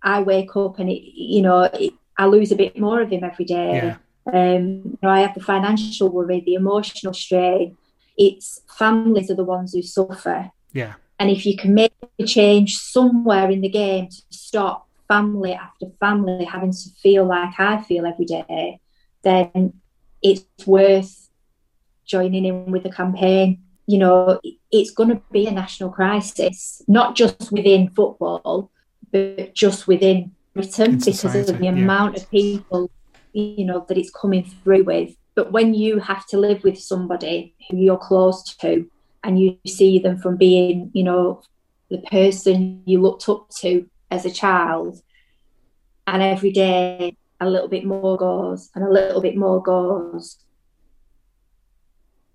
I 0.03 0.23
wake 0.23 0.57
up 0.57 0.79
and 0.79 0.89
it, 0.89 1.03
you 1.15 1.43
know, 1.43 1.63
it, 1.63 1.93
I 2.17 2.27
lose 2.27 2.53
a 2.53 2.57
bit 2.57 2.79
more 2.79 3.01
of 3.03 3.11
him 3.11 3.25
every 3.25 3.45
day. 3.45 3.75
Yeah. 3.75 3.97
Um, 4.33 4.83
you 4.85 4.99
know, 5.03 5.11
I 5.11 5.21
have 5.21 5.35
the 5.35 5.41
financial 5.41 6.09
worry, 6.09 6.41
the 6.41 6.55
emotional 6.55 7.15
strain. 7.15 7.77
It's 8.17 8.61
families 8.79 9.31
are 9.31 9.35
the 9.35 9.45
ones 9.45 9.73
who 9.73 9.83
suffer. 9.83 10.51
Yeah. 10.73 10.95
And 11.19 11.31
if 11.31 11.47
you 11.47 11.57
can 11.57 11.75
make 11.75 11.93
a 12.19 12.25
change 12.25 12.77
somewhere 12.77 13.51
in 13.51 13.61
the 13.61 13.69
game 13.69 14.09
to 14.09 14.23
stop 14.31 14.89
family 15.09 15.55
after 15.55 15.87
family 16.01 16.45
having 16.45 16.73
to 16.73 16.91
feel 17.03 17.25
like 17.25 17.59
I 17.59 17.83
feel 17.83 18.07
every 18.07 18.27
day, 18.27 18.81
then 19.23 19.75
it's 20.23 20.67
worth 20.67 21.31
joining 22.05 22.45
in 22.45 22.71
with 22.71 22.83
the 22.83 22.91
campaign. 22.91 23.63
You 23.87 23.99
know, 23.99 24.41
it's 24.71 24.91
going 24.91 25.11
to 25.11 25.23
be 25.31 25.47
a 25.47 25.53
national 25.53 25.91
crisis, 25.91 26.83
not 26.89 27.15
just 27.15 27.53
within 27.53 27.91
football, 27.91 28.71
but 29.13 29.55
just 29.55 29.87
within 29.87 30.33
Britain 30.55 30.93
In 30.93 30.99
because 30.99 31.51
of 31.51 31.59
the 31.59 31.65
yeah. 31.65 31.71
amount 31.71 32.17
of 32.17 32.31
people, 32.31 32.91
you 33.33 33.65
know, 33.65 33.85
that 33.89 33.99
it's 33.99 34.11
coming 34.11 34.45
through 34.45 34.85
with. 34.85 35.15
But 35.37 35.53
when 35.53 35.75
you 35.75 36.01
have 36.01 36.27
to 36.29 36.39
live 36.39 36.65
with 36.65 36.81
somebody 36.81 37.55
who 37.71 37.77
you're 37.77 37.99
close 37.99 38.43
to 38.57 38.91
and 39.23 39.39
you 39.39 39.59
see 39.67 40.01
them 40.01 40.19
from 40.19 40.37
being, 40.37 40.91
you 40.95 41.05
know, 41.05 41.43
the 41.91 41.99
person 41.99 42.83
you 42.87 43.01
looked 43.01 43.29
up 43.29 43.49
to 43.61 43.89
as 44.11 44.25
a 44.25 44.31
child, 44.31 45.01
and 46.07 46.23
every 46.23 46.53
day 46.53 47.17
a 47.41 47.49
little 47.49 47.69
bit 47.69 47.85
more 47.85 48.17
goes 48.17 48.71
and 48.75 48.83
a 48.83 48.91
little 48.91 49.21
bit 49.21 49.37
more 49.37 49.63
goes, 49.63 50.39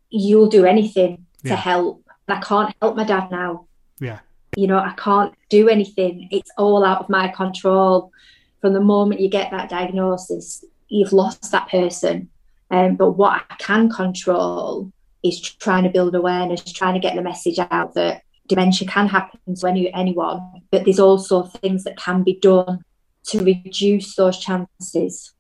you'll 0.09 0.49
do 0.49 0.65
anything 0.65 1.25
to 1.45 1.55
help. 1.55 2.05
And 2.27 2.37
I 2.37 2.41
can't 2.41 2.75
help 2.81 2.95
my 2.95 3.03
dad 3.03 3.31
now. 3.31 3.67
Yeah. 3.99 4.19
You 4.55 4.67
know, 4.67 4.77
I 4.77 4.93
can't 4.97 5.33
do 5.49 5.69
anything. 5.69 6.27
It's 6.31 6.51
all 6.57 6.83
out 6.83 7.01
of 7.01 7.09
my 7.09 7.29
control. 7.29 8.11
From 8.59 8.73
the 8.73 8.81
moment 8.81 9.21
you 9.21 9.29
get 9.29 9.49
that 9.51 9.69
diagnosis, 9.69 10.63
you've 10.87 11.13
lost 11.13 11.51
that 11.51 11.69
person. 11.69 12.29
Um, 12.71 12.95
but 12.95 13.11
what 13.11 13.43
I 13.49 13.55
can 13.55 13.89
control 13.89 14.91
is 15.23 15.39
trying 15.39 15.83
to 15.83 15.89
build 15.89 16.15
awareness, 16.15 16.63
trying 16.71 16.93
to 16.93 16.99
get 16.99 17.15
the 17.15 17.21
message 17.21 17.59
out 17.59 17.93
that 17.95 18.23
dementia 18.47 18.87
can 18.87 19.07
happen 19.07 19.55
to 19.55 19.67
any, 19.67 19.93
anyone, 19.93 20.41
but 20.71 20.85
there's 20.85 20.99
also 20.99 21.43
things 21.43 21.83
that 21.83 21.97
can 21.97 22.23
be 22.23 22.39
done 22.39 22.83
to 23.27 23.43
reduce 23.43 24.15
those 24.15 24.39
chances. 24.39 25.33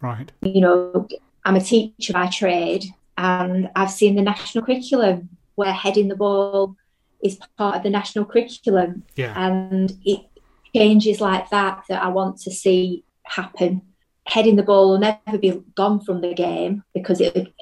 Right. 0.00 0.30
You 0.42 0.60
know, 0.60 1.08
I'm 1.44 1.56
a 1.56 1.60
teacher 1.60 2.12
by 2.12 2.28
trade, 2.28 2.84
and 3.18 3.70
I've 3.74 3.90
seen 3.90 4.14
the 4.14 4.22
national 4.22 4.64
curriculum 4.64 5.30
where 5.54 5.72
heading 5.72 6.08
the 6.08 6.16
ball 6.16 6.76
is 7.22 7.38
part 7.56 7.76
of 7.76 7.82
the 7.82 7.90
national 7.90 8.26
curriculum. 8.26 9.02
Yeah. 9.16 9.32
And 9.36 9.92
it 10.04 10.20
changes 10.74 11.20
like 11.20 11.50
that 11.50 11.84
that 11.88 12.02
I 12.02 12.08
want 12.08 12.38
to 12.42 12.50
see 12.50 13.04
happen. 13.24 13.82
Heading 14.26 14.56
the 14.56 14.62
ball 14.62 14.90
will 14.90 14.98
never 14.98 15.38
be 15.38 15.62
gone 15.76 16.00
from 16.00 16.20
the 16.20 16.34
game 16.34 16.82
because 16.94 17.20
it, 17.20 17.52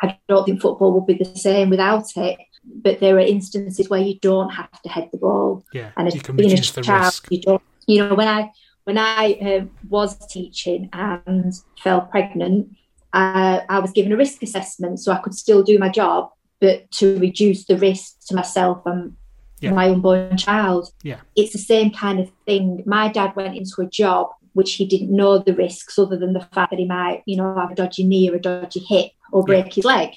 I 0.00 0.18
don't 0.28 0.44
think 0.44 0.60
football 0.60 0.92
would 0.94 1.06
be 1.06 1.14
the 1.14 1.36
same 1.36 1.70
without 1.70 2.04
it. 2.16 2.38
But 2.64 3.00
there 3.00 3.16
are 3.16 3.20
instances 3.20 3.90
where 3.90 4.00
you 4.00 4.18
don't 4.20 4.50
have 4.50 4.80
to 4.82 4.88
head 4.88 5.08
the 5.12 5.18
ball. 5.18 5.64
Yeah, 5.72 5.90
And 5.96 6.08
as 6.08 6.14
you 6.14 6.20
can 6.22 6.36
being 6.36 6.52
a 6.52 6.62
child, 6.62 7.04
risk. 7.04 7.26
you 7.30 7.40
don't. 7.42 7.62
You 7.86 8.08
know, 8.08 8.14
when 8.14 8.28
I 8.28 8.50
when 8.84 8.96
I 8.96 9.32
um, 9.42 9.70
was 9.88 10.16
teaching 10.28 10.88
and 10.92 11.52
fell 11.82 12.02
pregnant, 12.02 12.70
uh, 13.12 13.60
I 13.68 13.78
was 13.80 13.90
given 13.92 14.12
a 14.12 14.16
risk 14.16 14.42
assessment 14.42 15.00
so 15.00 15.12
I 15.12 15.18
could 15.18 15.34
still 15.34 15.62
do 15.62 15.78
my 15.78 15.88
job, 15.88 16.30
but 16.60 16.90
to 16.92 17.18
reduce 17.18 17.64
the 17.66 17.76
risk 17.76 18.26
to 18.28 18.34
myself 18.34 18.82
and 18.86 19.14
Yeah. 19.60 19.72
my 19.72 19.88
unborn 19.90 20.36
child. 20.36 20.90
Yeah. 21.02 21.20
It's 21.36 21.52
the 21.52 21.58
same 21.58 21.90
kind 21.90 22.18
of 22.20 22.30
thing. 22.46 22.82
My 22.86 23.08
dad 23.08 23.34
went 23.36 23.56
into 23.56 23.82
a 23.82 23.86
job 23.86 24.28
which 24.54 24.74
he 24.74 24.86
didn't 24.86 25.14
know 25.14 25.38
the 25.38 25.54
risks 25.54 25.98
other 25.98 26.16
than 26.16 26.32
the 26.32 26.40
fact 26.40 26.70
that 26.70 26.78
he 26.78 26.86
might, 26.86 27.22
you 27.26 27.36
know, 27.36 27.54
have 27.56 27.72
a 27.72 27.74
dodgy 27.74 28.04
knee 28.04 28.30
or 28.30 28.36
a 28.36 28.40
dodgy 28.40 28.80
hip 28.80 29.12
or 29.30 29.44
break 29.44 29.72
his 29.74 29.84
leg. 29.84 30.14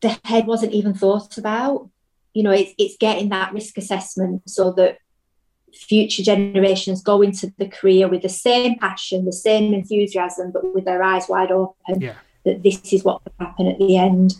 The 0.00 0.18
head 0.24 0.46
wasn't 0.46 0.72
even 0.72 0.94
thought 0.94 1.36
about. 1.38 1.90
You 2.34 2.42
know, 2.44 2.52
it's 2.52 2.72
it's 2.78 2.96
getting 2.96 3.28
that 3.28 3.52
risk 3.52 3.76
assessment 3.76 4.48
so 4.48 4.72
that 4.72 4.98
future 5.74 6.22
generations 6.22 7.02
go 7.02 7.22
into 7.22 7.52
the 7.58 7.68
career 7.68 8.08
with 8.08 8.22
the 8.22 8.28
same 8.28 8.78
passion, 8.78 9.24
the 9.24 9.32
same 9.32 9.74
enthusiasm, 9.74 10.50
but 10.50 10.74
with 10.74 10.84
their 10.84 11.02
eyes 11.02 11.28
wide 11.28 11.50
open 11.50 12.00
Yeah. 12.00 12.14
that 12.44 12.62
this 12.62 12.92
is 12.92 13.04
what 13.04 13.22
will 13.24 13.46
happen 13.46 13.66
at 13.68 13.78
the 13.78 13.96
end. 13.96 14.34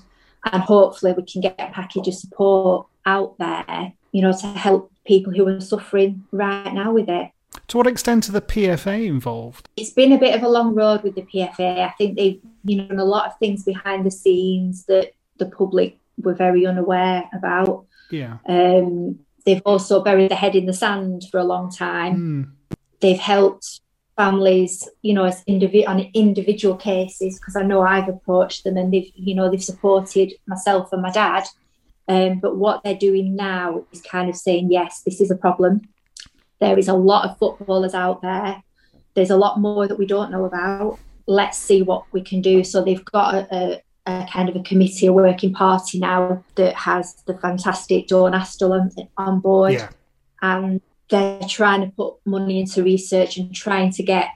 And 0.45 0.63
hopefully 0.63 1.13
we 1.13 1.23
can 1.23 1.41
get 1.41 1.55
a 1.59 1.71
package 1.73 2.09
of 2.09 2.15
support 2.15 2.87
out 3.07 3.39
there, 3.39 3.93
you 4.13 4.23
know, 4.23 4.33
to 4.33 4.47
help 4.47 4.93
people 5.07 5.33
who 5.33 5.47
are 5.47 5.61
suffering 5.61 6.25
right 6.33 6.73
now 6.73 6.93
with 6.93 7.09
it. 7.09 7.31
To 7.69 7.77
what 7.77 7.87
extent 7.87 8.29
are 8.29 8.33
the 8.33 8.41
PFA 8.41 9.07
involved? 9.07 9.69
It's 9.77 9.91
been 9.91 10.13
a 10.13 10.19
bit 10.19 10.35
of 10.35 10.43
a 10.43 10.49
long 10.49 10.75
road 10.75 11.03
with 11.03 11.15
the 11.15 11.23
PFA. 11.23 11.81
I 11.81 11.91
think 11.99 12.17
they've, 12.17 12.41
you 12.65 12.77
know, 12.77 12.87
done 12.89 12.99
a 12.99 13.05
lot 13.05 13.27
of 13.27 13.39
things 13.39 13.65
behind 13.65 14.05
the 14.05 14.11
scenes 14.11 14.85
that 14.87 15.13
the 15.39 15.47
public 15.47 15.99
were 16.19 16.35
very 16.35 16.67
unaware 16.67 17.25
about. 17.35 17.87
Yeah. 18.11 18.39
Um, 18.47 19.19
they've 19.45 19.63
also 19.65 20.03
buried 20.03 20.31
their 20.31 20.39
head 20.39 20.55
in 20.55 20.67
the 20.67 20.73
sand 20.73 21.25
for 21.31 21.39
a 21.39 21.45
long 21.45 21.71
time. 21.71 22.15
Hmm. 22.15 22.43
They've 23.01 23.19
helped 23.19 23.81
families, 24.17 24.89
you 25.03 25.15
know, 25.15 25.25
as 25.25 25.45
indivi- 25.45 25.89
on 25.89 26.11
individual 26.15 26.77
cases 26.77 27.39
because 27.39 27.57
I 27.57 27.63
know 27.63 27.83
I've 27.83 28.09
approached 28.09 28.65
them 28.65 28.77
and 28.77 28.93
they've, 28.93 29.11
you 29.15 29.35
know, 29.35 29.51
they've 29.51 29.63
supported 29.63 30.35
myself 30.47 30.93
and 30.93 31.03
my 31.03 31.11
dad. 31.11 31.45
Um, 32.09 32.41
but 32.41 32.57
what 32.57 32.83
they're 32.83 32.95
doing 32.95 33.35
now 33.35 33.85
is 33.93 34.03
kind 34.03 34.29
of 34.29 34.37
saying, 34.37 34.71
yes, 34.71 35.03
this 35.05 35.21
is 35.21 35.31
a 35.31 35.37
problem. 35.37 35.83
There 36.63 36.79
is 36.79 36.87
a 36.87 36.95
lot 36.95 37.29
of 37.29 37.37
footballers 37.39 37.93
out 37.93 38.23
there. 38.23 38.63
There's 39.15 39.31
a 39.31 39.37
lot 39.37 39.59
more 39.59 39.89
that 39.89 39.99
we 39.99 40.07
don't 40.07 40.31
know 40.31 40.45
about. 40.45 40.97
Let's 41.27 41.59
see 41.59 41.83
what 41.83 42.05
we 42.13 42.23
can 42.23 42.41
do. 42.41 42.63
So 42.63 42.85
they've 42.85 43.05
got 43.05 43.35
a, 43.35 43.57
a, 43.57 43.83
a 44.07 44.27
kind 44.33 44.49
of 44.49 44.55
a 44.55 44.63
committee, 44.63 45.07
a 45.07 45.13
working 45.13 45.53
party 45.53 45.99
now 45.99 46.45
that 46.55 46.75
has 46.75 47.15
the 47.27 47.37
fantastic 47.37 48.07
Dawn 48.07 48.31
Astle 48.31 48.81
on, 48.81 48.91
on 49.17 49.41
board. 49.41 49.73
Yeah. 49.73 49.89
And 50.41 50.81
they're 51.11 51.41
trying 51.49 51.81
to 51.81 51.89
put 51.89 52.15
money 52.25 52.61
into 52.61 52.85
research 52.85 53.37
and 53.39 53.53
trying 53.53 53.91
to 53.95 54.05
get 54.05 54.29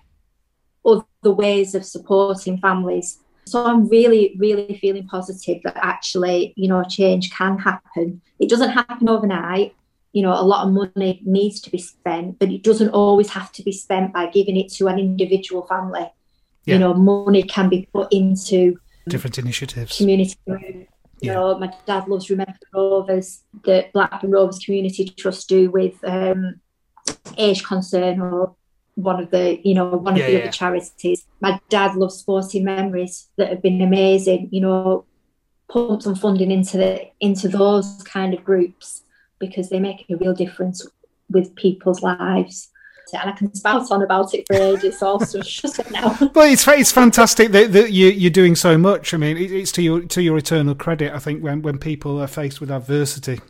other 0.84 1.04
ways 1.22 1.76
of 1.76 1.84
supporting 1.84 2.58
families. 2.58 3.20
So 3.46 3.64
I'm 3.64 3.88
really, 3.88 4.34
really 4.36 4.78
feeling 4.80 5.06
positive 5.06 5.62
that 5.62 5.76
actually, 5.76 6.54
you 6.56 6.66
know, 6.68 6.82
change 6.82 7.30
can 7.30 7.56
happen. 7.56 8.20
It 8.40 8.50
doesn't 8.50 8.70
happen 8.70 9.08
overnight. 9.08 9.76
You 10.16 10.22
know, 10.22 10.32
a 10.32 10.40
lot 10.52 10.66
of 10.66 10.72
money 10.72 11.20
needs 11.26 11.60
to 11.60 11.70
be 11.70 11.76
spent, 11.76 12.38
but 12.38 12.50
it 12.50 12.62
doesn't 12.62 12.88
always 12.88 13.28
have 13.28 13.52
to 13.52 13.62
be 13.62 13.70
spent 13.70 14.14
by 14.14 14.24
giving 14.36 14.56
it 14.56 14.72
to 14.72 14.86
an 14.88 14.98
individual 14.98 15.66
family. 15.66 16.06
Yeah. 16.64 16.74
You 16.74 16.78
know, 16.80 16.94
money 16.94 17.42
can 17.42 17.68
be 17.68 17.86
put 17.92 18.10
into 18.10 18.78
Different 19.06 19.36
initiatives. 19.36 19.98
community. 19.98 20.34
You 21.20 21.32
know, 21.34 21.58
my 21.58 21.70
dad 21.84 22.08
loves 22.08 22.30
Remember 22.30 22.54
the 22.62 22.66
Rovers, 22.80 23.42
the 23.64 23.88
Blackburn 23.92 24.30
Rovers 24.30 24.58
Community 24.58 25.04
Trust 25.04 25.50
do 25.50 25.70
with 25.70 25.96
um, 26.02 26.60
Age 27.36 27.62
Concern 27.62 28.18
or 28.18 28.56
one 28.94 29.22
of 29.22 29.30
the, 29.30 29.60
you 29.68 29.74
know, 29.74 29.88
one 29.88 30.16
Yeah, 30.16 30.22
of 30.22 30.26
the 30.28 30.32
yeah. 30.38 30.42
other 30.44 30.52
charities. 30.52 31.26
My 31.42 31.60
dad 31.68 31.94
loves 31.94 32.16
Sporting 32.16 32.64
Memories 32.64 33.28
that 33.36 33.50
have 33.50 33.60
been 33.60 33.82
amazing. 33.82 34.48
You 34.50 34.62
know, 34.62 35.04
pump 35.68 36.00
some 36.00 36.14
funding 36.14 36.50
into 36.50 36.78
the 36.78 37.06
into 37.20 37.48
those 37.48 38.02
kind 38.04 38.32
of 38.32 38.42
groups 38.42 39.02
because 39.38 39.68
they 39.68 39.80
make 39.80 40.06
a 40.08 40.16
real 40.16 40.34
difference 40.34 40.86
with 41.30 41.54
people's 41.56 42.02
lives. 42.02 42.70
And 43.12 43.30
I 43.30 43.32
can 43.32 43.54
spout 43.54 43.90
on 43.92 44.02
about 44.02 44.34
it 44.34 44.46
for 44.48 44.56
ages, 44.56 44.98
so 44.98 45.06
I'll 45.06 45.24
shut 45.24 45.90
now. 45.92 46.16
But 46.34 46.50
it's 46.50 46.66
it's 46.66 46.90
fantastic 46.90 47.52
that, 47.52 47.72
that 47.72 47.92
you, 47.92 48.08
you're 48.08 48.32
doing 48.32 48.56
so 48.56 48.76
much. 48.76 49.14
I 49.14 49.16
mean, 49.16 49.36
it's 49.36 49.70
to 49.72 49.82
your 49.82 50.00
to 50.02 50.22
your 50.22 50.36
eternal 50.36 50.74
credit. 50.74 51.12
I 51.12 51.20
think 51.20 51.42
when 51.42 51.62
when 51.62 51.78
people 51.78 52.20
are 52.20 52.26
faced 52.26 52.60
with 52.60 52.70
adversity. 52.70 53.40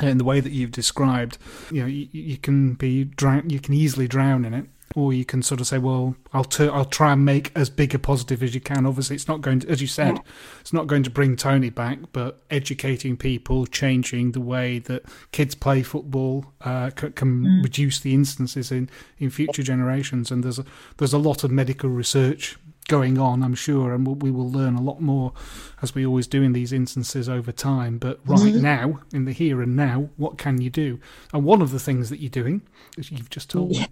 In 0.00 0.18
the 0.18 0.24
way 0.24 0.40
that 0.40 0.52
you've 0.52 0.70
described, 0.70 1.36
you 1.70 1.80
know, 1.80 1.86
you, 1.86 2.08
you 2.12 2.36
can 2.38 2.74
be 2.74 3.04
drown, 3.04 3.50
you 3.50 3.58
can 3.58 3.74
easily 3.74 4.06
drown 4.06 4.44
in 4.44 4.54
it, 4.54 4.66
or 4.96 5.12
you 5.12 5.24
can 5.24 5.40
sort 5.42 5.60
of 5.60 5.66
say, 5.68 5.78
"Well, 5.78 6.16
I'll 6.32 6.44
tur- 6.44 6.72
I'll 6.72 6.84
try 6.84 7.12
and 7.12 7.24
make 7.24 7.52
as 7.54 7.70
big 7.70 7.94
a 7.94 7.98
positive 7.98 8.42
as 8.42 8.54
you 8.54 8.60
can." 8.60 8.86
Obviously, 8.86 9.14
it's 9.16 9.28
not 9.28 9.40
going 9.40 9.60
to, 9.60 9.68
as 9.68 9.80
you 9.80 9.86
said, 9.86 10.18
it's 10.60 10.72
not 10.72 10.88
going 10.88 11.04
to 11.04 11.10
bring 11.10 11.36
Tony 11.36 11.70
back, 11.70 11.98
but 12.12 12.42
educating 12.50 13.16
people, 13.16 13.66
changing 13.66 14.32
the 14.32 14.40
way 14.40 14.80
that 14.80 15.04
kids 15.30 15.54
play 15.54 15.82
football, 15.82 16.46
uh, 16.62 16.90
c- 16.98 17.10
can 17.10 17.44
Mm. 17.44 17.62
reduce 17.62 18.00
the 18.00 18.14
instances 18.14 18.72
in, 18.72 18.88
in 19.18 19.30
future 19.30 19.62
generations. 19.62 20.30
And 20.32 20.42
there's 20.42 20.58
a, 20.58 20.64
there's 20.96 21.12
a 21.12 21.18
lot 21.18 21.44
of 21.44 21.50
medical 21.52 21.88
research 21.90 22.56
going 22.88 23.16
on, 23.18 23.44
I'm 23.44 23.54
sure, 23.54 23.94
and 23.94 24.04
we- 24.04 24.14
we 24.14 24.30
will 24.32 24.50
learn 24.50 24.74
a 24.74 24.82
lot 24.82 25.00
more 25.00 25.32
as 25.80 25.94
we 25.94 26.04
always 26.04 26.26
do 26.26 26.42
in 26.42 26.52
these 26.52 26.72
instances 26.72 27.28
over 27.28 27.52
time. 27.52 27.98
But 27.98 28.18
right 28.26 28.52
Mhm. 28.54 28.60
now, 28.60 29.00
in 29.12 29.24
the 29.24 29.32
here 29.32 29.62
and 29.62 29.76
now, 29.76 30.08
what 30.16 30.36
can 30.38 30.60
you 30.60 30.70
do? 30.70 30.98
And 31.32 31.44
one 31.44 31.62
of 31.62 31.70
the 31.70 31.78
things 31.78 32.10
that 32.10 32.18
you're 32.18 32.28
doing, 32.30 32.62
as 32.98 33.12
you've 33.12 33.30
just 33.30 33.48
told 33.50 33.70
me, 33.70 33.86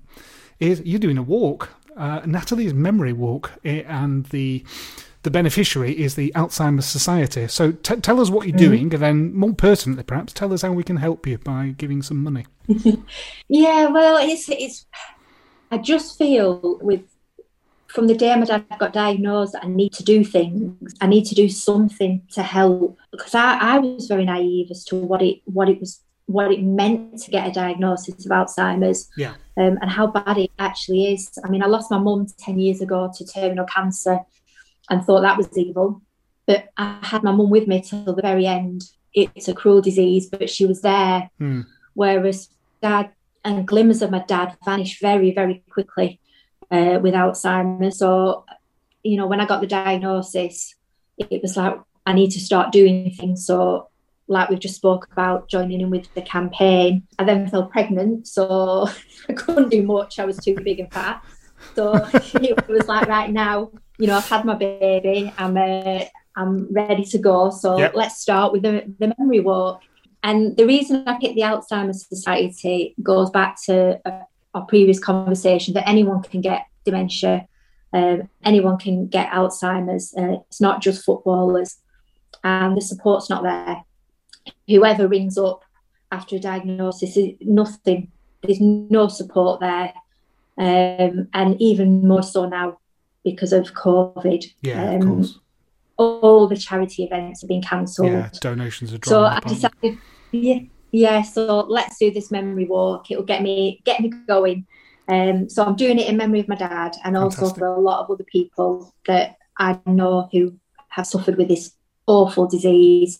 is 0.60 0.80
you're 0.84 0.98
doing 0.98 1.18
a 1.18 1.22
walk, 1.22 1.70
uh, 1.96 2.20
Natalie's 2.26 2.74
memory 2.74 3.12
walk, 3.12 3.52
eh, 3.64 3.82
and 3.86 4.26
the 4.26 4.64
the 5.24 5.30
beneficiary 5.32 5.98
is 5.98 6.14
the 6.14 6.32
Alzheimer's 6.36 6.86
Society. 6.86 7.48
So 7.48 7.72
t- 7.72 7.96
tell 7.96 8.20
us 8.20 8.30
what 8.30 8.46
you're 8.46 8.54
Mhm. 8.56 8.68
doing, 8.68 8.94
and 8.94 9.02
then 9.02 9.34
more 9.34 9.52
pertinently, 9.52 10.04
perhaps, 10.04 10.32
tell 10.32 10.52
us 10.52 10.62
how 10.62 10.72
we 10.72 10.84
can 10.84 10.96
help 10.96 11.26
you 11.26 11.38
by 11.38 11.74
giving 11.76 12.02
some 12.02 12.22
money. 12.22 12.46
Yeah, 13.48 13.86
well, 13.88 14.16
it's 14.18 14.48
it's. 14.48 14.86
I 15.70 15.78
just 15.78 16.16
feel 16.18 16.78
with 16.80 17.02
from 17.88 18.06
the 18.06 18.14
day 18.14 18.34
my 18.36 18.44
dad 18.44 18.64
got 18.78 18.92
diagnosed, 18.92 19.54
I 19.60 19.66
need 19.66 19.92
to 19.94 20.04
do 20.04 20.22
things. 20.24 20.94
I 21.00 21.06
need 21.06 21.24
to 21.26 21.34
do 21.34 21.48
something 21.48 22.22
to 22.32 22.42
help 22.42 22.98
because 23.10 23.34
I, 23.34 23.58
I 23.74 23.78
was 23.78 24.06
very 24.06 24.24
naive 24.24 24.70
as 24.70 24.84
to 24.86 24.96
what 24.96 25.20
it 25.22 25.40
what 25.44 25.68
it 25.68 25.80
was 25.80 26.00
what 26.26 26.52
it 26.52 26.62
meant 26.62 27.18
to 27.22 27.30
get 27.30 27.48
a 27.48 27.50
diagnosis 27.50 28.26
of 28.26 28.30
Alzheimer's 28.30 29.08
Yeah. 29.16 29.34
Um, 29.58 29.78
and 29.80 29.90
how 29.90 30.06
bad 30.06 30.38
it 30.38 30.50
actually 30.58 31.12
is. 31.12 31.38
I 31.44 31.48
mean, 31.48 31.62
I 31.62 31.66
lost 31.66 31.90
my 31.90 31.98
mum 31.98 32.26
ten 32.38 32.58
years 32.58 32.80
ago 32.80 33.10
to 33.16 33.26
terminal 33.26 33.66
cancer, 33.66 34.20
and 34.88 35.04
thought 35.04 35.22
that 35.22 35.36
was 35.36 35.48
evil. 35.56 36.02
But 36.46 36.68
I 36.76 36.98
had 37.02 37.22
my 37.22 37.32
mum 37.32 37.50
with 37.50 37.66
me 37.68 37.82
till 37.82 38.14
the 38.14 38.22
very 38.22 38.46
end. 38.46 38.84
It's 39.12 39.48
a 39.48 39.54
cruel 39.54 39.80
disease, 39.82 40.28
but 40.30 40.48
she 40.48 40.66
was 40.66 40.80
there 40.82 41.30
Hmm. 41.38 41.62
whereas 41.94 42.48
dad 42.80 43.10
and 43.44 43.66
glimmers 43.66 44.02
of 44.02 44.10
my 44.10 44.24
dad 44.28 44.56
vanished 44.64 45.00
very, 45.00 45.32
very 45.34 45.64
quickly 45.70 46.20
uh, 46.70 46.98
with 47.02 47.14
Alzheimer's. 47.14 47.98
So, 47.98 48.44
you 49.02 49.16
know, 49.16 49.26
when 49.26 49.40
I 49.40 49.46
got 49.46 49.60
the 49.60 49.66
diagnosis, 49.66 50.74
it 51.16 51.42
was 51.42 51.56
like 51.56 51.80
I 52.06 52.12
need 52.12 52.30
to 52.32 52.40
start 52.40 52.72
doing 52.72 53.12
things. 53.18 53.46
So, 53.46 53.88
like 54.28 54.50
we've 54.50 54.60
just 54.60 54.76
spoke 54.76 55.08
about, 55.10 55.48
joining 55.48 55.80
in 55.80 55.90
with 55.90 56.12
the 56.14 56.22
campaign. 56.22 57.02
I 57.18 57.24
then 57.24 57.48
fell 57.48 57.66
pregnant, 57.66 58.28
so 58.28 58.88
I 59.28 59.32
couldn't 59.32 59.70
do 59.70 59.82
much. 59.82 60.18
I 60.18 60.24
was 60.24 60.36
too 60.36 60.54
big 60.54 60.80
and 60.80 60.92
fat. 60.92 61.24
So 61.74 61.94
it 62.14 62.68
was 62.68 62.86
like 62.86 63.08
right 63.08 63.30
now, 63.30 63.70
you 63.98 64.06
know, 64.06 64.16
I've 64.16 64.28
had 64.28 64.44
my 64.44 64.54
baby. 64.54 65.32
I'm 65.38 65.56
uh, 65.56 66.04
I'm 66.36 66.72
ready 66.72 67.04
to 67.04 67.18
go. 67.18 67.50
So 67.50 67.78
Yep. 67.78 67.92
let's 67.94 68.20
start 68.20 68.52
with 68.52 68.62
the, 68.62 68.84
the 68.98 69.12
memory 69.18 69.40
walk. 69.40 69.82
And 70.22 70.56
the 70.56 70.66
reason 70.66 71.04
I 71.06 71.18
picked 71.18 71.34
the 71.34 71.42
Alzheimer's 71.42 72.06
Society 72.08 72.94
goes 73.02 73.30
back 73.30 73.56
to 73.64 74.00
uh, 74.04 74.22
our 74.54 74.64
previous 74.66 74.98
conversation 74.98 75.74
that 75.74 75.88
anyone 75.88 76.22
can 76.22 76.40
get 76.40 76.66
dementia, 76.84 77.46
um, 77.92 78.28
anyone 78.44 78.78
can 78.78 79.06
get 79.08 79.30
Alzheimer's. 79.30 80.14
Uh, 80.16 80.38
it's 80.48 80.60
not 80.60 80.82
just 80.82 81.04
footballers, 81.04 81.78
and 82.44 82.76
the 82.76 82.80
support's 82.80 83.30
not 83.30 83.42
there. 83.42 83.82
Whoever 84.68 85.08
rings 85.08 85.38
up 85.38 85.64
after 86.12 86.36
a 86.36 86.38
diagnosis 86.38 87.16
is 87.16 87.34
nothing. 87.40 88.10
There's 88.42 88.60
no 88.60 89.08
support 89.08 89.60
there, 89.60 89.92
um, 90.56 91.28
and 91.34 91.60
even 91.60 92.06
more 92.06 92.22
so 92.22 92.48
now 92.48 92.78
because 93.24 93.52
of 93.52 93.72
COVID. 93.74 94.44
Yeah, 94.62 94.92
of 94.92 95.02
Um, 95.02 95.16
course. 95.16 95.38
All 95.96 96.46
the 96.46 96.56
charity 96.56 97.04
events 97.04 97.40
have 97.42 97.48
been 97.48 97.62
cancelled. 97.62 98.08
Yeah, 98.12 98.30
donations 98.40 98.92
are 98.94 98.98
dropped. 98.98 99.08
So 99.08 99.22
I 99.22 99.26
up, 99.26 99.32
aren't 99.32 99.46
they? 99.48 99.54
decided, 99.54 99.98
yeah, 100.30 100.58
yeah. 100.92 101.22
So 101.22 101.60
let's 101.68 101.98
do 101.98 102.12
this 102.12 102.30
memory 102.30 102.66
walk. 102.66 103.10
It'll 103.10 103.24
get 103.24 103.42
me 103.42 103.80
get 103.84 104.00
me 104.00 104.12
going. 104.28 104.66
Um, 105.08 105.48
so 105.48 105.64
I'm 105.64 105.74
doing 105.74 105.98
it 105.98 106.08
in 106.08 106.16
memory 106.16 106.40
of 106.40 106.48
my 106.48 106.54
dad, 106.54 106.94
and 107.04 107.16
also 107.16 107.38
Fantastic. 107.38 107.58
for 107.58 107.66
a 107.66 107.80
lot 107.80 108.04
of 108.04 108.10
other 108.10 108.24
people 108.24 108.94
that 109.06 109.36
I 109.58 109.80
know 109.86 110.28
who 110.30 110.54
have 110.90 111.06
suffered 111.06 111.36
with 111.36 111.48
this 111.48 111.72
awful 112.06 112.46
disease. 112.46 113.18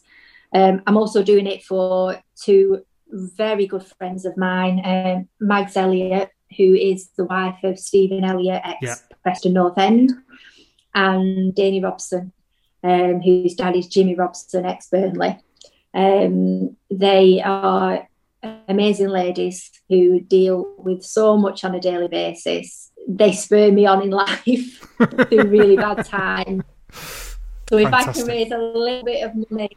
Um, 0.55 0.82
I'm 0.86 0.96
also 0.96 1.22
doing 1.22 1.46
it 1.46 1.62
for 1.64 2.20
two 2.42 2.84
very 3.11 3.66
good 3.66 3.84
friends 3.99 4.24
of 4.24 4.36
mine, 4.36 4.80
um, 4.84 5.28
Mags 5.40 5.76
Elliott, 5.76 6.30
who 6.57 6.74
is 6.74 7.11
the 7.16 7.24
wife 7.24 7.62
of 7.62 7.78
Stephen 7.78 8.24
Elliott, 8.24 8.62
ex 8.64 8.78
Yeah. 8.82 8.94
Preston 9.22 9.53
North 9.55 9.78
End, 9.78 10.12
and 10.94 11.55
Danny 11.55 11.82
Robson, 11.82 12.32
um, 12.82 13.20
whose 13.20 13.55
dad 13.55 13.76
is 13.76 13.88
Jimmy 13.88 14.14
Robson, 14.14 14.64
ex 14.64 14.88
Burnley. 14.88 15.38
Um, 15.94 16.76
they 16.90 17.40
are 17.42 18.09
amazing 18.68 19.09
ladies 19.09 19.70
who 19.88 20.20
deal 20.20 20.74
with 20.78 21.03
so 21.03 21.36
much 21.36 21.64
on 21.64 21.74
a 21.74 21.80
daily 21.80 22.09
basis. 22.09 22.90
They 23.07 23.32
spur 23.32 23.70
me 23.70 23.86
on 23.86 24.03
in 24.03 24.11
life 24.26 24.86
through 24.96 25.44
really 25.44 25.76
bad 25.76 26.05
times. 26.05 26.62
So 27.68 27.76
if 27.76 27.92
I 27.92 28.12
can 28.12 28.26
raise 28.26 28.51
a 28.51 28.59
little 28.59 29.05
bit 29.05 29.24
of 29.24 29.51
money 29.51 29.76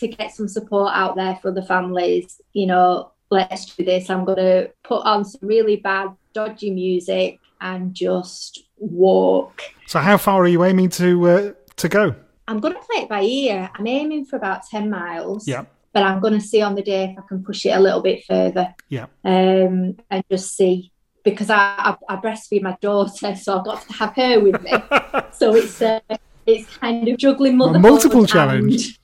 to 0.00 0.08
get 0.08 0.34
some 0.34 0.48
support 0.48 0.92
out 0.94 1.16
there 1.16 1.36
for 1.40 1.52
the 1.52 1.62
families, 1.62 2.40
you 2.52 2.66
know, 2.66 3.12
let's 3.30 3.66
do 3.74 3.84
this. 3.84 4.10
I'm 4.10 4.24
going 4.24 4.38
to 4.38 4.70
put 4.82 5.04
on 5.06 5.24
some 5.24 5.40
really 5.42 5.76
bad, 5.76 6.08
dodgy 6.32 6.70
music 6.70 7.38
and 7.60 7.94
just 7.94 8.64
walk. 8.78 9.62
So, 9.86 10.00
how 10.00 10.16
far 10.16 10.42
are 10.42 10.48
you 10.48 10.64
aiming 10.64 10.88
to 10.90 11.28
uh, 11.28 11.52
to 11.76 11.88
go? 11.88 12.14
I'm 12.48 12.58
going 12.58 12.74
to 12.74 12.80
play 12.80 13.02
it 13.02 13.08
by 13.08 13.22
ear. 13.22 13.70
I'm 13.74 13.86
aiming 13.86 14.24
for 14.24 14.36
about 14.36 14.62
10 14.66 14.90
miles. 14.90 15.46
Yeah. 15.46 15.64
But 15.92 16.02
I'm 16.04 16.20
going 16.20 16.34
to 16.34 16.40
see 16.40 16.62
on 16.62 16.74
the 16.74 16.82
day 16.82 17.04
if 17.12 17.18
I 17.18 17.26
can 17.28 17.44
push 17.44 17.66
it 17.66 17.70
a 17.70 17.80
little 17.80 18.00
bit 18.00 18.24
further 18.24 18.74
Yeah. 18.90 19.06
um, 19.24 19.96
and 20.08 20.24
just 20.30 20.56
see 20.56 20.92
because 21.24 21.50
I, 21.50 21.74
I, 21.76 21.96
I 22.08 22.16
breastfeed 22.16 22.62
my 22.62 22.76
daughter, 22.80 23.34
so 23.42 23.58
I've 23.58 23.64
got 23.64 23.82
to 23.86 23.92
have 23.94 24.14
her 24.14 24.40
with 24.40 24.62
me. 24.62 24.72
so 25.32 25.54
it's 25.54 25.82
uh, 25.82 26.00
it's 26.46 26.76
kind 26.76 27.06
of 27.08 27.16
juggling 27.18 27.56
motherhood. 27.56 27.82
multiple 27.82 28.26
challenge. 28.26 28.99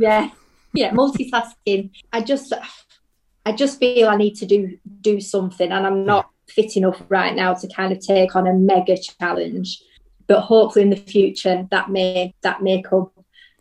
Yeah, 0.00 0.30
yeah, 0.72 0.90
multitasking. 0.92 1.90
I 2.12 2.22
just 2.22 2.52
I 3.44 3.52
just 3.52 3.78
feel 3.78 4.08
I 4.08 4.16
need 4.16 4.34
to 4.36 4.46
do 4.46 4.78
do 5.00 5.20
something, 5.20 5.70
and 5.70 5.86
I'm 5.86 6.04
not 6.04 6.30
fit 6.48 6.76
enough 6.76 7.02
right 7.08 7.34
now 7.34 7.54
to 7.54 7.68
kind 7.68 7.92
of 7.92 8.00
take 8.00 8.34
on 8.34 8.46
a 8.46 8.54
mega 8.54 8.96
challenge. 8.96 9.82
But 10.26 10.40
hopefully 10.40 10.84
in 10.84 10.90
the 10.90 10.96
future 10.96 11.66
that 11.70 11.90
may 11.90 12.34
that 12.42 12.62
may 12.62 12.82
come. 12.82 13.10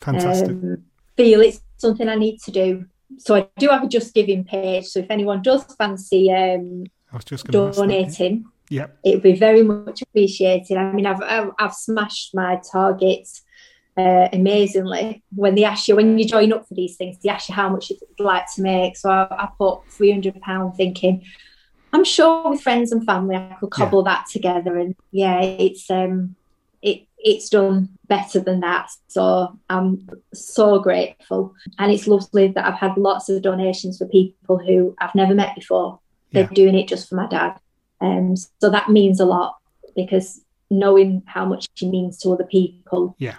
Fantastic. 0.01 0.49
Um, 0.49 0.83
feel 1.17 1.41
it's 1.41 1.61
something 1.77 2.07
I 2.07 2.15
need 2.15 2.39
to 2.41 2.51
do. 2.51 2.85
So 3.17 3.35
I 3.35 3.47
do 3.57 3.67
have 3.69 3.83
a 3.83 3.87
Just 3.87 4.13
Giving 4.13 4.45
page. 4.45 4.85
So 4.85 4.99
if 4.99 5.07
anyone 5.09 5.41
does 5.41 5.63
fancy 5.77 6.31
um, 6.31 6.85
I 7.11 7.15
was 7.15 7.25
just 7.25 7.47
donating, 7.47 8.45
yeah, 8.69 8.87
it 9.03 9.15
would 9.15 9.23
be 9.23 9.35
very 9.35 9.63
much 9.63 10.01
appreciated. 10.03 10.77
I 10.77 10.91
mean, 10.93 11.05
I've 11.05 11.21
I've, 11.21 11.51
I've 11.59 11.73
smashed 11.73 12.33
my 12.33 12.61
targets 12.71 13.41
uh, 13.97 14.29
amazingly. 14.33 15.23
When 15.35 15.55
they 15.55 15.63
ask 15.65 15.87
you, 15.87 15.95
when 15.95 16.17
you 16.17 16.25
join 16.25 16.53
up 16.53 16.67
for 16.67 16.73
these 16.73 16.95
things, 16.95 17.17
they 17.23 17.29
ask 17.29 17.49
you 17.49 17.55
how 17.55 17.69
much 17.69 17.89
you'd 17.89 17.99
like 18.19 18.45
to 18.55 18.61
make. 18.61 18.97
So 18.97 19.09
I, 19.09 19.27
I 19.29 19.49
put 19.57 19.81
three 19.91 20.11
hundred 20.11 20.39
pound, 20.41 20.75
thinking 20.75 21.23
I'm 21.91 22.03
sure 22.05 22.49
with 22.51 22.61
friends 22.61 22.91
and 22.91 23.03
family 23.05 23.35
I 23.35 23.55
could 23.59 23.71
cobble 23.71 24.03
that 24.03 24.25
together. 24.31 24.77
And 24.77 24.95
yeah, 25.11 25.41
it's 25.41 25.89
um, 25.89 26.35
it 26.81 27.07
it's 27.17 27.49
done 27.49 27.89
better 28.07 28.39
than 28.39 28.61
that. 28.61 28.89
So 29.07 29.57
I'm 29.69 30.07
so 30.33 30.79
grateful. 30.79 31.53
And 31.77 31.91
it's 31.91 32.07
lovely 32.07 32.47
that 32.49 32.65
I've 32.65 32.79
had 32.79 32.95
lots 32.97 33.27
of 33.27 33.41
donations 33.41 33.97
for 33.97 34.07
people 34.07 34.57
who 34.59 34.95
I've 35.01 35.15
never 35.15 35.35
met 35.35 35.55
before. 35.55 35.99
They're 36.31 36.43
Yeah. 36.43 36.49
doing 36.53 36.75
it 36.75 36.87
just 36.87 37.09
for 37.09 37.15
my 37.15 37.27
dad. 37.27 37.57
Um, 37.99 38.35
so 38.61 38.69
that 38.69 38.89
means 38.89 39.19
a 39.19 39.25
lot 39.25 39.55
because 39.95 40.41
knowing 40.69 41.23
how 41.25 41.43
much 41.43 41.65
he 41.75 41.89
means 41.89 42.19
to 42.19 42.29
other 42.31 42.45
people 42.45 43.15
Yeah. 43.17 43.35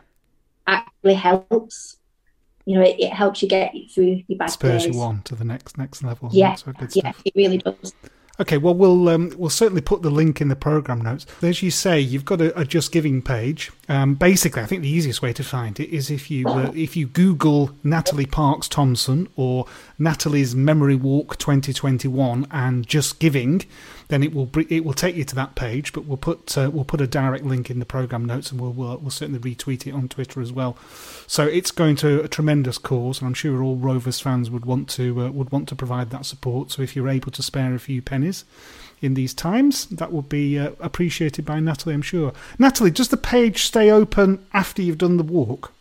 Actually 0.70 1.14
helps. 1.14 1.96
You 2.66 2.76
know, 2.76 2.82
it, 2.82 2.96
it 3.00 3.12
helps 3.12 3.42
you 3.42 3.48
get 3.48 3.72
through 3.92 4.22
your 4.28 4.38
bad 4.38 4.46
Spurs 4.50 4.84
days. 4.84 4.94
you 4.94 5.00
on 5.02 5.22
to 5.22 5.34
the 5.34 5.44
next 5.44 5.76
next 5.76 6.02
level. 6.02 6.28
Yeah, 6.32 6.54
So 6.54 6.72
good 6.72 6.94
yeah, 6.94 7.10
stuff. 7.10 7.22
it 7.24 7.32
really 7.34 7.58
does. 7.58 7.94
Okay, 8.38 8.56
well, 8.56 8.74
we'll 8.74 9.08
um, 9.10 9.34
we'll 9.36 9.50
certainly 9.50 9.82
put 9.82 10.00
the 10.00 10.08
link 10.10 10.40
in 10.40 10.48
the 10.48 10.56
program 10.56 11.02
notes. 11.02 11.26
As 11.42 11.62
you 11.62 11.70
say, 11.70 12.00
you've 12.00 12.24
got 12.24 12.40
a, 12.40 12.58
a 12.58 12.64
Just 12.64 12.90
Giving 12.90 13.20
page. 13.20 13.70
Um, 13.88 14.14
basically, 14.14 14.62
I 14.62 14.66
think 14.66 14.80
the 14.82 14.88
easiest 14.88 15.20
way 15.20 15.32
to 15.34 15.44
find 15.44 15.78
it 15.78 15.90
is 15.90 16.10
if 16.10 16.30
you 16.30 16.46
uh, 16.48 16.72
if 16.74 16.96
you 16.96 17.06
Google 17.06 17.72
Natalie 17.84 18.24
Parkes-Thompson 18.24 19.28
or 19.36 19.66
Natalie's 19.98 20.54
Memory 20.54 20.96
Walk 20.96 21.36
2021 21.36 22.46
and 22.50 22.86
Just 22.86 23.18
Giving, 23.18 23.62
then 24.11 24.22
it 24.22 24.34
will 24.34 24.46
br- 24.46 24.62
it 24.68 24.84
will 24.84 24.92
take 24.92 25.16
you 25.16 25.24
to 25.24 25.34
that 25.36 25.54
page. 25.54 25.92
But 25.92 26.04
we'll 26.04 26.16
put 26.18 26.58
uh, 26.58 26.70
we'll 26.72 26.84
put 26.84 27.00
a 27.00 27.06
direct 27.06 27.44
link 27.44 27.70
in 27.70 27.78
the 27.78 27.86
program 27.86 28.24
notes, 28.26 28.52
and 28.52 28.61
we'll, 28.61 28.72
we'll 28.72 28.98
we'll 28.98 29.11
certainly 29.11 29.40
retweet 29.40 29.86
it 29.86 29.94
on 29.94 30.08
Twitter 30.08 30.40
as 30.40 30.52
well. 30.52 30.76
So 31.26 31.46
it's 31.46 31.70
going 31.70 31.96
to 31.96 32.22
a 32.22 32.28
tremendous 32.28 32.76
cause, 32.76 33.20
and 33.20 33.26
I'm 33.26 33.34
sure 33.34 33.62
all 33.62 33.76
Rovers 33.76 34.20
fans 34.20 34.50
would 34.50 34.66
want 34.66 34.88
to 34.90 35.22
uh, 35.22 35.30
would 35.30 35.50
want 35.50 35.68
to 35.70 35.76
provide 35.76 36.11
that 36.11 36.26
support. 36.26 36.70
So 36.70 36.82
if 36.82 36.94
you're 36.94 37.08
able 37.08 37.32
to 37.32 37.42
spare 37.42 37.74
a 37.74 37.78
few 37.78 38.02
pennies 38.02 38.44
in 39.00 39.14
these 39.14 39.32
times, 39.32 39.86
that 39.86 40.12
would 40.12 40.28
be 40.28 40.58
uh, 40.58 40.72
appreciated 40.80 41.46
by 41.46 41.58
Natalie, 41.58 41.94
I'm 41.94 42.02
sure. 42.02 42.32
Natalie, 42.58 42.90
does 42.90 43.08
the 43.08 43.16
page 43.16 43.62
stay 43.62 43.90
open 43.90 44.44
after 44.52 44.82
you've 44.82 44.98
done 44.98 45.16
the 45.16 45.22
walk? 45.22 45.72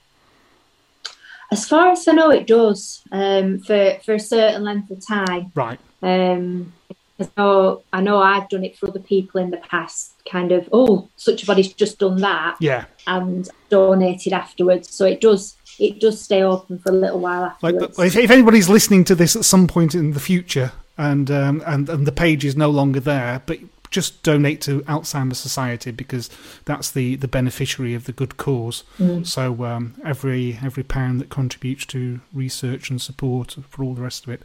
As 1.51 1.67
far 1.67 1.89
as 1.89 2.07
I 2.07 2.13
know, 2.13 2.29
it 2.29 2.47
does 2.47 3.01
um, 3.11 3.59
for 3.59 3.97
for 4.05 4.13
a 4.13 4.19
certain 4.19 4.63
length 4.63 4.91
of 4.91 5.05
time. 5.05 5.51
Right. 5.55 5.79
Um, 6.01 6.73
I 7.19 7.27
know, 7.37 7.83
I 7.91 8.01
know 8.01 8.19
I've 8.19 8.49
done 8.49 8.63
it 8.63 8.77
for 8.77 8.89
other 8.89 8.99
people 8.99 9.41
in 9.41 9.51
the 9.51 9.57
past. 9.57 10.13
Kind 10.29 10.51
of, 10.51 10.69
oh, 10.71 11.09
such 11.15 11.43
a 11.43 11.45
body's 11.45 11.73
just 11.73 11.99
done 11.99 12.21
that, 12.21 12.57
Yeah. 12.59 12.85
and 13.07 13.49
donated 13.69 14.33
afterwards. 14.33 14.93
So 14.93 15.05
it 15.05 15.21
does, 15.21 15.55
it 15.79 15.99
does 15.99 16.21
stay 16.21 16.43
open 16.43 16.79
for 16.79 16.91
a 16.91 16.95
little 16.95 17.19
while 17.19 17.45
afterwards. 17.45 17.97
if, 17.99 18.15
if 18.15 18.31
anybody's 18.31 18.69
listening 18.69 19.03
to 19.05 19.15
this 19.15 19.35
at 19.35 19.45
some 19.45 19.67
point 19.67 19.95
in 19.95 20.11
the 20.11 20.19
future, 20.19 20.71
and 20.97 21.31
um, 21.31 21.63
and 21.65 21.87
and 21.89 22.05
the 22.05 22.11
page 22.11 22.43
is 22.43 22.57
no 22.57 22.69
longer 22.69 22.99
there, 22.99 23.41
but 23.45 23.59
just 23.89 24.21
donate 24.21 24.61
to 24.61 24.81
Alzheimer's 24.81 25.39
Society 25.39 25.91
because 25.91 26.29
that's 26.65 26.91
the, 26.91 27.15
the 27.15 27.27
beneficiary 27.27 27.95
of 27.95 28.03
the 28.03 28.11
good 28.11 28.37
cause. 28.37 28.83
Mm. 28.99 29.25
So 29.25 29.63
um, 29.65 29.95
every 30.05 30.59
every 30.61 30.83
pound 30.83 31.19
that 31.21 31.29
contributes 31.29 31.85
to 31.87 32.21
research 32.33 32.89
and 32.89 33.01
support 33.01 33.55
for 33.69 33.83
all 33.83 33.95
the 33.95 34.01
rest 34.01 34.25
of 34.25 34.33
it 34.33 34.43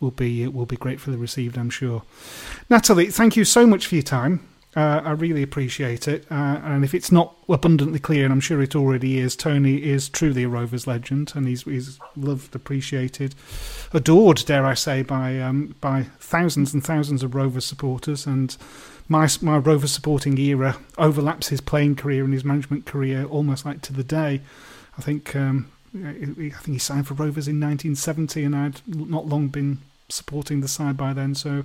will 0.00 0.10
be 0.10 0.46
will 0.48 0.66
be 0.66 0.76
gratefully 0.76 1.16
received, 1.16 1.56
I'm 1.56 1.70
sure. 1.70 2.02
Natalie, 2.68 3.10
thank 3.10 3.36
you 3.36 3.44
so 3.44 3.66
much 3.66 3.86
for 3.86 3.94
your 3.94 4.02
time. 4.02 4.46
Uh, 4.76 5.00
I 5.02 5.12
really 5.12 5.42
appreciate 5.42 6.06
it. 6.06 6.26
Uh, 6.30 6.60
and 6.62 6.84
if 6.84 6.92
it's 6.92 7.10
not 7.10 7.34
abundantly 7.48 7.98
clear, 7.98 8.24
and 8.24 8.32
I'm 8.32 8.40
sure 8.40 8.60
it 8.60 8.76
already 8.76 9.18
is, 9.18 9.34
Tony 9.34 9.82
is 9.82 10.10
truly 10.10 10.42
a 10.42 10.48
Rovers 10.48 10.86
legend, 10.86 11.32
and 11.34 11.48
he's, 11.48 11.62
he's 11.62 11.98
loved, 12.14 12.54
appreciated, 12.54 13.34
adored, 13.94 14.44
dare 14.44 14.66
I 14.66 14.74
say, 14.74 15.02
by 15.02 15.40
um, 15.40 15.74
by 15.80 16.02
thousands 16.20 16.74
and 16.74 16.84
thousands 16.84 17.22
of 17.22 17.34
Rovers 17.34 17.64
supporters. 17.64 18.26
And 18.26 18.54
my 19.08 19.26
my 19.40 19.56
Rovers 19.56 19.92
supporting 19.92 20.36
era 20.36 20.76
overlaps 20.98 21.48
his 21.48 21.62
playing 21.62 21.96
career 21.96 22.22
and 22.22 22.34
his 22.34 22.44
management 22.44 22.84
career 22.84 23.24
almost 23.24 23.64
like 23.64 23.80
to 23.82 23.94
the 23.94 24.04
day. 24.04 24.42
I 24.98 25.00
think 25.00 25.34
um, 25.34 25.72
I 26.04 26.12
think 26.12 26.66
he 26.66 26.78
signed 26.78 27.06
for 27.06 27.14
Rovers 27.14 27.48
in 27.48 27.60
1970, 27.60 28.44
and 28.44 28.56
I'd 28.56 28.80
not 28.86 29.26
long 29.26 29.48
been 29.48 29.78
supporting 30.08 30.60
the 30.60 30.68
side 30.68 30.96
by 30.96 31.12
then. 31.12 31.34
So 31.34 31.64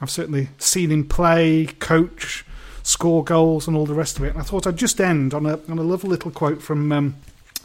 I've 0.00 0.10
certainly 0.10 0.48
seen 0.58 0.90
him 0.90 1.08
play, 1.08 1.66
coach, 1.66 2.44
score 2.82 3.24
goals, 3.24 3.66
and 3.66 3.76
all 3.76 3.86
the 3.86 3.94
rest 3.94 4.18
of 4.18 4.24
it. 4.24 4.30
And 4.30 4.38
I 4.38 4.42
thought 4.42 4.66
I'd 4.66 4.76
just 4.76 5.00
end 5.00 5.34
on 5.34 5.46
a 5.46 5.60
on 5.68 5.78
a 5.78 5.82
lovely 5.82 6.10
little 6.10 6.30
quote 6.30 6.62
from. 6.62 6.92
Um, 6.92 7.16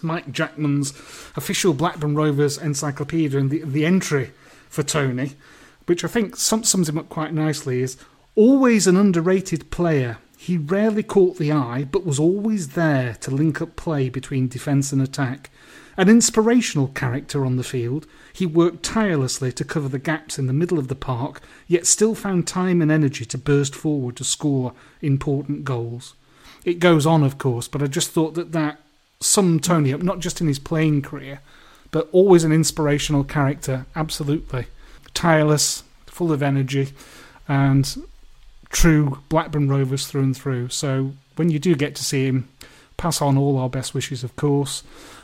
Mike 0.04 0.32
Jackman's 0.32 0.92
official 1.36 1.74
Blackburn 1.74 2.16
Rovers 2.16 2.58
encyclopedia 2.58 3.40
and 3.40 3.50
the, 3.50 3.62
the 3.64 3.86
entry 3.86 4.32
for 4.70 4.84
Tony, 4.84 5.34
which 5.86 6.04
I 6.04 6.08
think 6.08 6.36
sums 6.36 6.90
him 6.90 6.98
up 6.98 7.10
quite 7.10 7.34
nicely, 7.34 7.82
is 7.82 7.98
always 8.36 8.88
an 8.88 8.98
underrated 8.98 9.72
player. 9.72 10.18
He 10.38 10.58
rarely 10.58 11.04
caught 11.04 11.38
the 11.38 11.52
eye, 11.52 11.88
but 11.92 12.06
was 12.06 12.20
always 12.20 12.70
there 12.70 13.16
to 13.22 13.32
link 13.32 13.62
up 13.62 13.76
play 13.76 14.10
between 14.10 14.48
defence 14.48 14.92
and 14.92 15.02
attack. 15.02 15.51
An 16.02 16.10
inspirational 16.10 16.88
character 16.88 17.46
on 17.46 17.58
the 17.58 17.64
field, 17.64 18.08
he 18.34 18.48
worked 18.48 18.82
tirelessly 18.82 19.52
to 19.52 19.64
cover 19.64 19.88
the 19.88 20.00
gaps 20.00 20.40
in 20.40 20.48
the 20.48 20.52
middle 20.52 20.80
of 20.80 20.88
the 20.88 20.96
park, 20.96 21.42
yet 21.68 21.86
still 21.86 22.16
found 22.16 22.48
time 22.48 22.82
and 22.82 22.92
energy 22.92 23.24
to 23.24 23.38
burst 23.38 23.76
forward 23.76 24.16
to 24.16 24.24
score 24.24 24.74
important 25.04 25.64
goals. 25.64 26.16
It 26.66 26.80
goes 26.80 27.06
on, 27.06 27.22
of 27.22 27.38
course, 27.38 27.68
but 27.68 27.84
I 27.84 27.86
just 27.86 28.10
thought 28.10 28.34
that 28.34 28.52
that 28.52 28.80
summed 29.20 29.64
Tony 29.64 29.94
up, 29.94 30.02
not 30.02 30.18
just 30.18 30.42
in 30.42 30.48
his 30.48 30.58
playing 30.58 31.04
career, 31.04 31.40
but 31.92 32.10
always 32.12 32.44
an 32.44 32.52
inspirational 32.52 33.24
character, 33.24 33.86
absolutely. 33.96 34.66
Tireless, 35.14 35.84
full 36.08 36.32
of 36.32 36.42
energy, 36.42 36.94
and 37.48 38.08
true 38.70 39.20
Blackburn 39.30 39.70
Rovers 39.70 40.08
through 40.08 40.24
and 40.24 40.36
through. 40.36 40.70
So 40.70 41.12
when 41.36 41.52
you 41.52 41.60
do 41.60 41.76
get 41.76 41.94
to 41.94 42.04
see 42.04 42.26
him, 42.26 42.50
pass 42.98 43.22
on 43.22 43.38
all 43.38 43.60
our 43.60 43.70
best 43.70 43.94
wishes, 43.94 44.24
of 44.24 44.36
course. 44.36 44.82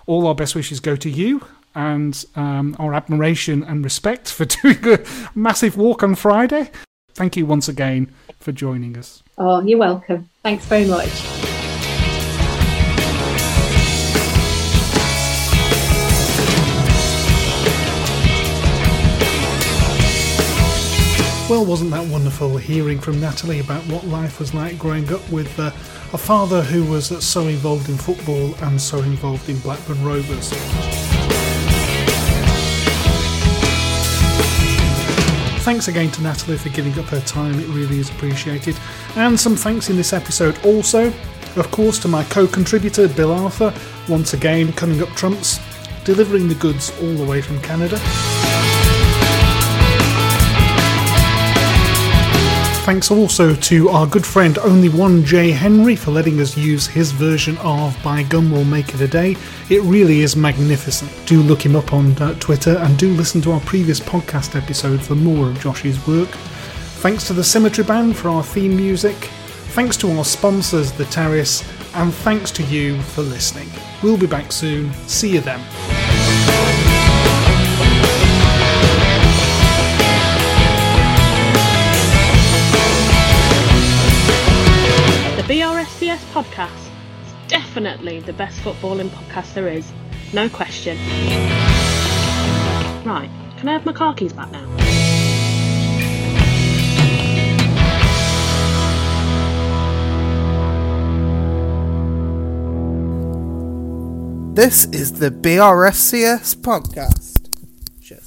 All 0.07 0.25
our 0.25 0.33
best 0.35 0.55
wishes 0.55 0.79
go 0.79 0.95
to 0.95 1.09
you 1.09 1.45
and 1.75 2.25
um, 2.35 2.75
our 2.79 2.93
admiration 2.93 3.61
and 3.61 3.83
respect 3.83 4.31
for 4.31 4.45
doing 4.63 4.83
a 4.87 4.99
massive 5.35 5.77
walk 5.77 6.01
on 6.01 6.15
Friday. 6.15 6.71
Thank 7.13 7.35
you 7.35 7.45
once 7.45 7.67
again 7.67 8.13
for 8.39 8.51
joining 8.51 8.97
us. 8.97 9.21
Oh, 9.37 9.61
you're 9.61 9.77
welcome. 9.77 10.29
Thanks 10.43 10.65
very 10.65 10.85
much. 10.85 11.09
Well, 21.49 21.65
wasn't 21.65 21.91
that 21.91 22.05
wonderful 22.07 22.57
hearing 22.57 22.99
from 22.99 23.19
Natalie 23.19 23.59
about 23.59 23.81
what 23.87 24.05
life 24.05 24.39
was 24.39 24.53
like 24.53 24.77
growing 24.77 25.11
up 25.13 25.29
with 25.29 25.59
uh, 25.59 25.71
a 26.17 26.19
father 26.19 26.63
who 26.63 26.83
was 26.83 27.09
so 27.23 27.41
involved 27.47 27.89
in 27.89 27.95
football 27.95 28.55
and 28.63 28.81
so 28.81 28.97
involved 29.03 29.47
in 29.49 29.59
Blackburn 29.59 30.03
Rovers? 30.03 30.49
Thanks 35.63 35.87
again 35.87 36.09
to 36.09 36.23
Natalie 36.23 36.57
for 36.57 36.69
giving 36.69 36.97
up 36.97 37.05
her 37.05 37.19
time, 37.19 37.59
it 37.59 37.67
really 37.67 37.99
is 37.99 38.09
appreciated. 38.09 38.75
And 39.15 39.39
some 39.39 39.55
thanks 39.55 39.91
in 39.91 39.95
this 39.95 40.11
episode 40.11 40.57
also, 40.65 41.13
of 41.55 41.69
course, 41.69 41.99
to 41.99 42.07
my 42.07 42.23
co 42.23 42.47
contributor 42.47 43.07
Bill 43.07 43.31
Arthur, 43.31 43.71
once 44.09 44.33
again 44.33 44.73
coming 44.73 45.03
up 45.03 45.09
trumps, 45.09 45.59
delivering 46.03 46.47
the 46.47 46.55
goods 46.55 46.91
all 46.99 47.13
the 47.13 47.25
way 47.25 47.43
from 47.43 47.61
Canada. 47.61 47.99
Thanks 52.87 53.11
also 53.11 53.53
to 53.53 53.89
our 53.89 54.07
good 54.07 54.25
friend 54.25 54.57
Only 54.59 54.87
One 54.87 55.21
J 55.25 55.51
Henry 55.51 55.93
for 55.93 56.11
letting 56.11 56.39
us 56.39 56.55
use 56.55 56.87
his 56.87 57.11
version 57.11 57.57
of 57.57 58.01
By 58.01 58.23
Gum 58.23 58.49
We'll 58.49 58.63
Make 58.63 58.93
It 58.93 59.01
a 59.01 59.09
Day. 59.09 59.35
It 59.69 59.81
really 59.81 60.21
is 60.21 60.37
magnificent. 60.37 61.11
Do 61.25 61.41
look 61.41 61.65
him 61.65 61.75
up 61.75 61.91
on 61.91 62.13
uh, 62.13 62.33
Twitter 62.39 62.77
and 62.77 62.97
do 62.97 63.09
listen 63.09 63.41
to 63.41 63.51
our 63.51 63.59
previous 63.59 63.99
podcast 63.99 64.55
episode 64.55 65.01
for 65.01 65.15
more 65.15 65.49
of 65.49 65.59
Josh's 65.59 66.07
work. 66.07 66.29
Thanks 66.29 67.27
to 67.27 67.33
the 67.33 67.43
Symmetry 67.43 67.83
Band 67.83 68.15
for 68.15 68.29
our 68.29 68.41
theme 68.41 68.77
music. 68.77 69.17
Thanks 69.75 69.97
to 69.97 70.09
our 70.17 70.23
sponsors, 70.23 70.93
The 70.93 71.03
Terrace, 71.07 71.65
and 71.93 72.13
thanks 72.13 72.51
to 72.51 72.63
you 72.63 73.01
for 73.01 73.21
listening. 73.21 73.67
We'll 74.01 74.17
be 74.17 74.27
back 74.27 74.53
soon. 74.53 74.93
See 75.07 75.33
you 75.33 75.41
then. 75.41 76.86
Podcast 86.33 86.89
It's 87.23 87.33
definitely 87.47 88.19
the 88.19 88.33
best 88.33 88.59
footballing 88.59 89.09
podcast 89.09 89.53
there 89.53 89.67
is. 89.67 89.91
No 90.33 90.49
question. 90.49 90.97
Right, 93.05 93.29
can 93.57 93.69
I 93.69 93.73
have 93.73 93.85
my 93.85 93.93
car 93.93 94.13
keys 94.13 94.33
back 94.33 94.51
now? 94.51 94.65
This 104.57 104.85
is 104.85 105.19
the 105.19 105.29
BRFCS 105.29 106.55
podcast. 106.55 107.47
Cheers. 108.01 108.25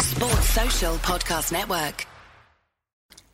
Sports 0.00 0.48
Social 0.48 0.96
Podcast 0.96 1.52
Network. 1.52 2.06